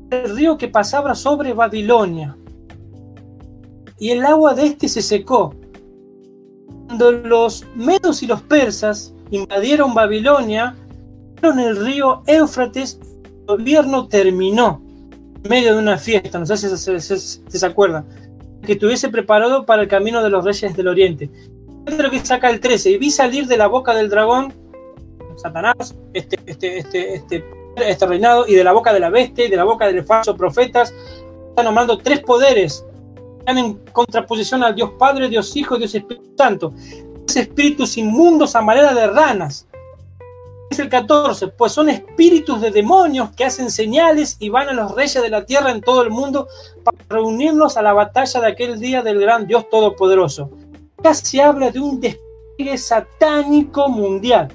el 0.09 0.35
río 0.35 0.57
que 0.57 0.67
pasaba 0.67 1.13
sobre 1.13 1.53
Babilonia. 1.53 2.35
Y 3.99 4.09
el 4.11 4.25
agua 4.25 4.55
de 4.55 4.65
este 4.65 4.89
se 4.89 5.01
secó. 5.01 5.53
Cuando 6.87 7.11
los 7.11 7.65
medos 7.75 8.23
y 8.23 8.27
los 8.27 8.41
persas 8.41 9.13
invadieron 9.29 9.93
Babilonia, 9.93 10.75
el 11.43 11.75
río 11.75 12.23
Éufrates 12.25 12.99
gobierno 13.45 14.07
terminó 14.07 14.81
en 15.43 15.49
medio 15.49 15.73
de 15.73 15.79
una 15.79 15.97
fiesta, 15.97 16.39
no 16.39 16.45
sé 16.45 16.57
si 16.57 17.59
se, 17.59 17.65
acuerdan, 17.65 18.05
que 18.65 18.73
estuviese 18.73 19.09
preparado 19.09 19.65
para 19.65 19.81
el 19.81 19.87
camino 19.87 20.23
de 20.23 20.29
los 20.29 20.43
reyes 20.43 20.75
del 20.75 20.87
oriente. 20.87 21.29
lo 21.85 22.09
que 22.09 22.19
saca 22.19 22.49
el 22.49 22.59
13, 22.59 22.91
y 22.91 22.97
vi 22.97 23.11
salir 23.11 23.47
de 23.47 23.57
la 23.57 23.67
boca 23.67 23.93
del 23.93 24.09
dragón, 24.09 24.53
Satanás, 25.37 25.95
este, 26.13 26.39
este, 26.45 26.79
este, 26.79 27.15
este, 27.15 27.45
este 27.77 28.05
reinado, 28.05 28.45
y 28.47 28.55
de 28.55 28.63
la 28.63 28.73
boca 28.73 28.93
de 28.93 28.99
la 28.99 29.09
bestia, 29.09 29.45
y 29.45 29.49
de 29.49 29.57
la 29.57 29.63
boca 29.63 29.87
de 29.87 29.93
los 29.93 30.05
falsos 30.05 30.35
profetas, 30.37 30.93
está 31.49 31.63
nombrando 31.63 31.97
tres 31.97 32.21
poderes, 32.21 32.85
están 33.47 33.63
en 33.63 33.75
contraposición 33.93 34.61
al 34.61 34.75
Dios 34.75 34.91
Padre, 34.99 35.29
Dios 35.29 35.55
Hijo, 35.55 35.77
Dios 35.77 35.95
Espíritu 35.95 36.33
Santo. 36.37 36.73
espíritus 37.33 37.97
inmundos 37.97 38.57
a 38.57 38.61
manera 38.61 38.93
de 38.93 39.07
ranas 39.07 39.67
es 40.69 40.79
el 40.79 40.89
14, 40.89 41.47
pues 41.49 41.71
son 41.71 41.87
espíritus 41.87 42.59
de 42.59 42.71
demonios 42.71 43.31
que 43.31 43.45
hacen 43.45 43.71
señales 43.71 44.35
y 44.41 44.49
van 44.49 44.67
a 44.67 44.73
los 44.73 44.93
reyes 44.93 45.21
de 45.21 45.29
la 45.29 45.45
tierra 45.45 45.71
en 45.71 45.79
todo 45.79 46.01
el 46.01 46.09
mundo 46.09 46.49
para 46.83 46.97
reunirlos 47.07 47.77
a 47.77 47.81
la 47.81 47.93
batalla 47.93 48.41
de 48.41 48.47
aquel 48.47 48.81
día 48.81 49.01
del 49.01 49.21
gran 49.21 49.47
Dios 49.47 49.69
Todopoderoso. 49.69 50.51
Ya 51.01 51.13
se 51.13 51.41
habla 51.41 51.71
de 51.71 51.79
un 51.79 52.01
despliegue 52.01 52.77
satánico 52.77 53.87
mundial. 53.87 54.49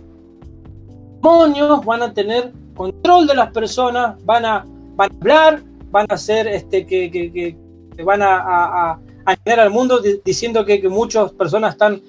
Demonios 1.23 1.83
van 1.87 2.03
a 2.03 2.13
tener 2.13 2.53
control 2.75 3.27
de 3.27 3.37
las 3.37 3.53
personas, 3.53 4.23
van 4.27 4.45
a, 4.45 4.67
van 4.97 5.11
a 5.11 5.15
hablar, 5.15 5.63
van 5.91 6.07
a 6.11 6.15
hacer 6.15 6.47
este, 6.47 6.85
que 6.85 7.57
van 7.99 8.23
a, 8.23 8.37
a, 8.39 8.99
a, 9.27 9.37
al 9.59 9.71
mundo 9.71 10.01
diciendo 10.25 10.65
que, 10.65 10.81
que, 10.81 10.89
muchas 10.89 11.33
personas 11.33 11.73
están 11.73 12.01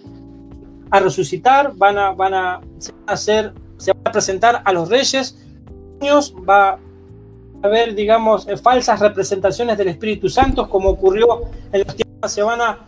a 0.90 1.00
resucitar, 1.00 1.74
van 1.76 1.98
a, 1.98 2.12
van 2.12 2.34
a 2.34 2.62
hacer 3.08 3.54
se 3.84 3.92
va 3.92 4.00
a 4.06 4.12
presentar 4.12 4.62
a 4.64 4.72
los 4.72 4.90
reyes, 4.90 5.38
va 6.02 6.70
a 6.70 6.80
haber, 7.62 7.94
digamos, 7.96 8.48
eh, 8.48 8.56
falsas 8.56 9.00
representaciones 9.00 9.78
del 9.78 9.90
Espíritu 9.90 10.30
Santo, 10.30 10.70
como 10.70 10.90
ocurrió 10.90 11.42
en 11.72 11.84
los 11.86 11.96
tiempos, 11.96 12.32
se 12.32 12.44
van 12.44 12.62
a 12.62 12.80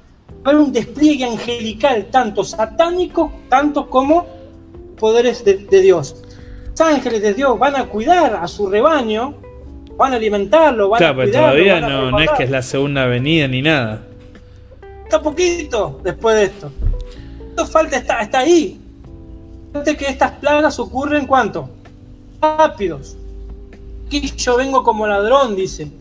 ver 0.43 0.55
un 0.55 0.71
despliegue 0.71 1.25
angelical, 1.25 2.07
tanto 2.11 2.43
satánico, 2.43 3.31
tanto 3.49 3.89
como 3.89 4.25
poderes 4.97 5.43
de, 5.43 5.81
Dios. 5.81 6.23
Los 6.69 6.81
ángeles 6.81 7.21
de 7.21 7.33
Dios 7.33 7.59
van 7.59 7.75
a 7.75 7.87
cuidar 7.87 8.35
a 8.35 8.47
su 8.47 8.67
rebaño, 8.67 9.35
van 9.97 10.13
a 10.13 10.15
alimentarlo, 10.15 10.89
van 10.89 11.03
a 11.03 11.13
cuidarlo. 11.13 11.31
todavía 11.31 11.81
no, 11.81 12.11
no 12.11 12.19
es 12.19 12.29
que 12.31 12.43
es 12.43 12.49
la 12.49 12.61
segunda 12.61 13.05
venida 13.05 13.47
ni 13.47 13.61
nada. 13.61 14.01
Está 15.03 15.21
poquito 15.21 15.99
después 16.03 16.35
de 16.35 16.43
esto. 16.45 16.71
Esto 17.49 17.67
falta, 17.67 17.97
está, 17.97 18.21
está 18.21 18.39
ahí 18.39 18.81
que 19.83 20.07
estas 20.07 20.31
plagas 20.33 20.79
ocurren 20.79 21.27
cuánto? 21.27 21.69
Rápidos. 22.41 23.17
Aquí 24.07 24.31
yo 24.37 24.57
vengo 24.57 24.83
como 24.83 25.05
ladrón, 25.05 25.55
dice. 25.55 25.91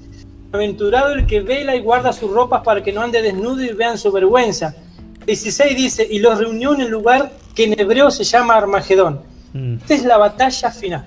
Aventurado 0.53 1.13
el 1.15 1.27
que 1.27 1.41
vela 1.41 1.75
y 1.75 1.81
guarda 1.81 2.13
sus 2.13 2.31
ropas 2.31 2.63
para 2.63 2.83
que 2.83 2.93
no 2.93 3.01
ande 3.01 3.21
desnudo 3.21 3.63
y 3.63 3.73
vean 3.73 3.99
su 3.99 4.13
vergüenza. 4.13 4.75
16 5.27 5.77
dice, 5.77 6.07
y 6.09 6.19
los 6.21 6.39
reunió 6.39 6.75
en 6.75 6.83
el 6.83 6.89
lugar 6.89 7.33
que 7.55 7.65
en 7.65 7.81
hebreo 7.81 8.11
se 8.11 8.25
llama 8.25 8.55
Armagedón. 8.55 9.21
Mm. 9.53 9.77
Esta 9.77 9.95
es 9.95 10.05
la 10.05 10.19
batalla 10.19 10.71
final. 10.71 11.05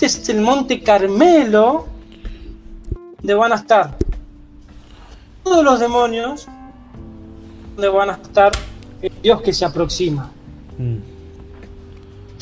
Este 0.00 0.22
es 0.22 0.28
el 0.30 0.40
monte 0.40 0.80
Carmelo, 0.80 1.86
donde 3.18 3.34
van 3.34 3.52
a 3.52 3.56
estar 3.56 3.98
todos 5.44 5.62
los 5.62 5.78
demonios, 5.78 6.48
donde 7.74 7.88
van 7.88 8.08
a 8.08 8.14
estar 8.14 8.50
el 9.02 9.12
Dios 9.22 9.42
que 9.42 9.52
se 9.52 9.66
aproxima. 9.66 10.32
Mm. 10.78 10.96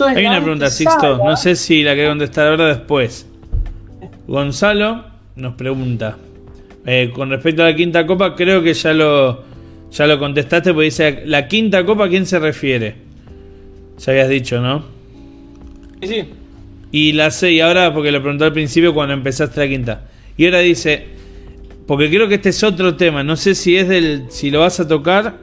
Hay 0.04 0.26
una 0.26 0.40
pregunta, 0.40 0.70
Sixto. 0.70 1.18
No 1.18 1.36
sé 1.36 1.56
si 1.56 1.82
la 1.82 1.94
quiero 1.94 2.10
contestar 2.10 2.46
ahora 2.46 2.64
o 2.64 2.68
después. 2.68 3.26
Gonzalo 4.28 5.06
nos 5.34 5.54
pregunta. 5.54 6.16
Eh, 6.86 7.10
con 7.12 7.30
respecto 7.30 7.64
a 7.64 7.70
la 7.70 7.74
quinta 7.74 8.06
copa, 8.06 8.36
creo 8.36 8.62
que 8.62 8.72
ya 8.72 8.92
lo, 8.92 9.42
ya 9.90 10.06
lo 10.06 10.16
contestaste 10.20 10.72
porque 10.72 10.84
dice, 10.84 11.22
¿la 11.26 11.48
quinta 11.48 11.84
copa 11.84 12.04
a 12.04 12.08
quién 12.08 12.24
se 12.24 12.38
refiere? 12.38 12.94
Ya 13.98 14.12
habías 14.12 14.28
dicho, 14.28 14.60
¿no? 14.60 14.84
Sí, 16.00 16.06
sí. 16.06 16.28
Y 16.90 17.12
la 17.12 17.30
y 17.42 17.60
ahora, 17.60 17.92
porque 17.92 18.10
lo 18.10 18.20
preguntó 18.20 18.44
al 18.44 18.52
principio 18.52 18.94
cuando 18.94 19.14
empezaste 19.14 19.60
la 19.60 19.68
quinta. 19.68 20.02
Y 20.36 20.46
ahora 20.46 20.60
dice, 20.60 21.06
porque 21.86 22.08
creo 22.08 22.28
que 22.28 22.36
este 22.36 22.50
es 22.50 22.62
otro 22.62 22.96
tema, 22.96 23.22
no 23.22 23.36
sé 23.36 23.54
si 23.54 23.76
es 23.76 23.88
del, 23.88 24.26
si 24.30 24.50
lo 24.50 24.60
vas 24.60 24.80
a 24.80 24.88
tocar, 24.88 25.38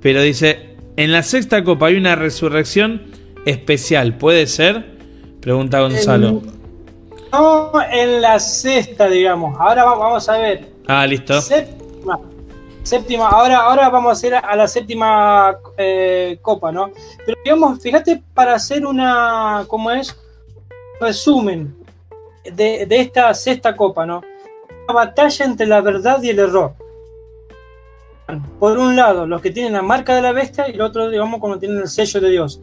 pero 0.00 0.22
dice, 0.22 0.76
en 0.96 1.12
la 1.12 1.22
sexta 1.22 1.64
copa 1.64 1.86
hay 1.86 1.96
una 1.96 2.16
resurrección 2.16 3.02
especial, 3.44 4.16
¿puede 4.16 4.46
ser? 4.46 4.98
Pregunta 5.40 5.80
Gonzalo. 5.80 6.42
no 6.42 6.60
en 7.90 8.20
la 8.20 8.38
sexta, 8.38 9.08
digamos. 9.08 9.58
Ahora 9.58 9.84
vamos 9.84 10.28
a 10.28 10.38
ver. 10.38 10.68
Ah, 10.86 11.06
listo. 11.06 11.40
Séptima. 11.40 12.20
Séptima. 12.82 13.28
Ahora, 13.28 13.58
ahora 13.58 13.88
vamos 13.88 14.10
a 14.10 14.12
hacer 14.12 14.34
a 14.34 14.56
la 14.56 14.66
séptima 14.66 15.56
eh, 15.76 16.38
copa, 16.42 16.72
¿no? 16.72 16.90
Pero 17.24 17.38
digamos, 17.44 17.80
fíjate, 17.80 18.22
para 18.34 18.54
hacer 18.54 18.84
una, 18.84 19.64
¿cómo 19.68 19.90
es? 19.90 20.16
Resumen 21.00 21.74
de, 22.44 22.86
esta 22.90 23.32
sexta 23.34 23.74
copa, 23.74 24.06
¿no? 24.06 24.22
Una 24.84 24.94
batalla 24.94 25.44
entre 25.44 25.66
la 25.66 25.80
verdad 25.80 26.22
y 26.22 26.28
el 26.30 26.38
error. 26.38 26.74
Por 28.58 28.78
un 28.78 28.94
lado, 28.94 29.26
los 29.26 29.40
que 29.40 29.50
tienen 29.50 29.72
la 29.72 29.82
marca 29.82 30.14
de 30.14 30.22
la 30.22 30.32
bestia 30.32 30.68
y 30.68 30.72
el 30.72 30.80
otro, 30.82 31.10
digamos, 31.10 31.40
cuando 31.40 31.58
tienen 31.58 31.78
el 31.78 31.88
sello 31.88 32.20
de 32.20 32.30
Dios 32.30 32.60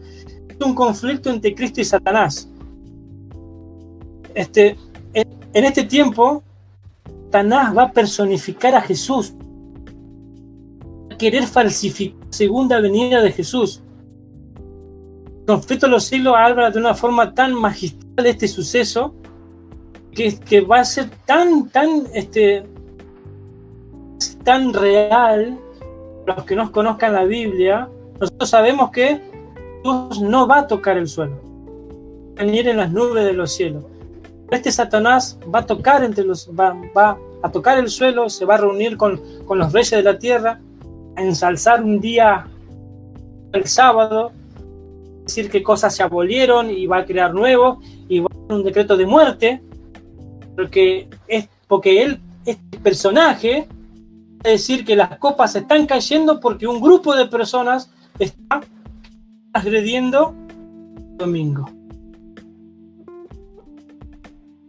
un 0.65 0.73
conflicto 0.73 1.29
entre 1.29 1.53
Cristo 1.53 1.81
y 1.81 1.85
Satanás. 1.85 2.49
Este, 4.33 4.77
en 5.13 5.65
este 5.65 5.83
tiempo, 5.83 6.43
Satanás 7.25 7.75
va 7.75 7.83
a 7.83 7.91
personificar 7.91 8.75
a 8.75 8.81
Jesús, 8.81 9.33
a 11.11 11.17
querer 11.17 11.45
falsificar 11.45 12.19
la 12.25 12.33
segunda 12.33 12.79
venida 12.79 13.21
de 13.21 13.31
Jesús. 13.31 13.81
El 15.39 15.45
conflicto 15.45 15.85
de 15.85 15.91
los 15.91 16.03
siglos 16.05 16.35
habla 16.37 16.71
de 16.71 16.79
una 16.79 16.93
forma 16.93 17.33
tan 17.33 17.53
magistral 17.53 18.06
este 18.25 18.47
suceso 18.47 19.13
que, 20.11 20.39
que 20.39 20.61
va 20.61 20.79
a 20.79 20.85
ser 20.85 21.09
tan, 21.25 21.69
tan, 21.69 22.07
este, 22.13 22.65
tan 24.43 24.73
real. 24.73 25.59
Los 26.25 26.43
que 26.43 26.55
no 26.55 26.71
conozcan 26.71 27.13
la 27.13 27.23
Biblia, 27.23 27.87
nosotros 28.19 28.49
sabemos 28.49 28.91
que 28.91 29.21
no 29.83 30.47
va 30.47 30.59
a 30.59 30.67
tocar 30.67 30.97
el 30.97 31.07
suelo, 31.07 31.39
va 32.37 32.43
a 32.43 32.45
en 32.45 32.77
las 32.77 32.91
nubes 32.91 33.23
de 33.23 33.33
los 33.33 33.53
cielos. 33.53 33.85
Este 34.51 34.71
Satanás 34.71 35.39
va 35.53 35.59
a 35.59 35.65
tocar 35.65 36.03
entre 36.03 36.25
los, 36.25 36.49
va, 36.49 36.75
va 36.95 37.17
a 37.43 37.51
tocar 37.51 37.77
el 37.77 37.89
suelo, 37.89 38.29
se 38.29 38.45
va 38.45 38.55
a 38.55 38.57
reunir 38.57 38.97
con, 38.97 39.21
con 39.45 39.57
los 39.57 39.71
reyes 39.71 39.91
de 39.91 40.03
la 40.03 40.17
tierra, 40.17 40.59
a 41.15 41.21
ensalzar 41.21 41.83
un 41.83 41.99
día 41.99 42.47
el 43.53 43.67
sábado, 43.67 44.31
decir 45.27 45.49
que 45.49 45.61
cosas 45.61 45.95
se 45.95 46.03
abolieron 46.03 46.69
y 46.71 46.87
va 46.87 46.99
a 46.99 47.05
crear 47.05 47.33
nuevos 47.33 47.77
y 48.09 48.19
va 48.19 48.27
a 48.31 48.33
hacer 48.33 48.55
un 48.57 48.63
decreto 48.63 48.97
de 48.97 49.05
muerte, 49.05 49.61
porque 50.55 51.07
es 51.27 51.47
porque 51.67 52.01
él, 52.01 52.19
este 52.45 52.77
personaje, 52.79 53.67
a 54.43 54.49
decir 54.49 54.85
que 54.85 54.95
las 54.95 55.17
copas 55.17 55.55
están 55.55 55.85
cayendo 55.85 56.39
porque 56.39 56.67
un 56.67 56.79
grupo 56.79 57.15
de 57.15 57.27
personas 57.27 57.91
está 58.17 58.61
agrediendo 59.53 60.33
domingo. 61.17 61.69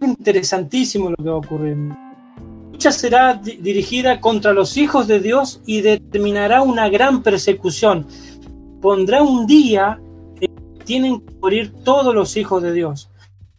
Interesantísimo 0.00 1.10
lo 1.10 1.16
que 1.16 1.28
va 1.28 1.34
a 1.34 1.38
ocurrir. 1.38 1.76
Lucha 2.72 2.92
será 2.92 3.34
dirigida 3.34 4.20
contra 4.20 4.52
los 4.52 4.76
hijos 4.76 5.06
de 5.06 5.20
Dios 5.20 5.60
y 5.66 5.82
determinará 5.82 6.62
una 6.62 6.88
gran 6.88 7.22
persecución. 7.22 8.06
Pondrá 8.80 9.22
un 9.22 9.46
día 9.46 10.00
tienen 10.88 11.20
que 11.20 11.34
morir 11.34 11.70
todos 11.84 12.14
los 12.14 12.34
hijos 12.38 12.62
de 12.62 12.72
Dios. 12.72 13.10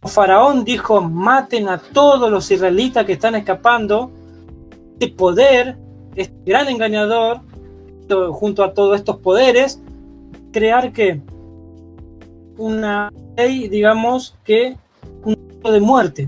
Faraón 0.01 0.65
dijo, 0.65 0.99
maten 0.99 1.69
a 1.69 1.77
todos 1.77 2.31
los 2.31 2.49
israelitas 2.49 3.05
que 3.05 3.13
están 3.13 3.35
escapando. 3.35 4.11
Este 4.93 5.15
poder, 5.15 5.77
este 6.15 6.35
gran 6.43 6.67
engañador, 6.69 7.41
junto 8.31 8.63
a 8.63 8.73
todos 8.73 8.97
estos 8.97 9.17
poderes, 9.17 9.79
crear 10.51 10.91
que 10.91 11.21
una 12.57 13.13
ley, 13.37 13.67
digamos, 13.67 14.35
que 14.43 14.75
un 15.23 15.37
de 15.63 15.79
muerte. 15.79 16.27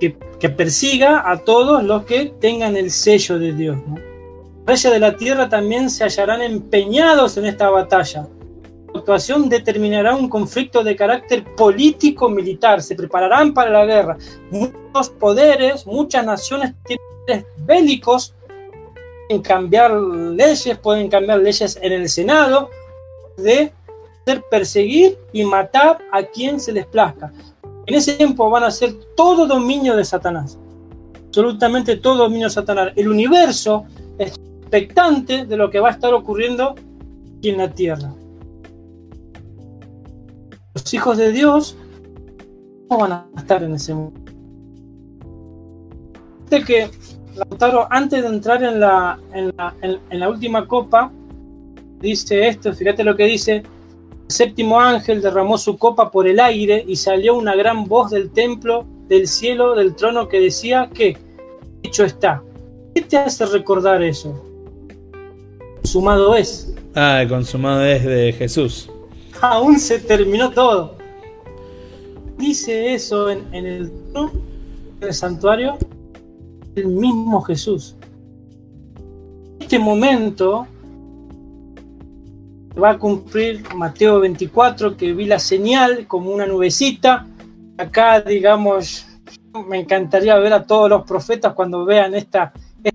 Que, 0.00 0.48
persiga 0.48 1.30
a 1.30 1.44
todos 1.44 1.84
los 1.84 2.04
que 2.04 2.32
tengan 2.40 2.76
el 2.76 2.90
sello 2.90 3.38
de 3.38 3.52
Dios. 3.52 3.76
Reyes 4.66 4.90
de 4.90 4.98
la 4.98 5.16
tierra 5.16 5.48
también 5.48 5.90
se 5.90 6.04
hallarán 6.04 6.40
empeñados 6.40 7.36
en 7.36 7.44
esta 7.44 7.68
batalla. 7.68 8.26
Actuación 8.94 9.48
determinará 9.48 10.14
un 10.14 10.28
conflicto 10.28 10.84
de 10.84 10.94
carácter 10.94 11.44
político-militar. 11.56 12.82
Se 12.82 12.94
prepararán 12.94 13.54
para 13.54 13.70
la 13.70 13.84
guerra. 13.84 14.18
Muchos 14.50 15.08
poderes, 15.10 15.86
muchas 15.86 16.24
naciones 16.24 16.74
tienen 16.84 17.46
bélicos 17.58 18.34
cambiar 19.40 19.92
leyes, 19.92 20.76
pueden 20.78 21.08
cambiar 21.08 21.38
leyes 21.38 21.78
en 21.80 21.92
el 21.92 22.08
Senado, 22.08 22.68
de 23.36 23.72
perseguir 24.50 25.18
y 25.32 25.44
matar 25.44 25.98
a 26.12 26.22
quien 26.22 26.60
se 26.60 26.72
les 26.72 26.86
plazca. 26.86 27.32
En 27.86 27.94
ese 27.94 28.14
tiempo 28.14 28.48
van 28.50 28.64
a 28.64 28.70
ser 28.70 28.94
todo 29.16 29.46
dominio 29.46 29.96
de 29.96 30.04
Satanás. 30.04 30.58
Absolutamente 31.28 31.96
todo 31.96 32.16
dominio 32.16 32.46
de 32.48 32.52
Satanás. 32.52 32.92
El 32.94 33.08
universo 33.08 33.84
es 34.18 34.34
expectante 34.60 35.46
de 35.46 35.56
lo 35.56 35.70
que 35.70 35.80
va 35.80 35.88
a 35.88 35.92
estar 35.92 36.12
ocurriendo 36.12 36.74
aquí 37.38 37.50
en 37.50 37.58
la 37.58 37.70
tierra. 37.70 38.12
Los 40.74 40.94
hijos 40.94 41.18
de 41.18 41.32
Dios 41.32 41.76
no 42.90 42.98
van 42.98 43.12
a 43.12 43.26
estar 43.36 43.62
en 43.62 43.74
ese 43.74 43.94
mundo. 43.94 44.20
que 46.66 46.90
Lautaro, 47.34 47.86
antes 47.90 48.22
de 48.22 48.28
entrar 48.28 48.62
en 48.62 48.80
la, 48.80 49.18
en 49.32 49.52
la, 49.56 49.74
en 49.82 50.20
la 50.20 50.28
última 50.28 50.66
copa, 50.66 51.10
dice 52.00 52.46
esto, 52.48 52.72
fíjate 52.74 53.04
lo 53.04 53.16
que 53.16 53.24
dice, 53.24 53.56
el 53.56 53.64
séptimo 54.26 54.80
ángel 54.80 55.22
derramó 55.22 55.56
su 55.56 55.78
copa 55.78 56.10
por 56.10 56.26
el 56.26 56.40
aire 56.40 56.84
y 56.86 56.96
salió 56.96 57.34
una 57.34 57.54
gran 57.54 57.86
voz 57.86 58.10
del 58.10 58.30
templo, 58.30 58.84
del 59.08 59.26
cielo, 59.28 59.74
del 59.74 59.94
trono 59.94 60.28
que 60.28 60.40
decía 60.40 60.90
que 60.92 61.16
hecho 61.82 62.04
está. 62.04 62.42
¿Qué 62.94 63.02
te 63.02 63.16
hace 63.16 63.46
recordar 63.46 64.02
eso? 64.02 64.44
Consumado 65.76 66.34
es. 66.36 66.74
Ah, 66.94 67.24
consumado 67.28 67.84
es 67.84 68.04
de 68.04 68.32
Jesús. 68.32 68.90
Aún 69.42 69.76
se 69.80 69.98
terminó 69.98 70.52
todo. 70.52 70.96
Dice 72.38 72.94
eso 72.94 73.28
en, 73.28 73.52
en 73.52 73.66
el, 73.66 75.12
santuario 75.12 75.78
el 76.76 76.86
mismo 76.86 77.42
Jesús. 77.42 77.96
Este 79.58 79.80
momento 79.80 80.68
va 82.80 82.90
a 82.90 82.98
cumplir 82.98 83.64
Mateo 83.74 84.20
24, 84.20 84.96
que 84.96 85.12
vi 85.12 85.24
la 85.26 85.40
señal 85.40 86.06
como 86.06 86.30
una 86.30 86.46
nubecita. 86.46 87.26
Acá, 87.78 88.20
digamos, 88.20 89.08
me 89.66 89.80
encantaría 89.80 90.36
ver 90.36 90.52
a 90.52 90.64
todos 90.64 90.88
los 90.88 91.02
profetas 91.02 91.52
cuando 91.54 91.84
vean 91.84 92.14
esta, 92.14 92.52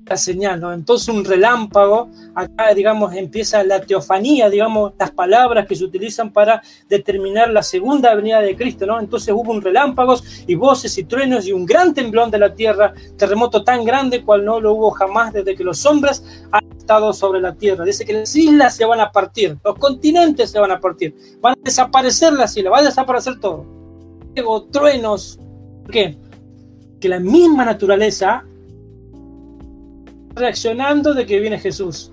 esta 0.07 0.15
señal, 0.15 0.61
¿no? 0.61 0.71
Entonces 0.71 1.09
un 1.09 1.25
relámpago, 1.25 2.09
acá 2.33 2.73
digamos 2.73 3.13
empieza 3.13 3.61
la 3.65 3.81
teofanía, 3.81 4.49
digamos, 4.49 4.93
las 4.97 5.11
palabras 5.11 5.67
que 5.67 5.75
se 5.75 5.83
utilizan 5.83 6.31
para 6.31 6.61
determinar 6.87 7.49
la 7.49 7.61
segunda 7.61 8.15
venida 8.15 8.39
de 8.39 8.55
Cristo, 8.55 8.85
¿no? 8.85 9.01
Entonces 9.01 9.33
hubo 9.33 9.51
un 9.51 9.61
relámpagos 9.61 10.23
y 10.47 10.55
voces 10.55 10.97
y 10.97 11.03
truenos 11.03 11.45
y 11.45 11.51
un 11.51 11.65
gran 11.65 11.93
temblón 11.93 12.31
de 12.31 12.39
la 12.39 12.53
tierra, 12.53 12.93
terremoto 13.17 13.65
tan 13.65 13.83
grande 13.83 14.23
cual 14.23 14.45
no 14.45 14.61
lo 14.61 14.75
hubo 14.75 14.91
jamás 14.91 15.33
desde 15.33 15.55
que 15.55 15.65
los 15.65 15.85
hombres 15.85 16.23
han 16.51 16.71
estado 16.77 17.11
sobre 17.11 17.41
la 17.41 17.53
tierra. 17.53 17.83
Dice 17.83 18.05
que 18.05 18.13
las 18.13 18.33
islas 18.33 18.77
se 18.77 18.85
van 18.85 19.01
a 19.01 19.11
partir, 19.11 19.57
los 19.61 19.75
continentes 19.77 20.51
se 20.51 20.59
van 20.59 20.71
a 20.71 20.79
partir, 20.79 21.13
van 21.41 21.53
a 21.53 21.61
desaparecer 21.61 22.31
las 22.31 22.55
islas, 22.55 22.71
va 22.71 22.79
a 22.79 22.83
desaparecer 22.83 23.41
todo. 23.41 23.65
Luego, 24.33 24.63
truenos, 24.67 25.37
¿por 25.81 25.91
qué? 25.91 26.17
Que 27.01 27.09
la 27.09 27.19
misma 27.19 27.65
naturaleza 27.65 28.45
reaccionando 30.37 31.13
de 31.13 31.25
que 31.25 31.39
viene 31.39 31.59
Jesús. 31.59 32.11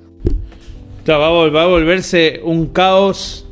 va, 1.09 1.27
a 1.27 1.67
volverse 1.67 2.41
un 2.43 2.67
caos. 2.67 3.47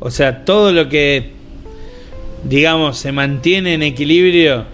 O 0.00 0.10
sea, 0.10 0.44
todo 0.44 0.72
lo 0.72 0.88
que, 0.88 1.32
digamos, 2.44 2.98
se 2.98 3.12
mantiene 3.12 3.74
en 3.74 3.82
equilibrio 3.82 4.64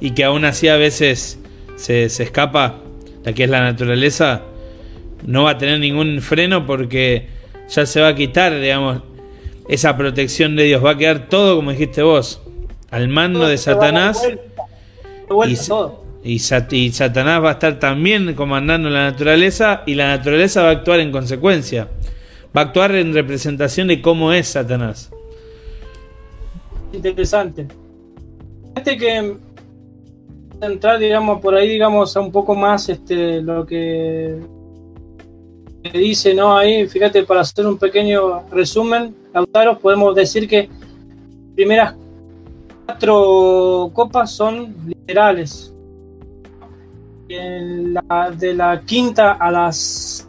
y 0.00 0.12
que 0.12 0.24
aún 0.24 0.44
así 0.44 0.68
a 0.68 0.76
veces 0.76 1.38
se, 1.76 2.08
se 2.08 2.22
escapa, 2.22 2.76
la 3.24 3.32
que 3.32 3.44
es 3.44 3.50
la 3.50 3.60
naturaleza, 3.60 4.42
no 5.26 5.44
va 5.44 5.50
a 5.52 5.58
tener 5.58 5.78
ningún 5.78 6.20
freno 6.22 6.66
porque 6.66 7.28
ya 7.68 7.86
se 7.86 8.00
va 8.00 8.08
a 8.08 8.14
quitar, 8.14 8.60
digamos, 8.60 9.02
esa 9.68 9.96
protección 9.96 10.56
de 10.56 10.64
Dios. 10.64 10.84
Va 10.84 10.92
a 10.92 10.98
quedar 10.98 11.28
todo, 11.28 11.56
como 11.56 11.70
dijiste 11.70 12.02
vos, 12.02 12.40
al 12.90 13.08
mando 13.08 13.46
de 13.46 13.58
Satanás. 13.58 14.22
Y, 15.46 15.56
y, 16.24 16.38
Satanás 16.38 17.42
va 17.42 17.50
a 17.50 17.52
estar 17.52 17.78
también 17.78 18.34
comandando 18.34 18.88
la 18.88 19.10
naturaleza 19.10 19.82
y 19.86 19.94
la 19.94 20.16
naturaleza 20.16 20.62
va 20.62 20.68
a 20.68 20.72
actuar 20.72 21.00
en 21.00 21.10
consecuencia. 21.10 21.88
Va 22.56 22.60
a 22.60 22.64
actuar 22.64 22.94
en 22.94 23.12
representación 23.12 23.88
de 23.88 24.00
cómo 24.00 24.32
es 24.32 24.48
Satanás. 24.48 25.10
Interesante. 26.92 27.66
Fíjate 28.74 28.96
que 28.96 29.36
entrar, 30.60 30.98
digamos, 30.98 31.40
por 31.40 31.54
ahí, 31.54 31.68
digamos, 31.68 32.16
a 32.16 32.20
un 32.20 32.30
poco 32.30 32.54
más 32.54 32.88
este, 32.88 33.40
lo 33.40 33.66
que 33.66 34.38
dice, 35.92 36.34
¿no? 36.34 36.56
Ahí, 36.56 36.86
fíjate, 36.86 37.24
para 37.24 37.40
hacer 37.40 37.66
un 37.66 37.78
pequeño 37.78 38.42
resumen, 38.50 39.14
Lautaro, 39.34 39.78
podemos 39.78 40.14
decir 40.14 40.48
que 40.48 40.68
primeras 41.54 41.94
cuatro 42.86 43.90
copas 43.92 44.30
son 44.30 44.74
literales, 44.86 45.71
de 47.36 48.54
la 48.54 48.82
quinta 48.84 49.32
a 49.32 49.50
las 49.50 50.28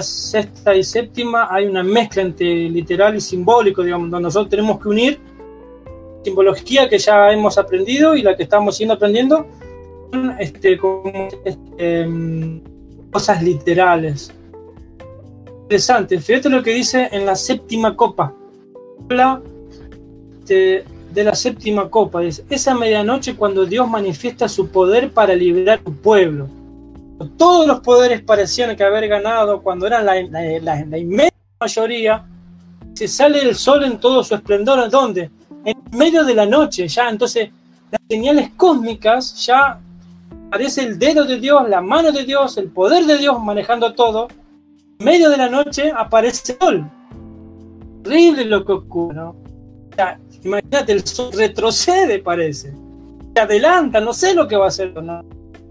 sexta 0.00 0.76
y 0.76 0.84
séptima 0.84 1.48
hay 1.50 1.66
una 1.66 1.82
mezcla 1.82 2.22
entre 2.22 2.68
literal 2.68 3.16
y 3.16 3.20
simbólico, 3.20 3.82
digamos, 3.82 4.10
donde 4.10 4.22
nosotros 4.22 4.50
tenemos 4.50 4.80
que 4.80 4.88
unir 4.88 5.20
simbología 6.24 6.88
que 6.88 6.98
ya 6.98 7.32
hemos 7.32 7.58
aprendido 7.58 8.14
y 8.14 8.22
la 8.22 8.36
que 8.36 8.44
estamos 8.44 8.76
siendo 8.76 8.94
aprendiendo 8.94 9.46
este, 10.38 10.78
con 10.78 11.12
este, 11.44 12.06
cosas 13.10 13.42
literales. 13.42 14.32
Interesante, 15.62 16.20
fíjate 16.20 16.48
lo 16.48 16.62
que 16.62 16.72
dice 16.72 17.08
en 17.12 17.26
la 17.26 17.34
séptima 17.34 17.96
copa. 17.96 18.34
Habla 19.04 19.42
de, 20.46 20.84
de 21.12 21.24
la 21.24 21.34
séptima 21.34 21.88
copa. 21.90 22.22
Es 22.22 22.44
esa 22.48 22.74
medianoche 22.74 23.36
cuando 23.36 23.66
Dios 23.66 23.88
manifiesta 23.88 24.48
su 24.48 24.68
poder 24.68 25.12
para 25.12 25.34
liberar 25.34 25.80
a 25.80 25.84
su 25.84 25.96
pueblo. 25.96 26.48
Todos 27.36 27.66
los 27.66 27.80
poderes 27.80 28.22
parecían 28.22 28.74
que 28.76 28.82
haber 28.82 29.06
ganado 29.08 29.62
cuando 29.62 29.86
eran 29.86 30.04
la, 30.06 30.14
la, 30.60 30.98
inmensa 30.98 31.34
mayoría. 31.60 32.24
Se 32.94 33.06
sale 33.06 33.40
el 33.40 33.54
sol 33.54 33.84
en 33.84 33.98
todo 33.98 34.24
su 34.24 34.34
esplendor. 34.34 34.90
¿Dónde? 34.90 35.30
En 35.64 35.76
medio 35.92 36.24
de 36.24 36.34
la 36.34 36.46
noche 36.46 36.88
ya. 36.88 37.08
Entonces, 37.08 37.50
las 37.90 38.00
señales 38.08 38.50
cósmicas 38.56 39.46
ya 39.46 39.78
aparece 40.48 40.82
el 40.82 40.98
dedo 40.98 41.24
de 41.24 41.38
Dios, 41.38 41.68
la 41.68 41.80
mano 41.80 42.10
de 42.10 42.24
Dios, 42.24 42.56
el 42.58 42.70
poder 42.70 43.06
de 43.06 43.18
Dios 43.18 43.40
manejando 43.42 43.94
todo. 43.94 44.28
En 44.98 45.04
medio 45.04 45.30
de 45.30 45.36
la 45.36 45.48
noche 45.48 45.92
aparece 45.94 46.52
el 46.52 46.58
sol. 46.58 46.90
Horrible 48.04 48.44
lo 48.46 48.64
que 48.64 48.72
ocurre, 48.72 49.14
¿no? 49.14 49.41
Imagínate, 50.42 50.92
el 50.92 51.06
sol 51.06 51.30
retrocede, 51.32 52.18
parece. 52.18 52.72
Se 53.34 53.40
adelanta, 53.40 54.00
no 54.00 54.12
sé 54.12 54.34
lo 54.34 54.48
que 54.48 54.56
va 54.56 54.66
a 54.66 54.68
hacer. 54.68 54.92
¿no? 55.02 55.22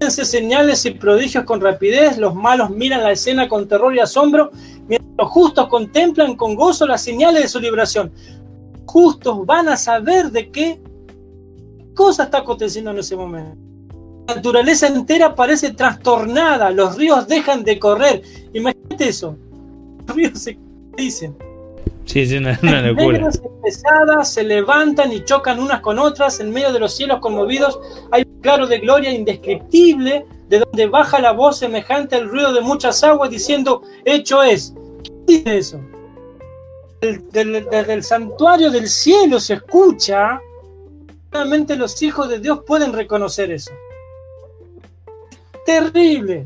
señales 0.09 0.85
y 0.85 0.91
prodigios 0.91 1.43
con 1.43 1.61
rapidez, 1.61 2.17
los 2.17 2.33
malos 2.33 2.71
miran 2.71 3.03
la 3.03 3.11
escena 3.11 3.47
con 3.47 3.67
terror 3.67 3.95
y 3.95 3.99
asombro, 3.99 4.51
mientras 4.87 5.11
los 5.17 5.29
justos 5.29 5.67
contemplan 5.67 6.35
con 6.35 6.55
gozo 6.55 6.87
las 6.87 7.03
señales 7.03 7.43
de 7.43 7.47
su 7.47 7.59
liberación. 7.59 8.11
Justos 8.85 9.45
van 9.45 9.69
a 9.69 9.77
saber 9.77 10.31
de 10.31 10.49
qué 10.49 10.81
cosa 11.93 12.23
está 12.23 12.39
aconteciendo 12.39 12.91
en 12.91 12.99
ese 12.99 13.15
momento. 13.15 13.55
La 14.27 14.35
naturaleza 14.35 14.87
entera 14.87 15.35
parece 15.35 15.71
trastornada, 15.71 16.71
los 16.71 16.95
ríos 16.95 17.27
dejan 17.27 17.63
de 17.63 17.77
correr. 17.77 18.23
Imagínate 18.53 19.09
eso. 19.09 19.37
Los 20.07 20.15
ríos 20.15 20.39
se 20.39 20.57
dicen 20.97 21.35
Sí, 22.11 22.25
sí, 22.25 22.35
una, 22.35 22.59
una 22.61 22.81
locura. 22.81 23.29
pesadas 23.63 24.33
se 24.33 24.43
levantan 24.43 25.13
y 25.13 25.23
chocan 25.23 25.61
unas 25.61 25.79
con 25.79 25.97
otras 25.97 26.41
en 26.41 26.51
medio 26.51 26.73
de 26.73 26.79
los 26.79 26.93
cielos 26.93 27.19
conmovidos. 27.21 27.79
Hay 28.11 28.23
un 28.27 28.41
claro 28.41 28.67
de 28.67 28.79
gloria 28.79 29.11
indescriptible 29.11 30.25
de 30.49 30.59
donde 30.59 30.87
baja 30.87 31.21
la 31.21 31.31
voz 31.31 31.59
semejante 31.59 32.17
al 32.17 32.27
ruido 32.27 32.51
de 32.51 32.59
muchas 32.59 33.01
aguas 33.05 33.29
diciendo, 33.29 33.83
hecho 34.03 34.43
es. 34.43 34.73
¿Qué 35.01 35.11
dice 35.25 35.57
eso? 35.57 35.81
Desde 36.99 37.93
el 37.93 38.03
santuario 38.03 38.69
del 38.71 38.89
cielo 38.89 39.39
se 39.39 39.53
escucha, 39.53 40.41
solamente 41.31 41.77
los 41.77 42.01
hijos 42.01 42.27
de 42.27 42.39
Dios 42.39 42.59
pueden 42.67 42.91
reconocer 42.91 43.53
eso. 43.53 43.71
Terrible. 45.65 46.45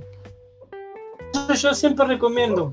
Yo 1.55 1.73
siempre 1.73 2.05
recomiendo, 2.05 2.71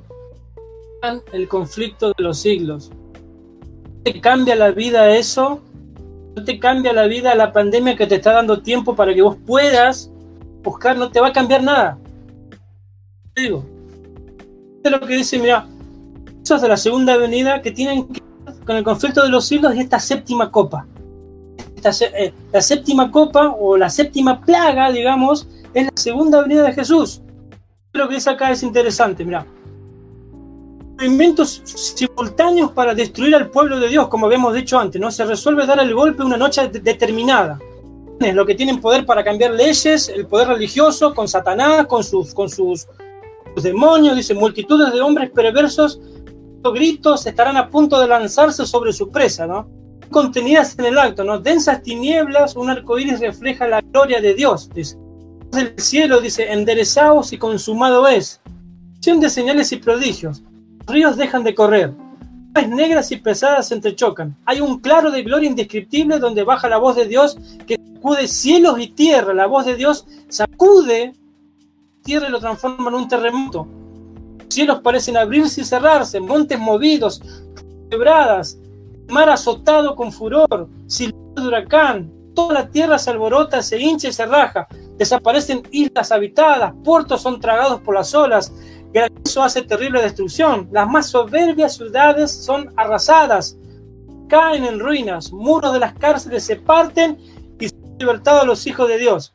el 1.33 1.49
conflicto 1.49 2.13
de 2.17 2.23
los 2.23 2.39
siglos. 2.39 2.91
¿No 2.91 4.03
te 4.05 4.21
cambia 4.21 4.55
la 4.55 4.71
vida 4.71 5.17
eso? 5.17 5.61
¿No 6.37 6.45
te 6.45 6.59
cambia 6.59 6.93
la 6.93 7.07
vida 7.07 7.35
la 7.35 7.53
pandemia 7.53 7.97
que 7.97 8.07
te 8.07 8.17
está 8.17 8.33
dando 8.33 8.63
tiempo 8.63 8.95
para 8.95 9.15
que 9.15 9.23
vos 9.23 9.37
puedas 9.47 10.11
buscar? 10.63 10.97
No 10.97 11.11
te 11.11 11.21
va 11.21 11.29
a 11.29 11.33
cambiar 11.33 11.63
nada. 11.63 11.99
Digo. 13.35 13.65
es 14.83 14.91
lo 14.91 15.01
que 15.01 15.17
dice, 15.17 15.39
mira, 15.39 15.67
eso 16.43 16.57
es 16.57 16.63
de 16.63 16.69
la 16.69 16.77
segunda 16.77 17.17
venida 17.17 17.63
que 17.63 17.73
tienen 17.73 18.07
que 18.09 18.21
ver 18.45 18.65
con 18.65 18.77
el 18.77 18.85
conflicto 18.85 19.23
de 19.23 19.29
los 19.29 19.47
siglos 19.47 19.75
y 19.75 19.81
esta 19.81 19.99
séptima 19.99 20.51
copa. 20.51 20.87
Eh, 21.85 22.33
la 22.53 22.61
séptima 22.61 23.11
copa 23.11 23.57
o 23.59 23.77
la 23.77 23.91
séptima 23.91 24.41
plaga, 24.41 24.93
digamos, 24.93 25.49
es 25.75 25.87
la 25.87 25.93
segunda 25.97 26.43
venida 26.43 26.63
de 26.63 26.73
Jesús. 26.73 27.23
Lo 27.93 28.09
que 28.09 28.15
dice 28.15 28.31
acá 28.31 28.53
es 28.53 28.63
interesante, 28.63 29.25
mira 29.25 29.45
movimientos 31.03 31.63
simultáneos 31.65 32.71
para 32.73 32.95
destruir 32.95 33.35
al 33.35 33.51
pueblo 33.51 33.81
de 33.81 33.89
Dios, 33.89 34.09
como 34.09 34.27
habíamos 34.27 34.55
dicho 34.55 34.79
antes, 34.79 35.01
¿no? 35.01 35.11
Se 35.11 35.25
resuelve 35.25 35.67
dar 35.67 35.81
el 35.81 35.95
golpe 35.95 36.23
una 36.23 36.37
noche 36.37 36.69
determinada. 36.69 37.59
Lo 38.21 38.47
que 38.47 38.55
tienen 38.55 38.81
poder 38.81 39.05
para 39.05 39.25
cambiar 39.25 39.51
leyes, 39.51 40.09
el 40.09 40.27
poder 40.27 40.47
religioso, 40.47 41.13
con 41.13 41.27
Satanás, 41.27 41.87
con 41.87 42.05
sus, 42.05 42.33
con 42.33 42.49
sus, 42.49 42.87
demonios, 43.57 44.15
dice, 44.15 44.33
multitudes 44.33 44.93
de 44.93 45.01
hombres 45.01 45.31
perversos, 45.31 46.01
gritos, 46.73 47.27
estarán 47.27 47.57
a 47.57 47.69
punto 47.69 47.99
de 47.99 48.07
lanzarse 48.07 48.65
sobre 48.65 48.93
su 48.93 49.11
presa, 49.11 49.47
¿no? 49.47 49.69
Contenidas 50.09 50.79
en 50.79 50.85
el 50.85 50.99
acto, 50.99 51.25
¿no? 51.25 51.41
Densas 51.41 51.83
tinieblas, 51.83 52.55
un 52.55 52.71
arco 52.71 52.97
iris 52.97 53.19
refleja 53.19 53.67
la 53.67 53.81
gloria 53.81 54.21
de 54.21 54.35
Dios, 54.35 54.71
dice. 54.73 54.97
El 55.53 55.75
cielo 55.79 56.21
dice, 56.21 56.53
enderezaos 56.53 57.33
y 57.33 57.39
consumado 57.39 58.07
es. 58.07 58.41
de 59.01 59.29
señales 59.29 59.73
y 59.73 59.77
prodigios 59.79 60.45
ríos 60.87 61.17
dejan 61.17 61.45
de 61.45 61.55
correr, 61.55 61.93
nubes 62.55 62.69
negras 62.69 63.13
y 63.13 63.17
pesadas 63.17 63.69
se 63.69 63.75
entrechocan. 63.75 64.37
Hay 64.45 64.61
un 64.61 64.81
claro 64.81 65.11
de 65.11 65.23
gloria 65.23 65.49
indescriptible 65.49 66.19
donde 66.19 66.43
baja 66.43 66.69
la 66.69 66.79
voz 66.79 66.97
de 66.97 67.07
Dios 67.07 67.37
que 67.67 67.79
sacude 67.95 68.29
cielos 68.29 68.79
y 68.79 68.89
tierra. 68.89 69.33
La 69.33 69.47
voz 69.47 69.67
de 69.67 69.77
Dios 69.77 70.07
sacude 70.29 71.15
tierra 72.03 72.29
y 72.29 72.31
lo 72.31 72.41
transforma 72.41 72.89
en 72.89 72.95
un 72.95 73.09
terremoto. 73.09 73.67
Los 74.39 74.55
cielos 74.55 74.81
parecen 74.81 75.17
abrirse 75.17 75.63
y 75.63 75.65
cerrarse, 75.65 76.21
montes 76.21 76.59
movidos, 76.59 77.23
quebradas, 77.91 78.59
mar 79.09 79.31
azotado 79.31 79.95
con 79.97 80.13
furor, 80.13 80.69
silbido 80.87 81.43
de 81.43 81.49
huracán. 81.49 82.13
Toda 82.35 82.55
la 82.55 82.69
tierra 82.69 82.99
se 82.99 83.11
alborota, 83.11 83.63
se 83.63 83.79
hincha 83.81 84.09
y 84.09 84.13
se 84.13 84.27
raja. 84.27 84.67
Desaparecen 84.97 85.63
islas 85.71 86.13
habitadas, 86.13 86.73
puertos 86.85 87.23
son 87.23 87.41
tragados 87.41 87.81
por 87.81 87.95
las 87.95 88.15
olas, 88.15 88.53
eso 88.95 89.43
hace 89.43 89.63
terrible 89.63 90.03
destrucción. 90.03 90.69
Las 90.71 90.89
más 90.89 91.07
soberbias 91.07 91.77
ciudades 91.77 92.31
son 92.31 92.73
arrasadas, 92.77 93.57
caen 94.29 94.65
en 94.65 94.79
ruinas, 94.79 95.33
muros 95.33 95.73
de 95.73 95.79
las 95.79 95.95
cárceles 95.95 96.45
se 96.45 96.57
parten 96.57 97.19
y 97.59 97.69
son 97.69 97.97
libertados 97.99 98.47
los 98.47 98.67
hijos 98.67 98.89
de 98.89 98.99
Dios. 98.99 99.35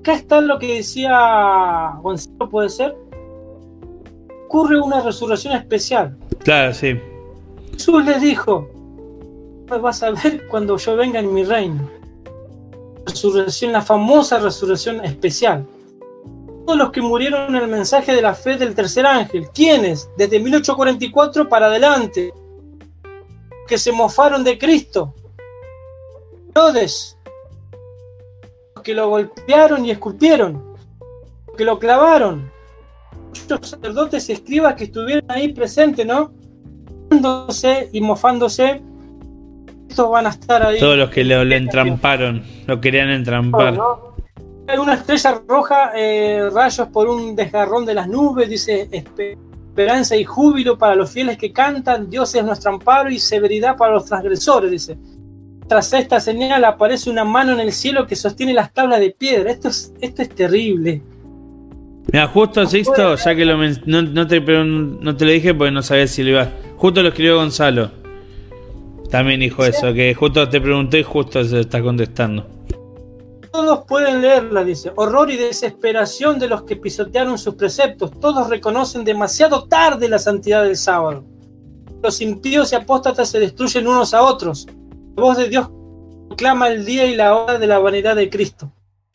Acá 0.00 0.14
está 0.14 0.40
lo 0.40 0.58
que 0.58 0.76
decía 0.76 1.94
Gonzalo, 2.02 2.48
puede 2.48 2.68
ser. 2.68 2.96
Ocurre 4.46 4.80
una 4.80 5.02
resurrección 5.02 5.54
especial. 5.54 6.16
Claro, 6.42 6.72
sí. 6.72 6.98
Jesús 7.72 8.04
les 8.04 8.20
dijo, 8.20 8.68
me 9.70 9.78
vas 9.78 10.02
a 10.02 10.10
ver 10.10 10.48
cuando 10.48 10.76
yo 10.78 10.96
venga 10.96 11.20
en 11.20 11.32
mi 11.32 11.44
reino. 11.44 11.88
Resurrección, 13.06 13.72
la 13.72 13.82
famosa 13.82 14.38
resurrección 14.38 15.04
especial 15.04 15.66
los 16.76 16.90
que 16.90 17.00
murieron 17.00 17.54
en 17.54 17.62
el 17.62 17.68
mensaje 17.68 18.14
de 18.14 18.22
la 18.22 18.34
fe 18.34 18.56
del 18.56 18.74
tercer 18.74 19.06
ángel. 19.06 19.48
¿Quiénes? 19.54 20.10
Desde 20.16 20.38
1844 20.38 21.48
para 21.48 21.66
adelante. 21.66 22.32
Que 23.66 23.78
se 23.78 23.92
mofaron 23.92 24.44
de 24.44 24.58
Cristo. 24.58 25.14
Todos. 26.52 27.16
Los 28.74 28.82
que 28.82 28.94
lo 28.94 29.08
golpearon 29.08 29.84
y 29.86 29.90
esculpieron. 29.90 30.76
Los 31.46 31.56
que 31.56 31.64
lo 31.64 31.78
clavaron. 31.78 32.50
Muchos 33.28 33.70
sacerdotes 33.70 34.28
y 34.28 34.32
escribas 34.32 34.74
que 34.74 34.84
estuvieron 34.84 35.30
ahí 35.30 35.52
presentes, 35.52 36.06
¿no? 36.06 36.32
y 37.92 38.00
mofándose. 38.00 38.82
Estos 39.88 40.10
van 40.10 40.26
a 40.26 40.30
estar 40.30 40.62
ahí. 40.62 40.78
Todos 40.78 40.98
los 40.98 41.10
que 41.10 41.24
lo, 41.24 41.44
le 41.44 41.56
entramparon, 41.56 42.44
lo 42.66 42.80
querían 42.80 43.10
entrampar 43.10 43.78
una 44.76 44.94
estrella 44.94 45.40
roja, 45.46 45.92
eh, 45.96 46.50
rayos 46.52 46.88
por 46.88 47.08
un 47.08 47.34
desgarrón 47.34 47.86
de 47.86 47.94
las 47.94 48.08
nubes, 48.08 48.48
dice 48.50 48.88
esperanza 48.92 50.16
y 50.16 50.24
júbilo 50.24 50.76
para 50.76 50.94
los 50.94 51.10
fieles 51.10 51.38
que 51.38 51.52
cantan, 51.52 52.10
Dios 52.10 52.34
es 52.34 52.44
nuestro 52.44 52.72
amparo 52.72 53.10
y 53.10 53.18
severidad 53.18 53.76
para 53.76 53.94
los 53.94 54.04
transgresores, 54.04 54.70
dice. 54.70 54.98
Tras 55.68 55.92
esta 55.92 56.18
señal 56.18 56.64
aparece 56.64 57.10
una 57.10 57.24
mano 57.24 57.52
en 57.52 57.60
el 57.60 57.72
cielo 57.72 58.06
que 58.06 58.16
sostiene 58.16 58.54
las 58.54 58.72
tablas 58.72 59.00
de 59.00 59.10
piedra. 59.10 59.50
Esto 59.50 59.68
es, 59.68 59.92
esto 60.00 60.22
es 60.22 60.30
terrible. 60.30 61.02
Mira, 62.10 62.26
justo 62.26 62.64
Sixto, 62.66 63.16
ya 63.16 63.34
que 63.34 63.44
lo 63.44 63.56
no, 63.56 64.26
te, 64.26 64.40
no 64.40 65.16
te 65.16 65.24
lo 65.26 65.30
dije 65.30 65.54
porque 65.54 65.70
no 65.70 65.82
sabía 65.82 66.06
si 66.06 66.22
lo 66.22 66.30
iba. 66.30 66.48
Justo 66.76 67.02
lo 67.02 67.08
escribió 67.10 67.36
Gonzalo. 67.36 67.90
También 69.10 69.40
dijo 69.40 69.64
eso, 69.64 69.92
que 69.92 70.14
justo 70.14 70.48
te 70.48 70.60
pregunté 70.60 71.00
y 71.00 71.02
justo 71.02 71.44
se 71.44 71.60
está 71.60 71.82
contestando. 71.82 72.57
Todos 73.52 73.84
pueden 73.86 74.20
leerla, 74.20 74.64
dice. 74.64 74.92
Horror 74.96 75.30
y 75.30 75.36
desesperación 75.36 76.38
de 76.38 76.48
los 76.48 76.62
que 76.62 76.76
pisotearon 76.76 77.38
sus 77.38 77.54
preceptos. 77.54 78.10
Todos 78.20 78.48
reconocen 78.48 79.04
demasiado 79.04 79.64
tarde 79.64 80.08
la 80.08 80.18
santidad 80.18 80.62
del 80.62 80.76
sábado. 80.76 81.24
Los 82.02 82.20
impíos 82.20 82.72
y 82.72 82.76
apóstatas 82.76 83.28
se 83.30 83.40
destruyen 83.40 83.88
unos 83.88 84.14
a 84.14 84.22
otros. 84.22 84.66
La 85.16 85.22
voz 85.22 85.36
de 85.36 85.48
Dios 85.48 85.68
proclama 86.28 86.68
el 86.68 86.84
día 86.84 87.06
y 87.06 87.16
la 87.16 87.34
hora 87.34 87.58
de 87.58 87.66
la 87.66 87.78
vanidad 87.78 88.16
de 88.16 88.30
Cristo. 88.30 88.70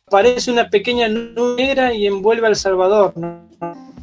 Aparece 0.07 0.51
una 0.51 0.69
pequeña 0.69 1.07
nube 1.07 1.55
negra 1.55 1.93
y 1.93 2.07
envuelve 2.07 2.47
al 2.47 2.55
Salvador. 2.55 3.13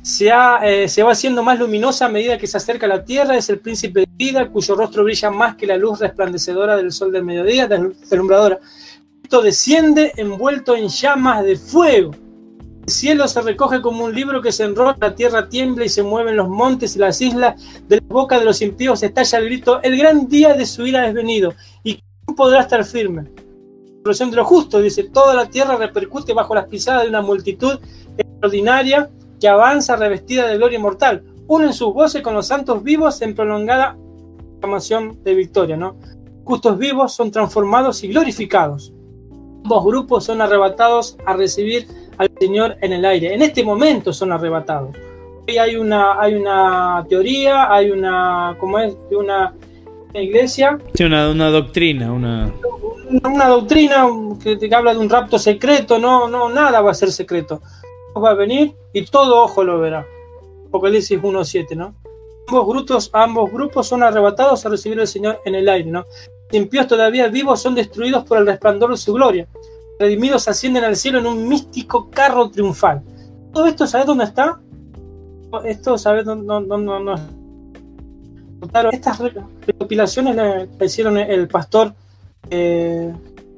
Se, 0.02 0.30
eh, 0.62 0.88
se, 0.88 1.02
va 1.02 1.12
haciendo 1.12 1.42
más 1.42 1.58
luminosa 1.58 2.06
a 2.06 2.08
medida 2.08 2.38
que 2.38 2.46
se 2.46 2.56
acerca 2.56 2.86
a 2.86 2.88
la 2.88 3.04
tierra. 3.04 3.36
Es 3.36 3.50
el 3.50 3.58
príncipe 3.58 4.00
de 4.00 4.08
vida, 4.10 4.48
cuyo 4.48 4.74
rostro 4.74 5.04
brilla 5.04 5.30
más 5.30 5.56
que 5.56 5.66
la 5.66 5.76
luz 5.76 5.98
resplandecedora 5.98 6.76
del 6.76 6.90
sol 6.92 7.12
del 7.12 7.24
mediodía, 7.24 7.68
deslumbradora 7.68 8.60
desciende 9.38 10.12
envuelto 10.16 10.74
en 10.74 10.88
llamas 10.88 11.44
de 11.44 11.56
fuego. 11.56 12.10
El 12.84 12.92
cielo 12.92 13.28
se 13.28 13.40
recoge 13.40 13.80
como 13.80 14.04
un 14.04 14.14
libro 14.14 14.42
que 14.42 14.50
se 14.50 14.64
enrolla, 14.64 14.96
la 15.00 15.14
tierra 15.14 15.48
tiembla 15.48 15.84
y 15.84 15.88
se 15.88 16.02
mueven 16.02 16.36
los 16.36 16.48
montes 16.48 16.96
y 16.96 16.98
las 16.98 17.20
islas. 17.20 17.62
De 17.86 17.96
la 17.96 18.02
boca 18.08 18.40
de 18.40 18.44
los 18.44 18.60
impíos 18.60 19.02
estalla 19.04 19.38
el 19.38 19.44
grito, 19.44 19.80
el 19.82 19.96
gran 19.96 20.26
día 20.26 20.54
de 20.54 20.66
su 20.66 20.84
ira 20.84 21.06
es 21.06 21.14
venido. 21.14 21.54
¿Y 21.84 21.94
quién 21.94 22.36
podrá 22.36 22.62
estar 22.62 22.84
firme? 22.84 23.30
La 24.04 24.12
de 24.12 24.36
lo 24.36 24.44
justo, 24.44 24.80
dice, 24.80 25.04
toda 25.04 25.34
la 25.34 25.46
tierra 25.46 25.76
repercute 25.76 26.32
bajo 26.32 26.54
las 26.54 26.66
pisadas 26.66 27.04
de 27.04 27.10
una 27.10 27.22
multitud 27.22 27.78
extraordinaria 28.16 29.10
que 29.38 29.46
avanza 29.46 29.94
revestida 29.94 30.48
de 30.48 30.56
gloria 30.56 30.80
mortal. 30.80 31.22
Unen 31.46 31.72
sus 31.72 31.94
voces 31.94 32.22
con 32.22 32.34
los 32.34 32.48
santos 32.48 32.82
vivos 32.82 33.22
en 33.22 33.34
prolongada 33.34 33.96
aclamación 34.56 35.22
de 35.22 35.34
victoria, 35.34 35.76
¿no? 35.76 35.96
Justos 36.44 36.78
vivos 36.78 37.12
son 37.12 37.30
transformados 37.30 38.02
y 38.02 38.08
glorificados 38.08 38.92
ambos 39.62 39.84
grupos 39.84 40.24
son 40.24 40.40
arrebatados 40.40 41.16
a 41.26 41.34
recibir 41.34 41.86
al 42.18 42.30
Señor 42.38 42.76
en 42.80 42.92
el 42.92 43.04
aire. 43.04 43.34
En 43.34 43.42
este 43.42 43.64
momento 43.64 44.12
son 44.12 44.32
arrebatados. 44.32 44.96
Hoy 45.48 45.58
hay 45.58 45.76
una, 45.76 46.20
hay 46.20 46.34
una 46.34 47.04
teoría, 47.08 47.72
hay 47.72 47.90
una, 47.90 48.56
¿cómo 48.58 48.78
es? 48.78 48.96
Una, 49.10 49.54
iglesia. 50.14 50.78
Sí, 50.94 51.04
una, 51.04 51.30
una 51.30 51.50
doctrina, 51.50 52.12
una... 52.12 52.52
Una 53.24 53.48
doctrina 53.48 54.06
que, 54.42 54.56
que, 54.56 54.72
habla 54.74 54.92
de 54.92 55.00
un 55.00 55.10
rapto 55.10 55.36
secreto, 55.38 55.98
no, 55.98 56.28
no, 56.28 56.48
nada 56.48 56.80
va 56.80 56.92
a 56.92 56.94
ser 56.94 57.10
secreto. 57.10 57.60
Va 58.16 58.30
a 58.30 58.34
venir 58.34 58.74
y 58.92 59.04
todo 59.04 59.42
ojo 59.42 59.64
lo 59.64 59.80
verá. 59.80 60.06
Apocalipsis 60.68 61.20
1.7, 61.20 61.76
¿no? 61.76 61.94
Ambos 62.46 62.66
grupos, 62.68 63.10
ambos 63.12 63.50
grupos 63.52 63.88
son 63.88 64.04
arrebatados 64.04 64.64
a 64.64 64.68
recibir 64.68 65.00
al 65.00 65.08
Señor 65.08 65.40
en 65.44 65.56
el 65.56 65.68
aire, 65.68 65.90
¿no? 65.90 66.04
Impíos 66.52 66.86
todavía 66.86 67.28
vivos 67.28 67.60
son 67.60 67.74
destruidos 67.74 68.24
por 68.24 68.38
el 68.38 68.46
resplandor 68.46 68.90
de 68.90 68.96
su 68.96 69.12
gloria. 69.12 69.46
Redimidos 69.98 70.48
ascienden 70.48 70.84
al 70.84 70.96
cielo 70.96 71.18
en 71.18 71.26
un 71.26 71.48
místico 71.48 72.10
carro 72.10 72.50
triunfal. 72.50 73.02
¿Todo 73.52 73.66
esto 73.66 73.86
sabes 73.86 74.06
dónde 74.06 74.24
está? 74.24 74.60
Esto 75.64 75.98
sabes 75.98 76.24
dónde 76.24 76.46
no, 76.46 76.60
no, 76.60 77.00
no, 77.00 77.14
Estas 78.92 79.18
recopilaciones 79.66 80.36
le 80.78 80.86
hicieron 80.86 81.18
el 81.18 81.48
pastor 81.48 81.92
eh, 82.48 83.12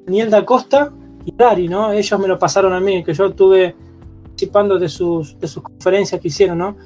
Daniel 0.06 0.30
da 0.30 0.44
Costa 0.44 0.92
y 1.24 1.32
Dari, 1.32 1.68
¿no? 1.68 1.92
Ellos 1.92 2.18
me 2.18 2.26
lo 2.26 2.38
pasaron 2.38 2.72
a 2.72 2.80
mí, 2.80 3.04
que 3.04 3.14
yo 3.14 3.26
estuve 3.26 3.74
participando 4.22 4.78
de 4.78 4.88
sus, 4.88 5.38
de 5.38 5.46
sus 5.46 5.62
conferencias 5.62 6.20
que 6.20 6.28
hicieron, 6.28 6.58
¿no? 6.58 6.76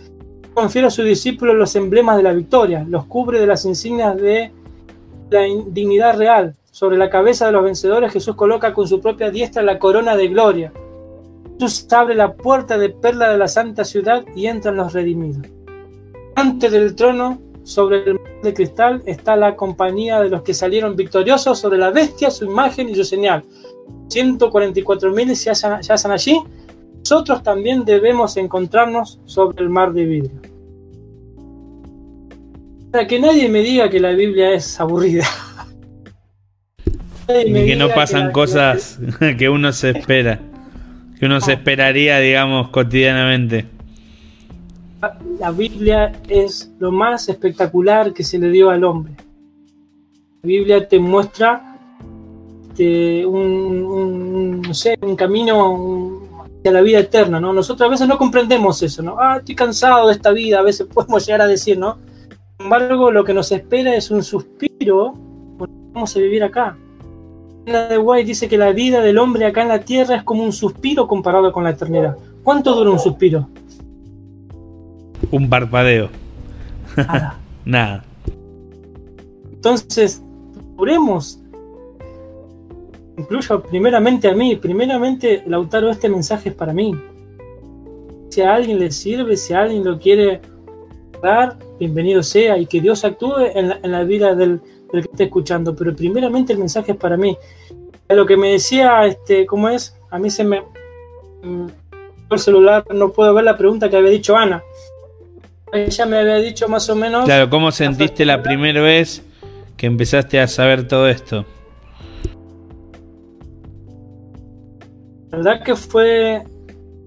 Confiere 0.53 0.89
a 0.89 0.91
sus 0.91 1.05
discípulos 1.05 1.55
los 1.55 1.75
emblemas 1.77 2.17
de 2.17 2.23
la 2.23 2.33
victoria, 2.33 2.85
los 2.89 3.07
cubre 3.07 3.41
de 3.41 3.47
las 3.47 3.65
insignias 3.65 4.17
de 4.17 4.53
la 5.31 5.43
dignidad 5.69 6.17
real. 6.17 6.55
Sobre 6.71 6.99
la 6.99 7.09
cabeza 7.09 7.47
de 7.47 7.53
los 7.53 7.65
vencedores 7.65 8.13
Jesús 8.13 8.37
coloca 8.37 8.75
con 8.75 8.87
su 8.87 9.01
propia 9.01 9.31
diestra 9.31 9.63
la 9.63 9.79
corona 9.79 10.17
de 10.17 10.29
gloria. 10.29 10.73
Jesús 11.59 11.87
abre 11.93 12.15
la 12.15 12.35
puerta 12.35 12.77
de 12.77 12.91
perla 12.91 13.31
de 13.31 13.39
la 13.39 13.49
santa 13.49 13.85
ciudad 13.85 14.25
y 14.35 14.47
entran 14.47 14.77
los 14.77 14.93
redimidos. 14.93 15.47
Antes 16.35 16.71
del 16.71 16.95
trono, 16.95 17.41
sobre 17.63 18.05
el 18.05 18.15
mar 18.15 18.43
de 18.43 18.55
cristal, 18.55 19.03
está 19.07 19.37
la 19.37 19.57
compañía 19.57 20.21
de 20.21 20.29
los 20.29 20.43
que 20.43 20.55
salieron 20.55 20.97
victoriosos 20.97 21.59
sobre 21.59 21.79
la 21.79 21.91
bestia, 21.91 22.31
su 22.31 22.45
imagen 22.45 22.89
y 22.89 22.95
su 22.95 23.05
señal. 23.05 23.43
144.000 24.09 25.35
se 25.35 25.93
hacen 25.93 26.13
allí. 26.13 26.41
Nosotros 26.99 27.43
también 27.43 27.85
debemos 27.85 28.37
encontrarnos 28.37 29.19
sobre 29.25 29.63
el 29.63 29.71
mar 29.71 29.93
de 29.93 30.05
vidrio 30.05 30.56
para 32.97 33.07
que 33.07 33.21
nadie 33.21 33.47
me 33.51 33.61
diga 33.61 33.91
que 33.91 34.01
la 34.01 34.13
Biblia 34.13 34.55
es 34.55 34.81
aburrida. 34.81 35.27
Y 37.29 37.53
que 37.53 37.77
no 37.77 37.91
pasan 37.91 38.33
cosas 38.33 38.99
que 39.39 39.51
uno 39.51 39.71
se 39.75 39.91
espera, 39.91 40.41
que 41.21 41.27
uno 41.27 41.39
se 41.43 41.53
esperaría, 41.53 42.19
digamos, 42.21 42.71
cotidianamente. 42.71 43.67
la 45.39 45.51
Biblia 45.51 46.11
es 46.27 46.73
lo 46.79 46.91
más 46.91 47.29
espectacular 47.29 48.15
que 48.15 48.25
se 48.25 48.39
le 48.39 48.49
dio 48.49 48.71
al 48.71 48.83
hombre. 48.83 49.13
La 50.43 50.47
Biblia 50.49 50.89
te 50.89 50.99
muestra 50.99 51.77
este, 52.71 53.27
un, 53.27 54.63
no 54.63 54.73
sé, 54.73 54.97
un 55.03 55.17
camino 55.17 56.23
hacia 56.59 56.73
la 56.73 56.81
vida 56.81 57.01
eterna, 57.01 57.41
¿no? 57.41 57.53
Nosotros 57.53 57.87
a 57.87 57.91
veces 57.91 58.09
no 58.09 58.17
comprendemos 58.17 58.83
eso, 58.83 59.03
¿no? 59.03 59.17
Ah, 59.21 59.37
estoy 59.37 59.55
cansado 59.55 60.09
de 60.09 60.15
esta 60.15 60.31
vida, 60.31 60.61
a 60.61 60.63
veces 60.63 60.87
podemos 60.95 61.27
llegar 61.27 61.43
a 61.43 61.47
decir, 61.47 61.77
¿no? 61.77 62.16
Sin 62.59 62.67
embargo, 62.67 63.11
lo 63.11 63.25
que 63.25 63.35
nos 63.35 63.53
espera 63.53 63.95
es 63.95 64.11
un 64.11 64.23
suspiro 64.23 65.15
vamos 65.97 66.15
a 66.15 66.21
vivir 66.21 66.45
acá. 66.45 66.77
La 67.65 67.89
de 67.89 67.97
White 67.97 68.27
dice 68.27 68.49
que 68.49 68.59
la 68.59 68.73
vida 68.73 69.01
del 69.01 69.17
hombre 69.17 69.47
acá 69.47 69.63
en 69.63 69.69
la 69.69 69.81
tierra 69.81 70.17
es 70.17 70.23
como 70.23 70.45
un 70.45 70.53
suspiro 70.53 71.09
comparado 71.09 71.51
con 71.53 71.65
la 71.65 71.71
eternidad. 71.71 72.19
¿Cuánto 72.45 72.75
dura 72.75 72.91
un 72.91 72.99
suspiro? 72.99 73.49
Un 75.31 75.49
parpadeo. 75.49 76.11
Nada. 76.97 77.39
Nada. 77.65 78.05
Entonces, 79.53 80.23
oremos. 80.77 81.41
Incluyo 83.17 83.63
primeramente 83.63 84.29
a 84.29 84.35
mí, 84.35 84.57
primeramente 84.57 85.43
Lautaro, 85.47 85.91
este 85.91 86.11
mensaje 86.11 86.51
es 86.51 86.55
para 86.55 86.75
mí. 86.75 86.95
Si 88.29 88.43
a 88.43 88.55
alguien 88.55 88.79
le 88.79 88.91
sirve, 88.91 89.39
si 89.39 89.55
a 89.55 89.63
alguien 89.63 89.83
lo 89.83 89.99
quiere 89.99 90.43
bienvenido 91.79 92.23
sea 92.23 92.59
y 92.59 92.67
que 92.67 92.81
Dios 92.81 93.05
actúe 93.05 93.37
en 93.55 93.91
la, 93.91 94.05
vida 94.05 94.35
del, 94.35 94.61
que 94.91 95.01
esté 95.01 95.25
escuchando. 95.25 95.75
Pero 95.75 95.95
primeramente 95.95 96.53
el 96.53 96.59
mensaje 96.59 96.93
es 96.93 96.99
para 96.99 97.17
mí. 97.17 97.37
Lo 98.09 98.25
que 98.27 98.37
me 98.37 98.53
decía, 98.53 99.05
este, 99.07 99.47
¿cómo 99.47 99.69
es? 99.69 99.97
A 100.11 100.19
mí 100.19 100.31
se 100.31 100.45
me... 100.45 100.63
Mm, 101.43 101.67
el 102.31 102.39
celular 102.39 102.85
no 102.93 103.13
puedo 103.13 103.33
ver 103.35 103.45
la 103.45 103.57
pregunta 103.57 103.89
que 103.89 103.97
había 103.97 104.11
dicho 104.11 104.37
Ana. 104.37 104.63
Ella 105.73 106.07
me 106.07 106.19
había 106.19 106.37
dicho 106.37 106.69
más 106.69 106.89
o 106.89 106.97
menos. 106.97 107.25
Claro, 107.25 107.51
¿cómo 107.51 107.71
sentiste 107.71 108.25
la 108.25 108.43
primera 108.43 108.81
vez 108.81 109.23
que 109.77 109.87
empezaste 109.87 110.41
a 110.41 110.47
saber 110.49 110.89
todo 110.89 111.09
esto? 111.09 111.45
La 115.31 115.39
verdad 115.39 115.63
que 115.65 115.77
fue 115.77 116.43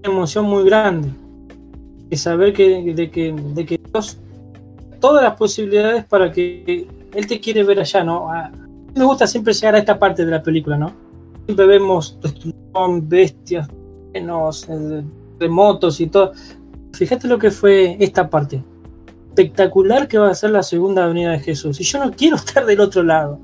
una 0.02 0.12
emoción 0.12 0.44
muy 0.44 0.64
grande. 0.64 1.08
Y 2.10 2.16
saber 2.16 2.52
que, 2.52 2.92
de, 2.92 3.10
que, 3.10 3.32
de 3.32 3.66
que 3.66 3.80
Dios, 3.92 4.18
todas 5.00 5.22
las 5.22 5.36
posibilidades 5.36 6.04
para 6.04 6.32
que 6.32 6.86
Él 7.14 7.26
te 7.26 7.40
quiere 7.40 7.62
ver 7.62 7.80
allá, 7.80 8.02
¿no? 8.04 8.28
me 8.94 9.04
gusta 9.04 9.26
siempre 9.26 9.52
llegar 9.52 9.74
a 9.76 9.78
esta 9.78 9.98
parte 9.98 10.24
de 10.24 10.30
la 10.30 10.42
película, 10.42 10.76
¿no? 10.76 10.92
Siempre 11.46 11.66
vemos 11.66 12.18
destrucción, 12.20 13.08
bestias, 13.08 13.68
eh, 14.14 15.02
remotos 15.38 16.00
y 16.00 16.06
todo. 16.08 16.32
Fíjate 16.92 17.28
lo 17.28 17.38
que 17.38 17.50
fue 17.50 17.96
esta 18.00 18.28
parte. 18.28 18.62
Espectacular 19.28 20.08
que 20.08 20.18
va 20.18 20.30
a 20.30 20.34
ser 20.34 20.50
la 20.50 20.62
segunda 20.62 21.06
venida 21.06 21.30
de 21.32 21.38
Jesús. 21.38 21.80
Y 21.80 21.84
yo 21.84 22.04
no 22.04 22.10
quiero 22.10 22.36
estar 22.36 22.66
del 22.66 22.80
otro 22.80 23.02
lado. 23.02 23.38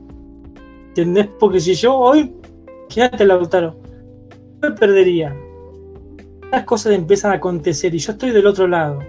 ¿Entendés? 0.89 1.29
Porque 1.39 1.61
si 1.61 1.75
yo 1.75 1.95
hoy, 1.95 2.33
imagínate 2.89 3.25
Lautaro, 3.25 3.77
me 4.63 4.73
perdería. 4.73 5.35
Las 6.51 6.65
cosas 6.65 6.93
empiezan 6.93 7.33
a 7.33 7.35
acontecer 7.35 7.95
y 7.95 7.99
yo 7.99 8.13
estoy 8.13 8.31
del 8.31 8.47
otro 8.47 8.67
lado. 8.67 9.01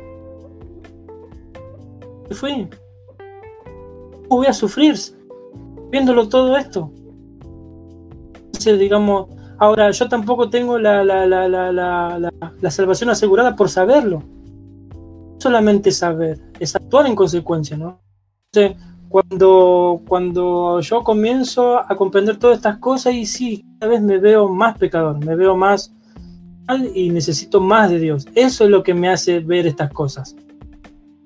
¿Qué 2.27 2.35
fui? 2.35 2.67
¿Cómo 4.27 4.37
voy 4.41 4.47
a 4.47 4.53
sufrir 4.53 4.95
viéndolo 5.89 6.27
todo 6.27 6.57
esto? 6.57 6.91
Entonces, 8.45 8.79
digamos, 8.79 9.27
ahora 9.57 9.91
yo 9.91 10.09
tampoco 10.09 10.49
tengo 10.49 10.77
la, 10.77 11.03
la, 11.03 11.25
la, 11.25 12.31
la 12.59 12.71
salvación 12.71 13.09
asegurada 13.09 13.55
por 13.55 13.69
saberlo 13.69 14.23
solamente 15.39 15.91
saber, 15.91 16.39
es 16.59 16.75
actuar 16.75 17.07
en 17.07 17.15
consecuencia, 17.15 17.77
¿no? 17.77 18.01
Entonces, 18.51 18.83
cuando, 19.09 20.01
cuando 20.07 20.79
yo 20.81 21.03
comienzo 21.03 21.77
a 21.77 21.95
comprender 21.95 22.37
todas 22.37 22.57
estas 22.57 22.77
cosas 22.77 23.13
y 23.13 23.25
sí, 23.25 23.65
cada 23.79 23.91
vez 23.91 24.01
me 24.01 24.17
veo 24.17 24.49
más 24.49 24.77
pecador, 24.77 25.23
me 25.23 25.35
veo 25.35 25.55
más 25.55 25.93
y 26.93 27.09
necesito 27.09 27.61
más 27.61 27.89
de 27.89 27.99
Dios. 27.99 28.27
Eso 28.35 28.65
es 28.65 28.69
lo 28.69 28.83
que 28.83 28.93
me 28.93 29.09
hace 29.09 29.39
ver 29.39 29.67
estas 29.67 29.91
cosas. 29.91 30.35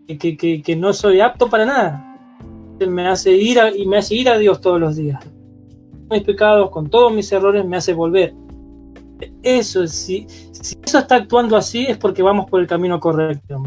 Que, 0.07 0.37
que, 0.37 0.61
que 0.61 0.75
no 0.75 0.93
soy 0.93 1.21
apto 1.21 1.49
para 1.49 1.65
nada. 1.65 2.07
Me 2.87 3.07
hace 3.07 3.31
ir 3.31 3.59
a, 3.59 3.75
y 3.75 3.85
me 3.85 3.97
hace 3.97 4.15
ir 4.15 4.29
a 4.29 4.37
Dios 4.37 4.59
todos 4.59 4.79
los 4.79 4.95
días. 4.95 5.23
Mis 6.09 6.23
pecados, 6.23 6.69
con 6.71 6.89
todos 6.89 7.13
mis 7.13 7.31
errores, 7.31 7.65
me 7.65 7.77
hace 7.77 7.93
volver. 7.93 8.33
Eso, 9.43 9.87
si, 9.87 10.27
si 10.51 10.75
eso 10.83 10.97
está 10.97 11.15
actuando 11.15 11.55
así, 11.55 11.85
es 11.85 11.97
porque 11.97 12.23
vamos 12.23 12.49
por 12.49 12.59
el 12.59 12.67
camino 12.67 12.99
correcto 12.99 13.63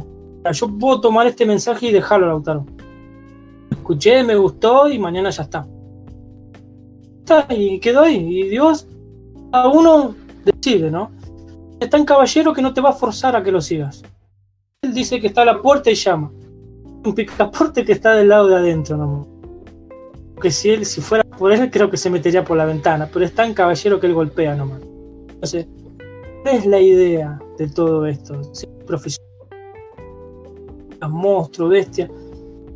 yo 0.52 0.68
puedo 0.68 1.00
tomar 1.00 1.26
este 1.26 1.46
mensaje 1.46 1.86
y 1.86 1.92
dejarlo, 1.92 2.26
Lautaro. 2.26 2.66
Escuché, 3.70 4.22
me 4.22 4.36
gustó 4.36 4.88
y 4.88 4.98
mañana 4.98 5.30
ya. 5.30 5.42
Está, 5.42 5.66
y 7.50 7.80
quedó 7.80 8.02
ahí. 8.02 8.16
Y 8.16 8.48
Dios, 8.48 8.86
a 9.52 9.68
uno 9.68 10.14
decide, 10.44 10.90
¿no? 10.90 11.10
Es 11.84 11.90
tan 11.90 12.06
caballero 12.06 12.54
que 12.54 12.62
no 12.62 12.72
te 12.72 12.80
va 12.80 12.88
a 12.88 12.92
forzar 12.94 13.36
a 13.36 13.42
que 13.42 13.52
lo 13.52 13.60
sigas. 13.60 14.02
Él 14.80 14.94
dice 14.94 15.20
que 15.20 15.26
está 15.26 15.42
a 15.42 15.44
la 15.44 15.60
puerta 15.60 15.90
y 15.90 15.94
llama. 15.94 16.32
Un 17.04 17.14
picaporte 17.14 17.84
que 17.84 17.92
está 17.92 18.14
del 18.14 18.30
lado 18.30 18.48
de 18.48 18.56
adentro, 18.56 18.96
¿no? 18.96 19.28
Que 20.40 20.50
si 20.50 20.70
él, 20.70 20.86
si 20.86 21.02
fuera 21.02 21.22
por 21.24 21.52
él, 21.52 21.70
creo 21.70 21.90
que 21.90 21.98
se 21.98 22.08
metería 22.08 22.42
por 22.42 22.56
la 22.56 22.64
ventana, 22.64 23.06
pero 23.12 23.26
es 23.26 23.34
tan 23.34 23.52
caballero 23.52 24.00
que 24.00 24.06
él 24.06 24.14
golpea 24.14 24.54
nomás. 24.54 24.80
Entonces, 25.28 25.66
¿cuál 26.42 26.54
es 26.54 26.64
la 26.64 26.80
idea 26.80 27.38
de 27.58 27.68
todo 27.68 28.06
esto? 28.06 28.42
Ser 28.54 28.70
profesional 28.86 29.28
monstruos, 31.10 31.70
bestias, 31.70 32.10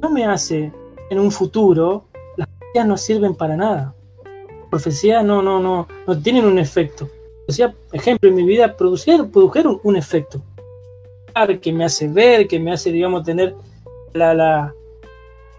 no 0.02 0.10
me 0.10 0.26
hace 0.26 0.70
en 1.08 1.18
un 1.18 1.32
futuro, 1.32 2.04
las 2.36 2.46
profecías 2.46 2.86
no 2.86 2.96
sirven 2.98 3.34
para 3.34 3.56
nada. 3.56 3.94
Profecías 4.68 5.24
no, 5.24 5.40
no, 5.40 5.60
no, 5.60 5.88
no 6.06 6.18
tienen 6.20 6.44
un 6.44 6.58
efecto. 6.58 7.08
Decía, 7.48 7.74
ejemplo, 7.92 8.28
en 8.28 8.36
mi 8.36 8.44
vida 8.44 8.76
produjeron, 8.76 9.30
produjeron 9.30 9.80
un 9.82 9.96
efecto. 9.96 10.40
Que 11.60 11.72
me 11.72 11.84
hace 11.84 12.08
ver, 12.08 12.46
que 12.46 12.60
me 12.60 12.72
hace, 12.72 12.92
digamos, 12.92 13.24
tener 13.24 13.54
la, 14.12 14.34
la, 14.34 14.74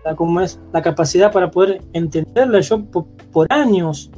la, 0.06 0.44
es, 0.44 0.60
la 0.72 0.82
capacidad 0.82 1.32
para 1.32 1.52
poder 1.52 1.82
entenderla. 1.94 2.62
Yo 2.62 2.86
por, 2.86 3.48
años 3.50 4.12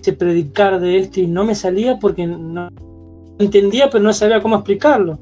se 0.00 0.12
predicar 0.14 0.78
de 0.80 0.98
esto 0.98 1.20
y 1.20 1.26
no 1.26 1.44
me 1.44 1.54
salía 1.54 1.98
porque 1.98 2.26
no 2.26 2.68
entendía, 3.38 3.90
pero 3.90 4.02
no 4.02 4.12
sabía 4.12 4.40
cómo 4.40 4.56
explicarlo 4.56 5.18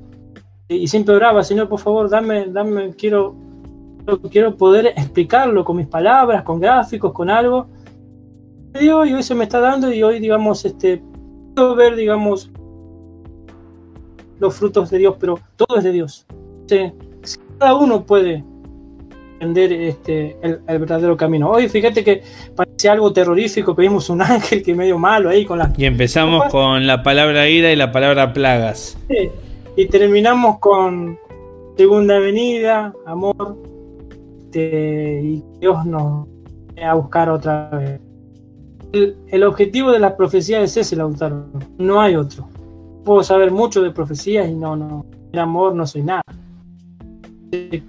y 0.68 0.88
siempre 0.88 1.14
oraba, 1.14 1.44
Señor, 1.44 1.68
por 1.68 1.78
favor, 1.78 2.08
dame, 2.10 2.46
dame, 2.46 2.90
quiero, 2.94 3.36
quiero 4.30 4.56
poder 4.56 4.86
explicarlo 4.86 5.64
con 5.64 5.76
mis 5.76 5.86
palabras, 5.86 6.42
con 6.42 6.60
gráficos, 6.60 7.12
con 7.12 7.30
algo. 7.30 7.68
Y 8.80 8.88
hoy 8.88 9.22
se 9.22 9.34
me 9.34 9.44
está 9.44 9.60
dando 9.60 9.92
y 9.92 10.02
hoy, 10.02 10.18
digamos, 10.18 10.64
este, 10.64 11.02
ver, 11.56 11.96
digamos, 11.96 12.50
los 14.38 14.54
frutos 14.54 14.90
de 14.90 14.98
Dios, 14.98 15.16
pero 15.18 15.38
todo 15.56 15.78
es 15.78 15.84
de 15.84 15.92
Dios. 15.92 16.26
Cada 17.58 17.74
uno 17.74 18.04
puede 18.04 18.44
entender 19.34 19.72
este, 19.72 20.36
el, 20.42 20.60
verdadero 20.66 21.16
camino. 21.16 21.50
Hoy 21.50 21.68
fíjate 21.68 22.02
que 22.04 22.22
parece 22.54 22.88
algo 22.88 23.12
terrorífico, 23.12 23.74
que 23.74 23.82
vimos 23.82 24.10
un 24.10 24.22
ángel 24.22 24.62
que 24.62 24.74
medio 24.74 24.98
malo 24.98 25.30
ahí 25.30 25.44
con 25.44 25.58
las... 25.58 25.78
Y 25.78 25.84
empezamos 25.84 26.44
con 26.50 26.86
la 26.86 27.02
palabra 27.02 27.48
ira 27.48 27.72
y 27.72 27.76
la 27.76 27.92
palabra 27.92 28.32
plagas. 28.32 28.98
Sí. 29.08 29.30
Y 29.76 29.86
terminamos 29.86 30.58
con 30.58 31.18
Segunda 31.76 32.16
Avenida, 32.16 32.94
Amor, 33.06 33.56
este, 34.56 35.20
y 35.22 35.44
Dios 35.60 35.84
nos 35.84 36.26
va 36.78 36.90
a 36.90 36.94
buscar 36.94 37.28
otra 37.28 37.68
vez. 37.70 38.00
El, 39.30 39.42
objetivo 39.44 39.90
de 39.90 39.98
las 39.98 40.12
profecías 40.12 40.62
es 40.62 40.76
ese, 40.76 40.96
Lautaro. 40.96 41.46
No 41.78 42.00
hay 42.00 42.16
otro. 42.16 42.48
Puedo 43.04 43.22
saber 43.22 43.50
mucho 43.50 43.82
de 43.82 43.90
profecías 43.90 44.48
y 44.48 44.54
no, 44.54 44.76
no. 44.76 45.06
En 45.32 45.38
amor 45.38 45.74
no 45.74 45.86
soy 45.86 46.02
nada. 46.02 46.22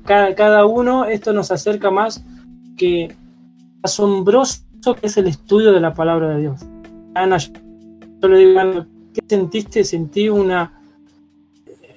Cada, 0.03 0.35
cada 0.35 0.65
uno, 0.65 1.05
esto 1.05 1.33
nos 1.33 1.51
acerca 1.51 1.91
más 1.91 2.23
que 2.77 3.15
asombroso 3.83 4.61
que 4.99 5.07
es 5.07 5.17
el 5.17 5.27
estudio 5.27 5.71
de 5.71 5.79
la 5.79 5.93
palabra 5.93 6.29
de 6.29 6.41
Dios. 6.41 6.61
Ana, 7.15 7.37
yo 7.37 8.27
le 8.27 8.37
digo, 8.37 8.85
¿qué 9.13 9.21
sentiste? 9.27 9.83
Sentí 9.83 10.29
una, 10.29 10.79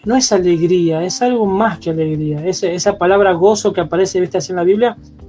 no 0.04 0.16
es 0.16 0.32
alegría, 0.32 1.04
es 1.04 1.20
algo 1.22 1.46
más 1.46 1.78
que 1.78 1.90
alegría. 1.90 2.44
Esa, 2.46 2.68
esa 2.68 2.98
palabra 2.98 3.32
gozo 3.32 3.72
que 3.72 3.80
aparece 3.80 4.20
¿viste, 4.20 4.38
así 4.38 4.52
en 4.52 4.56
la 4.56 4.64
Biblia, 4.64 4.96
eh, 4.98 5.19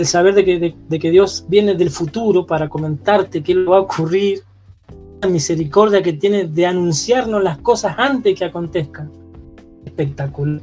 el 0.00 0.06
saber 0.06 0.34
de 0.34 0.44
que, 0.44 0.74
de, 0.88 0.98
que, 0.98 1.10
Dios 1.10 1.44
viene 1.46 1.74
del 1.74 1.90
futuro 1.90 2.46
para 2.46 2.68
comentarte 2.68 3.42
qué 3.42 3.54
va 3.54 3.76
a 3.76 3.80
ocurrir, 3.80 4.42
la 5.20 5.28
misericordia 5.28 6.02
que 6.02 6.14
tiene 6.14 6.46
de 6.46 6.64
anunciarnos 6.64 7.42
las 7.42 7.58
cosas 7.58 7.94
antes 7.98 8.38
que 8.38 8.46
acontezcan. 8.46 9.10
Espectacular. 9.84 10.62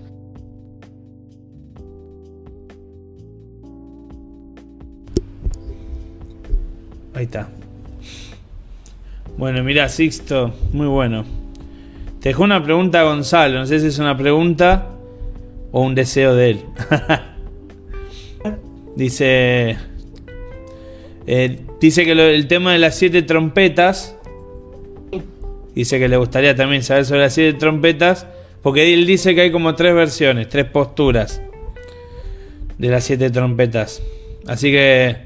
Ahí 7.13 7.25
está. 7.25 7.47
Bueno, 9.37 9.63
mira, 9.63 9.87
Sixto, 9.87 10.51
muy 10.73 10.87
bueno. 10.87 11.23
Te 12.21 12.29
dejó 12.29 12.43
una 12.43 12.63
pregunta 12.63 13.01
a 13.01 13.03
Gonzalo, 13.03 13.59
no 13.59 13.65
sé 13.67 13.79
si 13.79 13.87
es 13.87 13.99
una 13.99 14.17
pregunta 14.17 14.87
o 15.71 15.81
un 15.81 15.93
deseo 15.93 16.33
de 16.33 16.49
él. 16.49 16.65
dice. 18.97 19.77
eh, 21.27 21.59
dice 21.79 22.03
que 22.03 22.11
el 22.11 22.47
tema 22.47 22.73
de 22.73 22.79
las 22.79 22.95
siete 22.95 23.21
trompetas. 23.21 24.15
Dice 25.73 25.99
que 25.99 26.07
le 26.07 26.17
gustaría 26.17 26.55
también 26.55 26.81
saber 26.81 27.05
sobre 27.05 27.21
las 27.21 27.33
siete 27.33 27.57
trompetas. 27.57 28.25
Porque 28.63 28.93
él 28.93 29.05
dice 29.05 29.35
que 29.35 29.41
hay 29.41 29.51
como 29.51 29.75
tres 29.75 29.93
versiones, 29.93 30.49
tres 30.49 30.65
posturas 30.65 31.41
de 32.77 32.89
las 32.89 33.03
siete 33.03 33.29
trompetas. 33.29 34.01
Así 34.47 34.71
que 34.71 35.17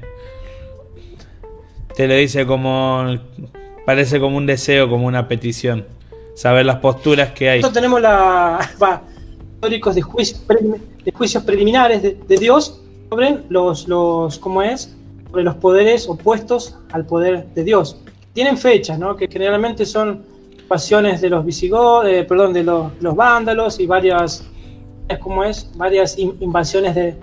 te 1.96 2.06
lo 2.06 2.14
dice 2.14 2.46
como 2.46 3.18
parece 3.86 4.20
como 4.20 4.36
un 4.36 4.46
deseo, 4.46 4.88
como 4.88 5.06
una 5.06 5.26
petición, 5.26 5.86
saber 6.34 6.66
las 6.66 6.76
posturas 6.76 7.32
que 7.32 7.48
hay. 7.48 7.60
Nosotros 7.60 7.82
tenemos 7.82 8.00
la 8.00 8.60
históricos 9.54 9.94
de, 9.94 10.02
juicios 10.02 11.44
preliminares 11.44 12.02
de 12.02 12.36
Dios 12.36 12.81
sobre 13.12 13.40
los, 13.50 13.88
los 13.88 14.38
¿cómo 14.38 14.62
es? 14.62 14.96
sobre 15.30 15.44
los 15.44 15.56
poderes 15.56 16.08
opuestos 16.08 16.76
al 16.92 17.04
poder 17.04 17.46
de 17.54 17.62
Dios. 17.62 17.96
Tienen 18.32 18.56
fechas, 18.56 18.98
¿no? 18.98 19.16
Que 19.16 19.28
generalmente 19.28 19.84
son 19.84 20.22
pasiones 20.66 21.20
de 21.20 21.28
los 21.28 21.44
visigodos, 21.44 22.06
eh, 22.06 22.24
perdón, 22.24 22.54
de 22.54 22.62
los, 22.62 22.90
los 23.00 23.14
vándalos 23.14 23.78
y 23.80 23.86
varias, 23.86 24.44
¿cómo 25.20 25.44
es? 25.44 25.70
Varias 25.76 26.18
in- 26.18 26.36
invasiones 26.40 26.94
de 26.94 27.14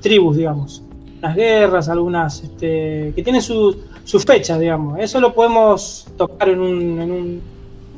tribus, 0.00 0.36
digamos. 0.36 0.82
Las 1.20 1.34
guerras, 1.34 1.88
algunas 1.88 2.40
este, 2.44 3.12
que 3.16 3.22
tienen 3.24 3.42
su- 3.42 3.76
sus 4.04 4.24
fechas, 4.24 4.60
digamos. 4.60 5.00
Eso 5.00 5.20
lo 5.20 5.34
podemos 5.34 6.06
tocar 6.16 6.48
en 6.50 6.60
un, 6.60 7.00
en 7.00 7.10
un 7.10 7.40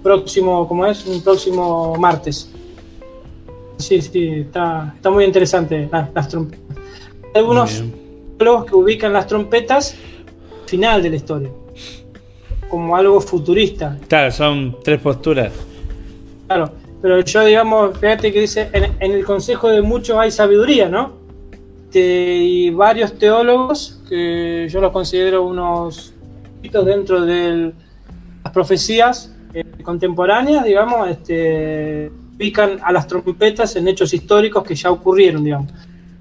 próximo, 0.03 0.67
¿cómo 0.67 0.87
es? 0.87 1.07
Un 1.07 1.21
próximo 1.23 1.95
martes. 1.99 2.51
Sí, 3.77 4.01
sí, 4.01 4.27
está, 4.47 4.95
está 4.97 5.11
muy 5.11 5.25
interesante 5.25 5.87
las, 5.93 6.09
las 6.15 6.29
trompetas. 6.29 6.70
Algunos 7.35 7.83
teólogos 8.39 8.67
que 8.67 8.75
ubican 8.75 9.13
las 9.13 9.27
trompetas 9.27 9.97
al 10.63 10.69
final 10.69 11.03
de 11.03 11.11
la 11.11 11.17
historia, 11.17 11.51
como 12.69 12.97
algo 12.97 13.21
futurista. 13.21 13.99
Claro, 14.09 14.31
son 14.31 14.77
tres 14.83 15.01
posturas. 15.01 15.53
Claro, 16.47 16.73
pero 17.01 17.21
yo, 17.21 17.45
digamos, 17.45 17.99
fíjate 17.99 18.33
que 18.33 18.41
dice, 18.41 18.69
en, 18.73 18.97
en 18.99 19.13
el 19.13 19.25
consejo 19.25 19.69
de 19.69 19.83
muchos 19.83 20.19
hay 20.19 20.31
sabiduría, 20.31 20.89
¿no? 20.89 21.21
Este, 21.91 22.37
y 22.37 22.71
varios 22.71 23.19
teólogos, 23.19 24.01
que 24.09 24.69
yo 24.71 24.81
los 24.81 24.93
considero 24.93 25.45
unos 25.45 26.15
hitos 26.63 26.87
dentro 26.87 27.23
de 27.23 27.73
las 28.45 28.53
profecías 28.53 29.35
eh, 29.53 29.65
contemporáneas, 29.83 30.65
digamos, 30.65 31.09
este, 31.09 32.13
ubican 32.37 32.79
a 32.85 32.93
las 32.93 33.09
trompetas 33.09 33.75
en 33.75 33.89
hechos 33.89 34.15
históricos 34.15 34.63
que 34.63 34.77
ya 34.77 34.93
ocurrieron, 34.93 35.43
digamos. 35.43 35.73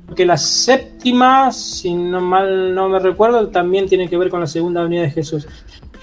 Porque 0.09 0.25
la 0.25 0.37
séptima, 0.37 1.51
si 1.51 1.93
no 1.93 2.19
mal 2.19 2.73
no 2.73 2.89
me 2.89 2.97
recuerdo, 2.97 3.47
también 3.49 3.85
tiene 3.87 4.09
que 4.09 4.17
ver 4.17 4.29
con 4.29 4.39
la 4.39 4.47
segunda 4.47 4.81
venida 4.83 5.03
de 5.03 5.11
Jesús. 5.11 5.47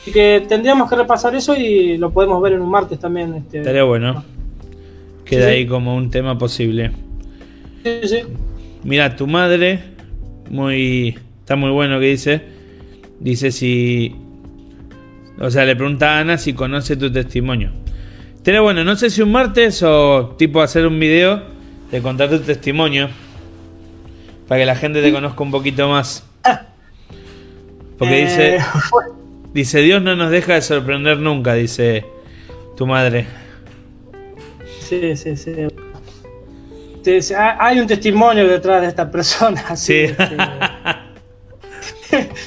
Así 0.00 0.12
que 0.12 0.44
tendríamos 0.48 0.88
que 0.88 0.94
repasar 0.94 1.34
eso 1.34 1.56
y 1.56 1.98
lo 1.98 2.12
podemos 2.12 2.40
ver 2.40 2.52
en 2.52 2.60
un 2.62 2.70
martes 2.70 3.00
también. 3.00 3.34
Este, 3.34 3.58
Estaría 3.58 3.82
bueno. 3.82 4.22
Queda 5.24 5.46
Sí. 5.48 5.50
ahí 5.54 5.66
como 5.66 5.96
un 5.96 6.08
tema 6.08 6.38
posible. 6.38 6.92
Sí, 7.82 7.90
sí. 8.04 8.18
Mira, 8.84 9.16
tu 9.16 9.26
madre, 9.26 9.80
muy. 10.50 11.18
Está 11.40 11.56
muy 11.56 11.70
bueno 11.70 11.98
que 11.98 12.06
dice. 12.06 12.42
Dice 13.18 13.50
si. 13.50 14.14
O 15.40 15.50
sea, 15.50 15.64
le 15.64 15.74
pregunta 15.74 16.16
a 16.16 16.20
Ana 16.20 16.38
si 16.38 16.52
conoce 16.52 16.96
tu 16.96 17.10
testimonio. 17.12 17.70
Estaría 18.36 18.60
bueno, 18.60 18.84
no 18.84 18.94
sé 18.94 19.10
si 19.10 19.20
un 19.22 19.32
martes 19.32 19.82
o 19.82 20.36
tipo 20.38 20.62
hacer 20.62 20.86
un 20.86 21.00
video 21.00 21.42
de 21.90 22.00
contar 22.00 22.30
tu 22.30 22.38
testimonio. 22.38 23.08
Para 24.48 24.60
que 24.60 24.66
la 24.66 24.76
gente 24.76 25.02
te 25.02 25.12
conozca 25.12 25.42
un 25.42 25.50
poquito 25.50 25.88
más. 25.88 26.24
Porque 27.98 28.22
Eh, 28.22 28.26
dice. 28.26 28.58
Dice, 29.52 29.80
Dios 29.80 30.02
no 30.02 30.14
nos 30.16 30.30
deja 30.30 30.54
de 30.54 30.62
sorprender 30.62 31.18
nunca, 31.18 31.54
dice 31.54 32.04
tu 32.76 32.86
madre. 32.86 33.26
Sí, 34.80 35.16
sí, 35.16 35.36
sí. 35.36 35.52
Sí, 37.02 37.22
sí, 37.22 37.34
ha- 37.34 37.56
Hay 37.64 37.80
un 37.80 37.86
testimonio 37.86 38.46
detrás 38.46 38.82
de 38.82 38.88
esta 38.88 39.10
persona. 39.10 39.64
Sí. 39.76 40.08
Sí. 40.08 40.14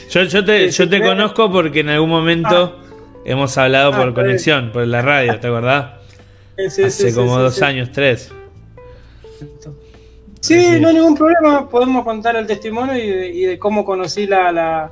Yo, 0.09 0.23
yo 0.23 0.43
te, 0.45 0.69
yo 0.71 0.89
conozco 1.01 1.51
porque 1.51 1.81
en 1.81 1.89
algún 1.89 2.09
momento 2.09 2.79
hemos 3.25 3.57
hablado 3.57 3.89
Ah, 3.93 3.97
por 3.97 4.05
bien. 4.05 4.13
conexión, 4.15 4.71
por 4.71 4.87
la 4.87 5.01
radio, 5.01 5.37
¿te 5.39 5.47
acordás? 5.47 5.91
Hace 6.85 7.13
como 7.13 7.37
dos 7.39 7.61
años, 7.61 7.89
tres. 7.91 8.31
Sí, 10.41 10.79
no 10.79 10.87
hay 10.89 10.95
ningún 10.95 11.15
problema. 11.15 11.67
Podemos 11.69 12.03
contar 12.03 12.35
el 12.35 12.47
testimonio 12.47 12.95
y 12.95 13.07
de, 13.09 13.27
y 13.29 13.41
de 13.43 13.59
cómo 13.59 13.83
conocí 13.85 14.25
la, 14.27 14.51
la- 14.51 14.91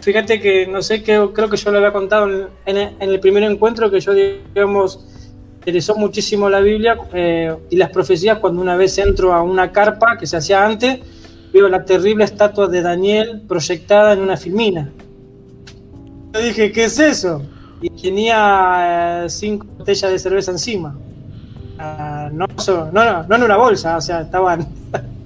Fíjate 0.00 0.40
que, 0.40 0.66
no 0.66 0.82
sé, 0.82 1.00
que, 1.04 1.28
creo 1.32 1.48
que 1.48 1.56
yo 1.56 1.70
lo 1.70 1.78
había 1.78 1.92
contado 1.92 2.28
en, 2.28 2.46
en 2.66 2.76
el- 2.76 2.96
en 2.98 3.08
el 3.10 3.20
primer 3.20 3.44
encuentro 3.44 3.88
que 3.88 4.00
yo, 4.00 4.12
digamos, 4.12 5.06
interesó 5.60 5.94
muchísimo 5.94 6.50
la 6.50 6.58
Biblia 6.58 6.98
eh, 7.12 7.54
y 7.70 7.76
las 7.76 7.90
profecías 7.90 8.38
cuando 8.38 8.60
una 8.60 8.74
vez 8.74 8.98
entro 8.98 9.32
a 9.32 9.42
una 9.42 9.70
carpa 9.70 10.18
que 10.18 10.26
se 10.26 10.36
hacía 10.36 10.66
antes, 10.66 10.98
veo 11.52 11.68
la 11.68 11.84
terrible 11.84 12.24
estatua 12.24 12.66
de 12.66 12.82
Daniel 12.82 13.42
proyectada 13.46 14.12
en 14.14 14.18
una 14.20 14.36
filmina. 14.36 14.90
Yo 16.34 16.40
dije, 16.42 16.72
¿qué 16.72 16.84
es 16.84 16.98
eso? 16.98 17.42
Y 17.80 17.88
tenía 17.90 19.22
eh, 19.26 19.30
cinco 19.30 19.66
botellas 19.78 20.10
de 20.10 20.18
cerveza 20.18 20.50
encima. 20.50 20.98
Ah, 21.84 22.30
no, 22.32 22.46
no, 22.92 23.24
no, 23.24 23.34
en 23.36 23.42
una 23.42 23.56
bolsa, 23.56 23.96
o 23.96 24.00
sea, 24.00 24.20
estaban 24.20 24.66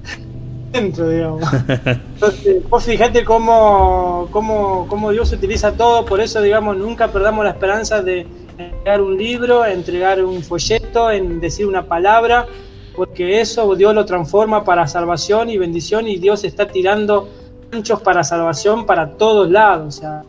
dentro, 0.73 1.09
digamos. 1.09 1.43
Entonces, 2.15 2.69
vos 2.69 2.83
fijate 2.83 3.25
cómo, 3.25 4.29
cómo, 4.31 4.87
cómo 4.89 5.11
Dios 5.11 5.31
utiliza 5.33 5.73
todo, 5.73 6.05
por 6.07 6.21
eso, 6.21 6.41
digamos, 6.41 6.77
nunca 6.79 7.09
perdamos 7.09 7.45
la 7.45 7.51
esperanza 7.51 8.01
de 8.03 8.27
entregar 8.59 9.03
un 9.03 9.19
libro, 9.19 9.67
entregar 9.67 10.25
un 10.25 10.43
folleto, 10.43 11.11
en 11.11 11.41
decir 11.41 11.67
una 11.67 11.83
palabra, 11.83 12.47
porque 12.95 13.41
eso 13.41 13.75
Dios 13.75 13.95
lo 13.95 14.07
transforma 14.07 14.65
para 14.65 14.87
salvación 14.87 15.51
y 15.51 15.59
bendición 15.59 16.09
y 16.09 16.17
Dios 16.17 16.43
está 16.45 16.67
tirando 16.67 17.29
anchos 17.71 18.01
para 18.01 18.25
salvación 18.25 18.87
para 18.87 19.11
todos 19.11 19.51
lados, 19.51 19.99
o 19.99 20.01
sea, 20.01 20.23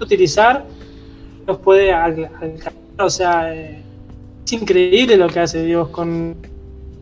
utilizar, 0.00 0.64
Dios 1.44 1.58
puede 1.58 1.92
al- 1.92 2.30
alcanzar, 2.40 2.72
o 2.98 3.10
sea, 3.10 3.54
eh, 3.54 3.82
es 4.46 4.52
increíble 4.52 5.18
lo 5.18 5.28
que 5.28 5.40
hace 5.40 5.62
Dios 5.62 5.88
con 5.88 6.36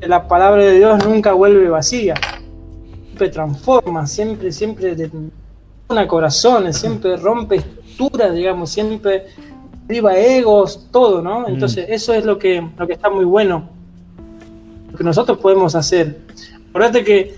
la 0.00 0.26
palabra 0.26 0.64
de 0.64 0.78
Dios 0.78 1.06
nunca 1.06 1.32
vuelve 1.32 1.68
vacía 1.68 2.14
siempre 3.14 3.28
transforma, 3.28 4.06
siempre, 4.08 4.50
siempre 4.50 5.10
una 5.88 6.08
corazones, 6.08 6.76
siempre 6.76 7.16
rompe 7.16 7.56
estructuras, 7.56 8.34
digamos, 8.34 8.70
siempre 8.70 9.26
arriba 9.84 10.16
egos, 10.16 10.88
todo, 10.90 11.22
¿no? 11.22 11.46
Entonces, 11.46 11.86
eso 11.88 12.12
es 12.12 12.24
lo 12.24 12.40
que, 12.40 12.66
lo 12.76 12.86
que 12.88 12.94
está 12.94 13.10
muy 13.10 13.24
bueno, 13.24 13.68
lo 14.90 14.98
que 14.98 15.04
nosotros 15.04 15.38
podemos 15.38 15.76
hacer. 15.76 16.22
Acordate 16.70 17.04
que 17.04 17.36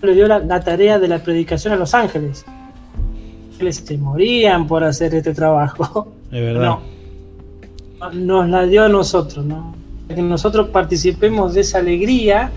le 0.00 0.14
dio 0.14 0.28
la, 0.28 0.38
la 0.38 0.60
tarea 0.60 1.00
de 1.00 1.08
la 1.08 1.18
predicación 1.18 1.72
a 1.72 1.76
los 1.76 1.92
ángeles. 1.92 2.44
Los 2.46 3.54
ángeles 3.54 3.82
se 3.84 3.98
morían 3.98 4.68
por 4.68 4.84
hacer 4.84 5.12
este 5.12 5.34
trabajo. 5.34 6.12
Es 6.30 6.40
verdad. 6.40 6.62
No, 6.62 6.80
nos 8.12 8.48
la 8.48 8.66
dio 8.66 8.84
a 8.84 8.88
nosotros, 8.88 9.44
¿no? 9.44 9.74
Que 10.08 10.22
nosotros 10.22 10.68
participemos 10.68 11.54
de 11.54 11.60
esa 11.60 11.78
alegría, 11.78 12.50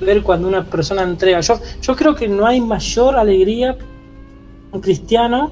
ver 0.00 0.22
cuando 0.22 0.48
una 0.48 0.64
persona 0.64 1.02
entrega. 1.02 1.40
Yo, 1.40 1.60
yo 1.80 1.94
creo 1.94 2.14
que 2.14 2.28
no 2.28 2.46
hay 2.46 2.60
mayor 2.60 3.16
alegría 3.16 3.76
un 4.72 4.80
cristiano 4.80 5.50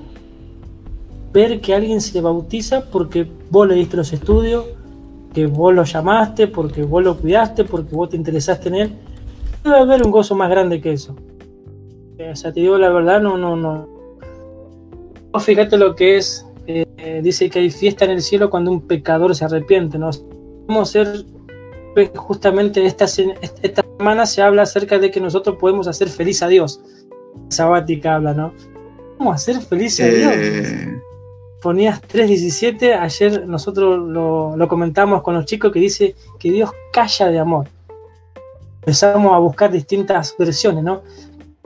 ver 1.32 1.60
que 1.60 1.74
alguien 1.74 2.00
se 2.00 2.20
bautiza 2.20 2.84
porque 2.90 3.28
vos 3.50 3.68
le 3.68 3.74
diste 3.74 3.96
los 3.96 4.12
estudios, 4.12 4.64
que 5.34 5.46
vos 5.46 5.74
lo 5.74 5.84
llamaste, 5.84 6.48
porque 6.48 6.82
vos 6.82 7.04
lo 7.04 7.16
cuidaste, 7.16 7.64
porque 7.64 7.94
vos 7.94 8.08
te 8.08 8.16
interesaste 8.16 8.68
en 8.68 8.74
él. 8.74 8.92
Debe 9.62 9.78
haber 9.78 10.02
un 10.04 10.10
gozo 10.10 10.34
más 10.34 10.48
grande 10.48 10.80
que 10.80 10.92
eso. 10.92 11.14
O 12.18 12.36
sea, 12.36 12.52
te 12.52 12.60
digo 12.60 12.78
la 12.78 12.88
verdad, 12.90 13.20
no, 13.20 13.36
no, 13.36 13.54
no. 13.56 13.86
Fíjate 15.38 15.76
lo 15.76 15.94
que 15.94 16.16
es 16.16 16.47
eh, 16.68 17.20
dice 17.22 17.48
que 17.48 17.60
hay 17.60 17.70
fiesta 17.70 18.04
en 18.04 18.12
el 18.12 18.22
cielo 18.22 18.50
cuando 18.50 18.70
un 18.70 18.82
pecador 18.86 19.34
se 19.34 19.44
arrepiente, 19.44 19.98
¿no? 19.98 20.10
Ser, 20.84 21.24
pues, 21.94 22.10
justamente 22.14 22.84
esta, 22.84 23.06
se- 23.06 23.34
esta 23.62 23.82
semana 23.96 24.26
se 24.26 24.42
habla 24.42 24.62
acerca 24.62 24.98
de 24.98 25.10
que 25.10 25.20
nosotros 25.20 25.56
podemos 25.58 25.86
hacer 25.88 26.08
feliz 26.08 26.42
a 26.42 26.48
Dios. 26.48 26.80
Sabática 27.48 28.16
habla, 28.16 28.34
¿no? 28.34 28.52
A 29.30 29.34
hacer 29.34 29.56
feliz 29.60 29.98
a 30.00 30.06
Dios. 30.06 30.32
Eh, 30.34 31.00
Ponías 31.62 32.00
3.17, 32.02 32.94
ayer 33.00 33.48
nosotros 33.48 33.98
lo, 33.98 34.56
lo 34.56 34.68
comentamos 34.68 35.22
con 35.22 35.34
los 35.34 35.44
chicos 35.46 35.72
que 35.72 35.80
dice 35.80 36.14
que 36.38 36.52
Dios 36.52 36.70
calla 36.92 37.28
de 37.30 37.38
amor. 37.40 37.66
Empezamos 38.82 39.32
a 39.34 39.38
buscar 39.38 39.70
distintas 39.72 40.34
versiones, 40.38 40.84
¿no? 40.84 41.02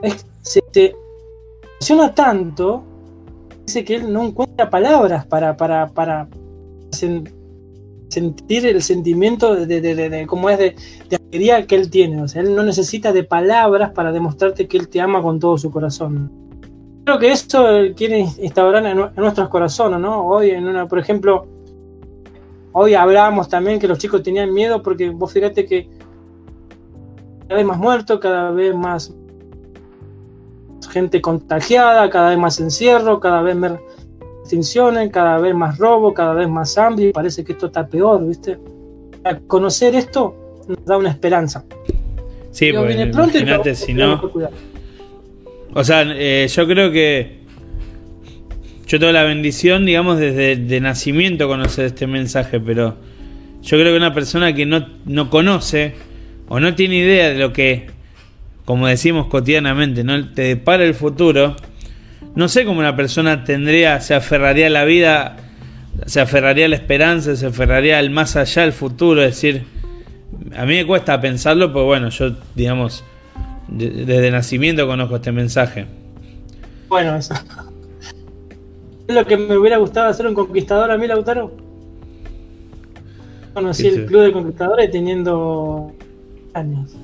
Es- 0.01 0.25
se 0.41 0.61
te 0.61 0.95
emociona 1.79 2.13
tanto 2.15 2.83
que 3.81 3.95
él 3.95 4.13
no 4.13 4.23
encuentra 4.23 4.69
palabras 4.69 5.25
para, 5.25 5.57
para, 5.57 5.87
para 5.87 6.27
sen- 6.91 7.31
sentir 8.13 8.65
el 8.67 8.81
sentimiento 8.83 9.55
de, 9.55 9.81
de, 9.81 10.09
de, 10.09 10.27
cómo 10.27 10.49
es 10.49 10.59
de, 10.59 10.75
alegría 11.09 11.65
que 11.65 11.75
él 11.75 11.89
tiene. 11.89 12.21
O 12.21 12.27
sea, 12.27 12.43
él 12.43 12.55
no 12.55 12.63
necesita 12.63 13.11
de 13.11 13.23
palabras 13.23 13.91
para 13.91 14.11
demostrarte 14.11 14.67
que 14.67 14.77
él 14.77 14.87
te 14.87 15.01
ama 15.01 15.21
con 15.21 15.39
todo 15.39 15.57
su 15.57 15.71
corazón. 15.71 16.31
Creo 17.05 17.19
que 17.19 17.31
eso 17.31 17.65
quiere 17.95 18.19
instaurar 18.19 18.85
en, 18.85 18.97
nuestros 19.15 19.49
corazones, 19.49 19.99
¿no? 19.99 20.25
Hoy, 20.25 20.53
por 20.87 20.99
ejemplo, 20.99 21.47
hoy 22.71 22.93
hablábamos 22.93 23.49
también 23.49 23.79
que 23.79 23.87
los 23.87 23.97
chicos 23.97 24.23
tenían 24.23 24.53
miedo 24.53 24.81
porque 24.81 25.09
vos 25.09 25.33
fíjate 25.33 25.65
que 25.65 25.89
cada 27.47 27.57
vez 27.57 27.65
más 27.65 27.77
muertos, 27.77 28.19
cada 28.19 28.51
vez 28.51 28.75
más 28.75 29.13
gente 30.93 31.21
contagiada, 31.21 32.09
cada 32.09 32.29
vez 32.29 32.37
más 32.37 32.59
encierro, 32.59 33.19
cada 33.19 33.41
vez 33.41 33.55
más 33.55 33.73
extinciones, 34.41 35.11
cada 35.11 35.39
vez 35.39 35.55
más 35.55 35.77
robo, 35.77 36.13
cada 36.13 36.33
vez 36.33 36.47
más 36.47 36.77
hambre, 36.77 37.07
y 37.07 37.11
parece 37.11 37.43
que 37.43 37.53
esto 37.53 37.67
está 37.67 37.87
peor, 37.87 38.25
¿viste? 38.27 38.59
conocer 39.47 39.95
esto 39.95 40.35
nos 40.67 40.85
da 40.85 40.97
una 40.97 41.09
esperanza. 41.09 41.65
Sí, 42.51 42.71
porque 42.73 42.93
imagínate 42.93 43.73
si 43.73 43.93
no... 43.93 44.31
O 45.75 45.83
sea, 45.83 46.03
eh, 46.05 46.47
yo 46.53 46.67
creo 46.67 46.91
que 46.91 47.39
yo 48.85 48.99
tengo 48.99 49.11
la 49.11 49.23
bendición, 49.23 49.85
digamos, 49.85 50.19
desde 50.19 50.55
de 50.55 50.79
nacimiento 50.79 51.47
conocer 51.47 51.85
este 51.85 52.05
mensaje, 52.05 52.59
pero 52.59 52.97
yo 53.63 53.77
creo 53.79 53.91
que 53.91 53.97
una 53.97 54.13
persona 54.13 54.53
que 54.53 54.67
no, 54.67 54.87
no 55.05 55.31
conoce 55.31 55.93
o 56.47 56.59
no 56.59 56.75
tiene 56.75 56.97
idea 56.97 57.29
de 57.29 57.39
lo 57.39 57.53
que, 57.53 57.87
como 58.65 58.87
decimos 58.87 59.27
cotidianamente, 59.27 60.03
no 60.03 60.31
te 60.31 60.43
depara 60.43 60.83
el 60.85 60.93
futuro, 60.93 61.55
no 62.35 62.47
sé 62.47 62.65
cómo 62.65 62.79
una 62.79 62.95
persona 62.95 63.43
tendría, 63.43 64.01
se 64.01 64.15
aferraría 64.15 64.67
a 64.67 64.69
la 64.69 64.85
vida, 64.85 65.37
se 66.05 66.19
aferraría 66.19 66.65
a 66.65 66.69
la 66.69 66.75
esperanza, 66.75 67.35
se 67.35 67.45
aferraría 67.45 67.99
al 67.99 68.09
más 68.09 68.35
allá, 68.35 68.63
al 68.63 68.73
futuro. 68.73 69.21
Es 69.21 69.35
decir, 69.35 69.63
a 70.55 70.65
mí 70.65 70.75
me 70.75 70.85
cuesta 70.85 71.19
pensarlo, 71.21 71.71
porque 71.71 71.85
bueno, 71.85 72.09
yo, 72.09 72.31
digamos, 72.55 73.03
desde 73.67 74.31
nacimiento 74.31 74.87
conozco 74.87 75.17
este 75.17 75.31
mensaje. 75.31 75.85
Bueno, 76.89 77.15
eso. 77.15 77.33
Es 79.07 79.15
lo 79.15 79.25
que 79.25 79.37
me 79.37 79.57
hubiera 79.57 79.77
gustado 79.77 80.07
hacer 80.07 80.25
un 80.25 80.33
conquistador 80.33 80.89
a 80.89 80.97
mí, 80.97 81.07
Lautaro. 81.07 81.51
Conocí 83.53 83.87
el 83.87 84.05
club 84.05 84.23
de 84.23 84.31
conquistadores 84.31 84.89
teniendo 84.89 85.91
años. 86.53 86.95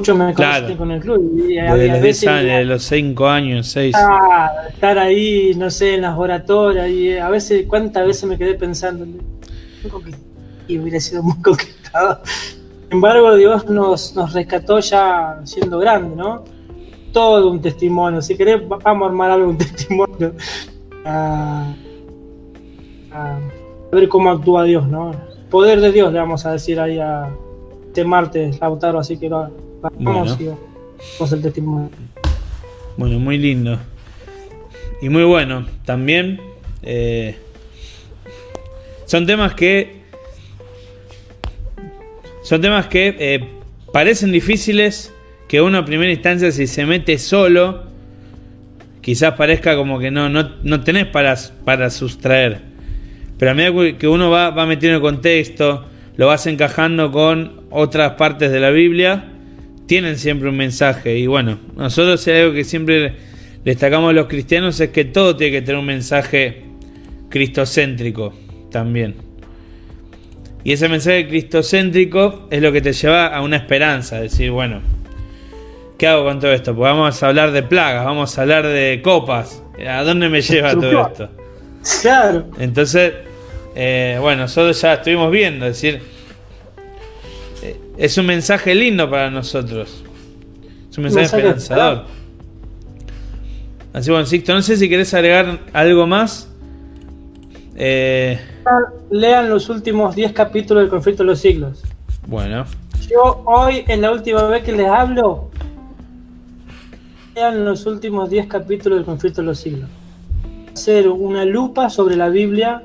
Muchos 0.00 0.16
me 0.16 0.32
claro. 0.32 0.76
con 0.78 0.90
el 0.92 1.00
club. 1.00 1.46
Y 1.46 1.56
Desde 1.56 2.64
los 2.64 2.82
5 2.84 3.28
años, 3.28 3.66
6. 3.66 3.94
Ah, 3.98 4.50
estar 4.72 4.98
ahí, 4.98 5.52
no 5.54 5.68
sé, 5.70 5.96
en 5.96 6.02
las 6.02 6.16
oratorias. 6.16 6.88
Y 6.88 7.18
a 7.18 7.28
veces, 7.28 7.66
¿cuántas 7.68 8.06
veces 8.06 8.24
me 8.24 8.38
quedé 8.38 8.54
pensando? 8.54 9.06
Y 10.66 10.78
hubiera 10.78 10.98
sido 11.00 11.22
muy 11.22 11.36
conquistado. 11.42 12.22
Sin 12.24 12.92
embargo, 12.92 13.36
Dios 13.36 13.68
nos, 13.68 14.16
nos 14.16 14.32
rescató 14.32 14.80
ya 14.80 15.38
siendo 15.44 15.78
grande, 15.78 16.16
¿no? 16.16 16.44
Todo 17.12 17.50
un 17.50 17.60
testimonio. 17.60 18.22
Si 18.22 18.38
querés, 18.38 18.66
vamos 18.66 19.06
a 19.06 19.10
armar 19.10 19.32
algo, 19.32 19.50
un 19.50 19.58
testimonio. 19.58 20.32
A, 21.04 21.74
ver 23.92 24.08
cómo 24.08 24.30
actúa 24.30 24.64
Dios, 24.64 24.88
¿no? 24.88 25.10
Poder 25.50 25.82
de 25.82 25.92
Dios, 25.92 26.10
le 26.10 26.20
vamos 26.20 26.46
a 26.46 26.52
decir 26.52 26.80
ahí 26.80 26.98
a 26.98 27.28
este 27.88 28.02
martes, 28.02 28.58
Lautaro. 28.60 28.98
Así 28.98 29.18
que 29.18 29.28
lo, 29.28 29.50
Vamos, 29.82 30.38
bueno. 30.38 30.58
el 31.32 31.42
testimonio. 31.42 31.90
Bueno, 32.96 33.18
muy 33.18 33.38
lindo. 33.38 33.78
Y 35.00 35.08
muy 35.08 35.24
bueno. 35.24 35.66
También 35.84 36.40
eh, 36.82 37.36
son 39.06 39.26
temas 39.26 39.54
que. 39.54 40.00
Son 42.42 42.60
temas 42.60 42.86
que 42.86 43.16
eh, 43.18 43.48
parecen 43.92 44.32
difíciles. 44.32 45.12
Que 45.48 45.60
uno 45.60 45.78
a 45.78 45.84
primera 45.84 46.12
instancia, 46.12 46.52
si 46.52 46.68
se 46.68 46.86
mete 46.86 47.18
solo, 47.18 47.82
quizás 49.00 49.34
parezca 49.34 49.74
como 49.74 49.98
que 49.98 50.12
no, 50.12 50.28
no, 50.28 50.48
no 50.62 50.84
tenés 50.84 51.06
para, 51.06 51.34
para 51.64 51.90
sustraer. 51.90 52.60
Pero 53.36 53.50
a 53.50 53.54
medida 53.54 53.98
que 53.98 54.06
uno 54.06 54.30
va, 54.30 54.50
va 54.50 54.64
metiendo 54.66 54.96
el 54.96 55.02
contexto, 55.02 55.86
lo 56.16 56.28
vas 56.28 56.46
encajando 56.46 57.10
con 57.10 57.62
otras 57.70 58.12
partes 58.12 58.52
de 58.52 58.60
la 58.60 58.70
Biblia, 58.70 59.24
tienen 59.90 60.18
siempre 60.18 60.48
un 60.48 60.56
mensaje. 60.56 61.18
Y 61.18 61.26
bueno, 61.26 61.58
nosotros 61.74 62.24
hay 62.28 62.42
algo 62.42 62.54
que 62.54 62.62
siempre 62.62 63.12
destacamos 63.64 64.10
a 64.10 64.12
los 64.12 64.28
cristianos 64.28 64.78
es 64.78 64.90
que 64.90 65.04
todo 65.04 65.34
tiene 65.34 65.50
que 65.50 65.62
tener 65.62 65.80
un 65.80 65.86
mensaje 65.86 66.62
cristocéntrico 67.28 68.32
también. 68.70 69.16
Y 70.62 70.74
ese 70.74 70.88
mensaje 70.88 71.26
cristocéntrico 71.26 72.46
es 72.52 72.62
lo 72.62 72.70
que 72.70 72.80
te 72.80 72.92
lleva 72.92 73.26
a 73.26 73.42
una 73.42 73.56
esperanza, 73.56 74.20
decir, 74.20 74.52
bueno, 74.52 74.80
¿qué 75.98 76.06
hago 76.06 76.22
con 76.22 76.38
todo 76.38 76.52
esto? 76.52 76.72
Pues 76.72 76.88
vamos 76.88 77.20
a 77.20 77.26
hablar 77.26 77.50
de 77.50 77.64
plagas, 77.64 78.04
vamos 78.04 78.38
a 78.38 78.42
hablar 78.42 78.68
de 78.68 79.00
copas. 79.02 79.60
¿A 79.84 80.04
dónde 80.04 80.28
me 80.28 80.40
lleva 80.40 80.74
todo 80.74 81.04
esto? 81.04 81.30
Claro. 82.00 82.46
Entonces, 82.60 83.12
eh, 83.74 84.18
bueno, 84.20 84.42
nosotros 84.42 84.80
ya 84.80 84.94
estuvimos 84.94 85.32
viendo, 85.32 85.66
es 85.66 85.82
decir, 85.82 86.00
es 88.00 88.16
un 88.16 88.24
mensaje 88.24 88.74
lindo 88.74 89.10
para 89.10 89.30
nosotros. 89.30 90.02
Es 90.90 90.96
un 90.96 91.04
mensaje, 91.04 91.26
esperanzador. 91.26 92.06
Así 93.92 94.10
bueno, 94.10 94.24
Sixto, 94.24 94.54
no 94.54 94.62
sé 94.62 94.78
si 94.78 94.88
querés 94.88 95.12
agregar 95.12 95.60
algo 95.74 96.06
más. 96.06 96.48
Eh, 97.76 98.40
Lean 99.10 99.50
los 99.50 99.68
últimos 99.68 100.16
10 100.16 100.32
capítulos 100.32 100.84
del 100.84 100.90
conflicto 100.90 101.24
de 101.24 101.26
los 101.26 101.40
siglos. 101.40 101.82
Bueno. 102.26 102.64
Yo 103.06 103.42
hoy, 103.44 103.84
en 103.86 104.00
la 104.00 104.12
última 104.12 104.44
vez 104.44 104.62
que 104.62 104.72
les 104.72 104.88
hablo, 104.88 105.50
lean 107.34 107.66
los 107.66 107.84
últimos 107.84 108.30
10 108.30 108.46
capítulos 108.46 108.98
del 108.98 109.04
conflicto 109.04 109.42
de 109.42 109.46
los 109.46 109.58
siglos. 109.58 109.90
Hacer 110.72 111.06
una 111.06 111.44
lupa 111.44 111.90
sobre 111.90 112.16
la 112.16 112.30
Biblia, 112.30 112.82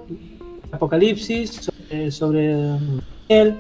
Apocalipsis, 0.74 1.72
sobre, 2.10 2.58
él 3.30 3.56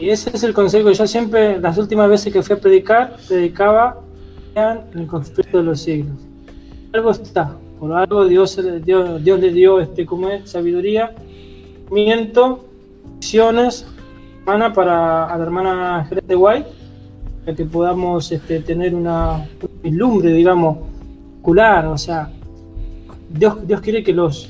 y 0.00 0.10
ese 0.10 0.30
es 0.32 0.44
el 0.44 0.54
consejo 0.54 0.90
yo 0.90 1.06
siempre, 1.06 1.58
las 1.60 1.76
últimas 1.76 2.08
veces 2.08 2.32
que 2.32 2.42
fui 2.42 2.54
a 2.54 2.60
predicar, 2.60 3.16
predicaba 3.26 4.00
en 4.54 5.00
el 5.00 5.06
conflicto 5.06 5.58
de 5.58 5.64
los 5.64 5.80
siglos. 5.80 6.16
Algo 6.92 7.10
está, 7.10 7.56
por 7.80 7.92
algo 7.92 8.24
Dios, 8.26 8.58
Dios, 8.84 9.22
Dios 9.24 9.40
le 9.40 9.52
dio 9.52 9.80
este, 9.80 10.06
como 10.06 10.28
es, 10.28 10.50
sabiduría, 10.50 11.14
miento, 11.90 12.64
visiones, 13.16 13.86
hermana 14.40 14.72
para 14.72 15.26
a 15.26 15.36
la 15.36 15.42
hermana 15.44 16.10
de 16.26 16.36
White, 16.36 16.68
para 17.44 17.56
que 17.56 17.64
podamos 17.64 18.30
este, 18.30 18.60
tener 18.60 18.94
una, 18.94 19.46
vislumbre, 19.82 20.32
digamos, 20.32 20.78
ocular, 21.40 21.86
o 21.86 21.98
sea, 21.98 22.30
Dios, 23.30 23.66
Dios 23.66 23.80
quiere 23.80 24.02
que 24.04 24.12
los 24.12 24.48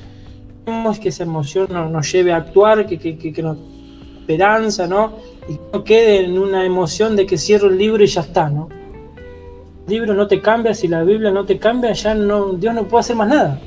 que 1.01 1.09
esa 1.09 1.23
emoción 1.23 1.69
nos, 1.70 2.12
lleve 2.12 2.33
a 2.33 2.37
actuar, 2.37 2.87
que, 2.87 2.99
que, 2.99 3.16
que, 3.16 3.33
que 3.33 3.43
nos 3.43 3.57
esperanza, 4.20 4.87
¿no? 4.87 5.15
Y 5.49 5.59
no 5.73 5.85
quede 5.85 6.25
en 6.25 6.39
una 6.39 6.65
emoción 6.65 7.16
de 7.16 7.27
que 7.27 7.39
cierro 7.39 7.69
el 7.69 7.79
libro 7.79 8.05
y 8.05 8.07
ya 8.07 8.20
está, 8.20 8.49
¿no? 8.49 8.69
El 9.87 9.93
libro 9.93 10.15
no 10.15 10.27
te 10.27 10.41
cambia, 10.43 10.75
si 10.75 10.89
la 10.89 11.03
Biblia 11.03 11.31
no 11.31 11.47
te 11.47 11.59
cambia, 11.59 11.93
ya 11.93 12.15
no, 12.15 12.53
Dios 12.53 12.75
no 12.75 12.85
puede 12.85 13.01
hacer 13.01 13.16
más 13.16 13.29
nada. 13.29 13.61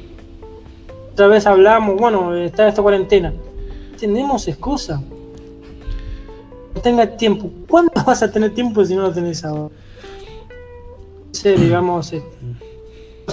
Otra 1.13 1.27
vez 1.27 1.45
hablamos, 1.45 1.97
bueno, 1.97 2.35
está 2.35 2.67
esta 2.67 2.81
cuarentena. 2.81 3.33
Tenemos 3.99 4.47
excusa. 4.47 5.01
No 6.75 6.81
tenga 6.81 7.05
tiempo. 7.17 7.49
¿Cuándo 7.67 7.91
vas 8.05 8.23
a 8.23 8.31
tener 8.31 8.53
tiempo 8.53 8.85
si 8.85 8.95
no 8.95 9.01
lo 9.01 9.11
tenés 9.11 9.43
ahora? 9.43 9.73
Sí, 11.31 11.49
digamos, 11.49 12.13
eh, 12.13 12.23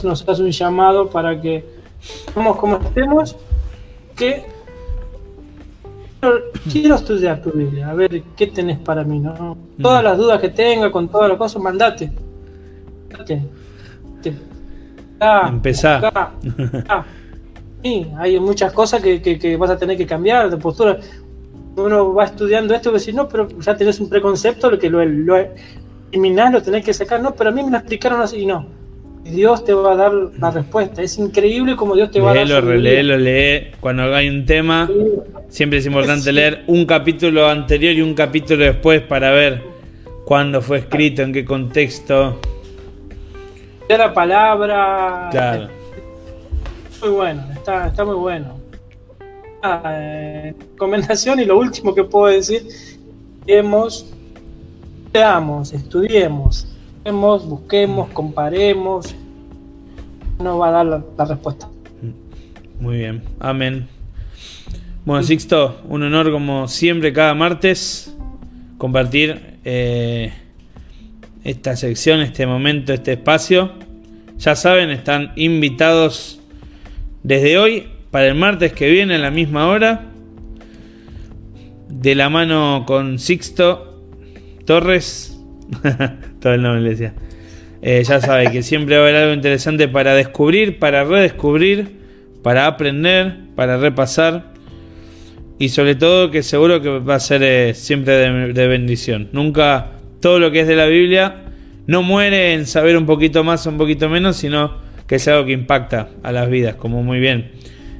nos 0.03 0.27
hace 0.27 0.43
un 0.43 0.51
llamado 0.51 1.11
para 1.11 1.41
que, 1.41 1.65
como 2.33 2.79
estemos, 2.79 3.37
que 4.17 4.47
quiero 6.71 6.95
estudiar 6.97 7.41
tu 7.41 7.51
Biblia, 7.51 7.91
a 7.91 7.95
ver 7.95 8.23
qué 8.37 8.47
tenés 8.49 8.79
para 8.79 9.05
mí, 9.05 9.19
¿no? 9.19 9.57
Todas 9.81 10.03
las 10.03 10.17
dudas 10.19 10.41
que 10.41 10.49
tenga 10.49 10.91
con 10.91 11.09
todas 11.09 11.29
las 11.29 11.39
cosas, 11.39 11.63
mandate. 11.63 12.11
Empezá. 15.49 16.33
Sí, 17.81 18.11
hay 18.19 18.41
muchas 18.41 18.73
cosas 18.73 19.01
que, 19.01 19.57
vas 19.57 19.71
a 19.71 19.79
tener 19.79 19.97
que 19.97 20.05
cambiar 20.05 20.51
de 20.51 20.57
postura. 20.57 20.99
Uno 21.77 22.13
va 22.13 22.25
estudiando 22.25 22.75
esto 22.75 22.91
y 22.91 22.95
decir, 22.95 23.15
no, 23.15 23.29
pero 23.29 23.47
ya 23.61 23.77
tenés 23.77 24.01
un 24.01 24.09
preconcepto, 24.09 24.69
lo 24.69 24.81
que 24.81 24.91
lo, 24.91 25.05
lo 25.05 25.37
eliminás, 26.11 26.53
lo 26.53 26.61
tenés 26.61 26.85
que 26.85 26.93
sacar, 26.93 27.23
no, 27.23 27.37
pero 27.37 27.51
a 27.51 27.53
mí 27.53 27.63
me 27.63 27.71
lo 27.71 27.77
explicaron 27.77 28.21
así 28.21 28.39
y 28.39 28.47
no. 28.47 28.67
Dios 29.25 29.65
te 29.65 29.73
va 29.75 29.93
a 29.93 29.97
dar 29.97 30.13
la 30.13 30.51
respuesta. 30.51 31.03
Es 31.03 31.19
increíble 31.19 31.77
como 31.77 31.95
Dios 31.95 32.11
te 32.11 32.21
va 32.21 32.31
a 32.31 32.35
dar. 32.35 32.47
Léelo, 32.47 32.61
releelo, 32.61 33.17
lee. 33.17 33.69
Cuando 33.81 34.15
hay 34.15 34.29
un 34.29 34.47
tema, 34.47 34.89
siempre 35.49 35.79
es 35.79 35.87
importante 35.87 36.33
leer 36.33 36.65
un 36.67 36.87
capítulo 36.87 37.47
anterior 37.47 37.95
y 37.95 38.01
un 38.01 38.15
capítulo 38.15 38.65
después 38.65 39.03
para 39.03 39.31
ver 39.31 39.63
cuándo 40.25 40.61
fue 40.63 40.79
escrito, 40.79 41.23
en 41.23 41.33
qué 41.33 41.45
contexto. 41.45 42.41
La 43.89 44.13
palabra. 44.13 45.29
Claro. 45.31 45.69
Muy 47.01 47.11
bueno, 47.11 47.43
está, 47.55 47.87
está 47.87 48.05
muy 48.05 48.17
bueno. 48.17 48.59
eh, 49.63 50.55
recomendación 50.73 51.41
y 51.41 51.45
lo 51.45 51.59
último 51.59 51.95
que 51.95 52.05
puedo 52.05 52.27
decir, 52.27 52.67
hemos, 53.47 54.13
veamos, 55.13 55.73
estudiemos, 55.73 56.69
busquemos, 57.13 58.09
comparemos, 58.11 59.15
nos 60.39 60.61
va 60.61 60.69
a 60.69 60.71
dar 60.71 60.87
la, 61.17 61.25
respuesta. 61.25 61.69
Muy 62.81 62.99
bien, 62.99 63.23
amén. 63.41 63.89
Bueno, 65.05 65.23
Sixto, 65.23 65.81
un 65.89 66.03
honor 66.03 66.31
como 66.31 66.69
siempre 66.69 67.13
cada 67.13 67.35
martes 67.35 68.15
compartir 68.77 69.59
eh, 69.65 70.33
esta 71.45 71.77
sección, 71.77 72.21
este 72.21 72.47
momento, 72.47 72.93
este 72.93 73.13
espacio. 73.13 73.73
Ya 74.39 74.55
saben, 74.55 74.91
están 74.91 75.33
invitados 75.37 76.41
desde 77.23 77.59
hoy 77.59 77.89
para 78.11 78.29
el 78.29 78.35
martes 78.35 78.73
que 78.73 78.89
viene 78.89 79.17
a 79.17 79.19
la 79.19 79.31
misma 79.31 79.67
hora. 79.69 80.05
De 81.89 82.15
la 82.15 82.29
mano 82.29 82.85
con 82.87 83.19
Sixto 83.19 84.05
Torres. 84.65 85.38
Todo 86.41 86.55
el 86.55 86.63
nombre 86.63 86.83
le 86.83 86.91
decía. 86.91 87.15
Eh, 87.81 88.03
ya 88.05 88.21
sabe 88.21 88.51
que 88.51 88.63
siempre 88.63 88.97
va 88.97 89.03
a 89.03 89.09
haber 89.09 89.23
algo 89.23 89.35
interesante 89.35 89.89
para 89.89 90.15
descubrir, 90.15 90.79
para 90.79 91.05
redescubrir, 91.05 91.89
para 92.43 92.67
aprender, 92.67 93.37
para 93.55 93.77
repasar. 93.77 94.53
Y 95.59 95.71
sobre 95.71 95.95
todo 95.95 96.31
que 96.31 96.43
seguro 96.43 96.81
que 96.81 96.89
va 96.99 97.17
a 97.17 97.21
ser 97.21 97.43
eh, 97.43 97.75
siempre 97.75 98.15
de 98.53 98.67
bendición. 98.69 99.29
Nunca 99.33 99.93
todo 100.21 100.39
lo 100.39 100.51
que 100.51 100.61
es 100.61 100.69
de 100.69 100.77
la 100.77 100.87
Biblia 100.87 101.45
no 101.87 102.03
muere 102.03 102.55
en 102.55 102.67
saber 102.67 102.97
un 102.97 103.07
poquito 103.07 103.45
más 103.45 103.67
o 103.67 103.71
un 103.71 103.79
poquito 103.79 104.09
menos, 104.09 104.37
sino 104.37 104.77
que 105.07 105.17
es 105.17 105.29
algo 105.29 105.47
que 105.47 105.53
impacta 105.53 106.11
a 106.23 106.33
las 106.33 106.49
vidas, 106.51 106.77
como 106.77 107.03
muy 107.03 107.19
bien 107.19 107.51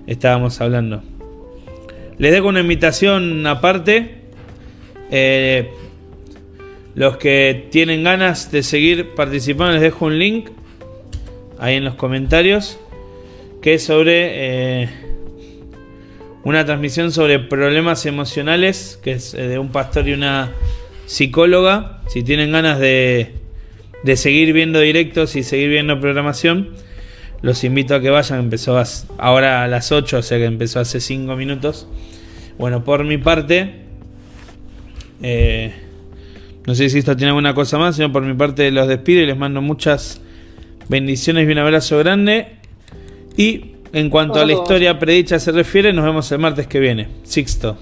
estábamos 0.09 0.61
hablando. 0.61 1.03
Les 2.17 2.33
dejo 2.33 2.49
una 2.49 2.61
invitación 2.61 3.47
aparte. 3.47 4.17
Eh, 5.11 5.71
los 6.99 7.17
que 7.17 7.69
tienen 7.71 8.03
ganas 8.03 8.51
de 8.51 8.65
seguir 8.65 9.15
participando, 9.15 9.75
les 9.75 9.83
dejo 9.83 10.07
un 10.07 10.19
link 10.19 10.51
ahí 11.57 11.77
en 11.77 11.85
los 11.85 11.95
comentarios 11.95 12.81
que 13.63 13.75
es 13.75 13.85
sobre 13.85 14.83
eh, 14.83 14.89
una 16.43 16.65
transmisión 16.65 17.13
sobre 17.13 17.39
problemas 17.39 18.05
emocionales, 18.05 18.99
que 19.01 19.13
es 19.13 19.33
eh, 19.35 19.47
de 19.47 19.61
un 19.61 19.69
pastor 19.69 20.09
y 20.09 20.13
una 20.13 20.51
psicóloga. 21.07 22.03
Si 22.09 22.25
tienen 22.25 22.51
ganas 22.51 22.81
de, 22.81 23.33
de 24.03 24.17
seguir 24.17 24.53
viendo 24.53 24.81
directos 24.81 25.37
y 25.37 25.45
seguir 25.45 25.69
viendo 25.69 26.01
programación, 26.01 26.71
los 27.43 27.63
invito 27.63 27.95
a 27.95 28.01
que 28.01 28.11
vayan. 28.11 28.41
Empezó 28.41 28.83
ahora 29.19 29.63
a 29.63 29.69
las 29.69 29.93
8, 29.93 30.19
o 30.19 30.23
sea 30.23 30.39
que 30.39 30.47
empezó 30.47 30.81
hace 30.81 30.99
5 30.99 31.37
minutos. 31.37 31.87
Bueno, 32.59 32.83
por 32.83 33.05
mi 33.05 33.19
parte, 33.19 33.83
eh, 35.23 35.87
no 36.69 36.75
sé 36.75 36.91
si 36.91 36.99
esto 36.99 37.17
tiene 37.17 37.31
alguna 37.31 37.55
cosa 37.55 37.79
más, 37.79 37.97
sino 37.97 38.13
por 38.13 38.23
mi 38.23 38.35
parte 38.35 38.71
los 38.71 38.87
despido 38.87 39.23
y 39.23 39.27
les 39.27 39.39
mando 39.39 39.63
muchas 39.63 40.21
bendiciones 40.91 41.49
y 41.49 41.53
un 41.53 41.57
abrazo 41.57 41.97
grande. 41.97 42.59
Y 43.39 43.77
en 43.95 44.11
cuanto 44.11 44.39
a 44.39 44.45
la 44.45 44.53
historia 44.53 44.99
predicha 44.99 45.39
se 45.39 45.51
refiere, 45.51 45.95
nos 45.95 46.05
vemos 46.05 46.31
el 46.31 46.39
martes 46.41 46.67
que 46.67 46.79
viene. 46.79 47.09
Sixto. 47.23 47.79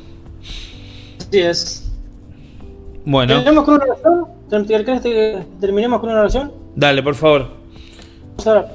Así 1.19 1.41
es. 1.41 1.91
Bueno. 3.05 3.35
¿Terminamos 3.35 3.65
con 3.65 3.75
una 3.75 3.87
oración? 3.87 5.49
¿Terminemos 5.59 5.99
con 5.99 6.11
una 6.11 6.21
oración? 6.21 6.53
Dale, 6.77 7.03
por 7.03 7.17
favor. 7.17 7.49
Vamos 8.37 8.69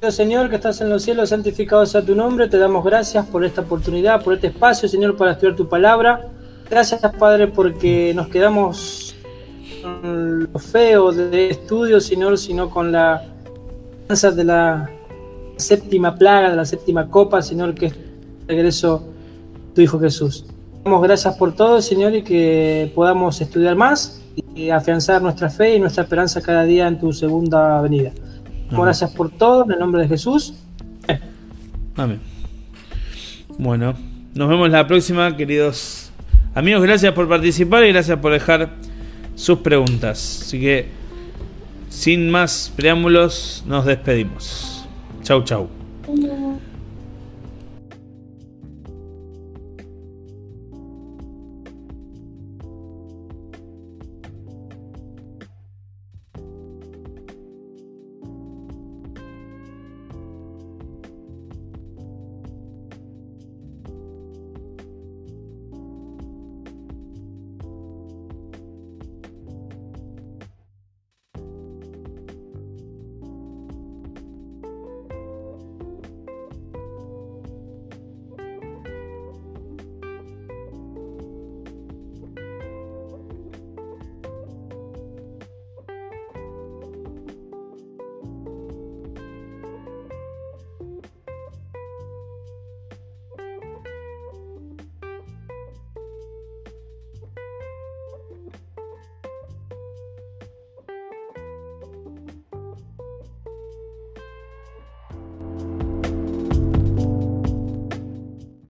a 0.00 0.12
Señor 0.12 0.48
que 0.48 0.54
estás 0.54 0.80
en 0.80 0.90
los 0.90 1.02
cielos, 1.02 1.30
santificado 1.30 1.84
sea 1.86 2.06
tu 2.06 2.14
nombre. 2.14 2.46
Te 2.46 2.56
damos 2.56 2.84
gracias 2.84 3.26
por 3.26 3.44
esta 3.44 3.62
oportunidad, 3.62 4.22
por 4.22 4.34
este 4.34 4.46
espacio, 4.46 4.88
Señor, 4.88 5.16
para 5.16 5.32
estudiar 5.32 5.56
tu 5.56 5.68
palabra. 5.68 6.30
Gracias, 6.68 7.00
Padre, 7.18 7.46
porque 7.48 8.12
nos 8.14 8.28
quedamos 8.28 9.14
con 9.82 10.44
lo 10.52 10.58
feo 10.58 11.12
de 11.12 11.50
estudio, 11.50 12.00
Señor, 12.00 12.38
sino 12.38 12.70
con 12.70 12.90
la 12.90 13.24
de 14.08 14.44
la 14.44 14.90
séptima 15.56 16.14
plaga, 16.14 16.50
de 16.50 16.56
la 16.56 16.64
séptima 16.64 17.08
copa, 17.08 17.42
Señor, 17.42 17.74
que 17.74 17.86
es 17.86 17.92
el 17.92 18.48
regreso 18.48 18.98
de 19.68 19.74
tu 19.74 19.80
Hijo 19.80 19.98
Jesús. 19.98 20.46
Damos 20.84 21.02
gracias 21.02 21.36
por 21.36 21.54
todo, 21.54 21.80
Señor, 21.82 22.14
y 22.14 22.22
que 22.22 22.92
podamos 22.94 23.40
estudiar 23.40 23.74
más 23.74 24.22
y 24.54 24.70
afianzar 24.70 25.22
nuestra 25.22 25.50
fe 25.50 25.76
y 25.76 25.80
nuestra 25.80 26.04
esperanza 26.04 26.40
cada 26.40 26.64
día 26.64 26.86
en 26.86 26.98
tu 26.98 27.12
segunda 27.12 27.80
venida. 27.80 28.12
Gracias 28.70 29.12
por 29.12 29.30
todo, 29.30 29.64
en 29.64 29.72
el 29.72 29.78
nombre 29.78 30.02
de 30.02 30.08
Jesús. 30.08 30.54
Amén. 31.96 32.20
Bueno, 33.58 33.94
nos 34.34 34.48
vemos 34.48 34.70
la 34.70 34.86
próxima, 34.86 35.36
queridos 35.36 36.05
amigos. 36.56 36.82
Gracias 36.82 37.12
por 37.12 37.28
participar 37.28 37.84
y 37.84 37.92
gracias 37.92 38.18
por 38.18 38.32
dejar 38.32 38.70
sus 39.36 39.58
preguntas. 39.58 40.42
Así 40.42 40.58
que, 40.58 40.86
sin 41.88 42.30
más 42.30 42.72
preámbulos, 42.74 43.62
nos 43.66 43.84
despedimos. 43.84 44.84
Chau, 45.22 45.44
chau. 45.44 45.68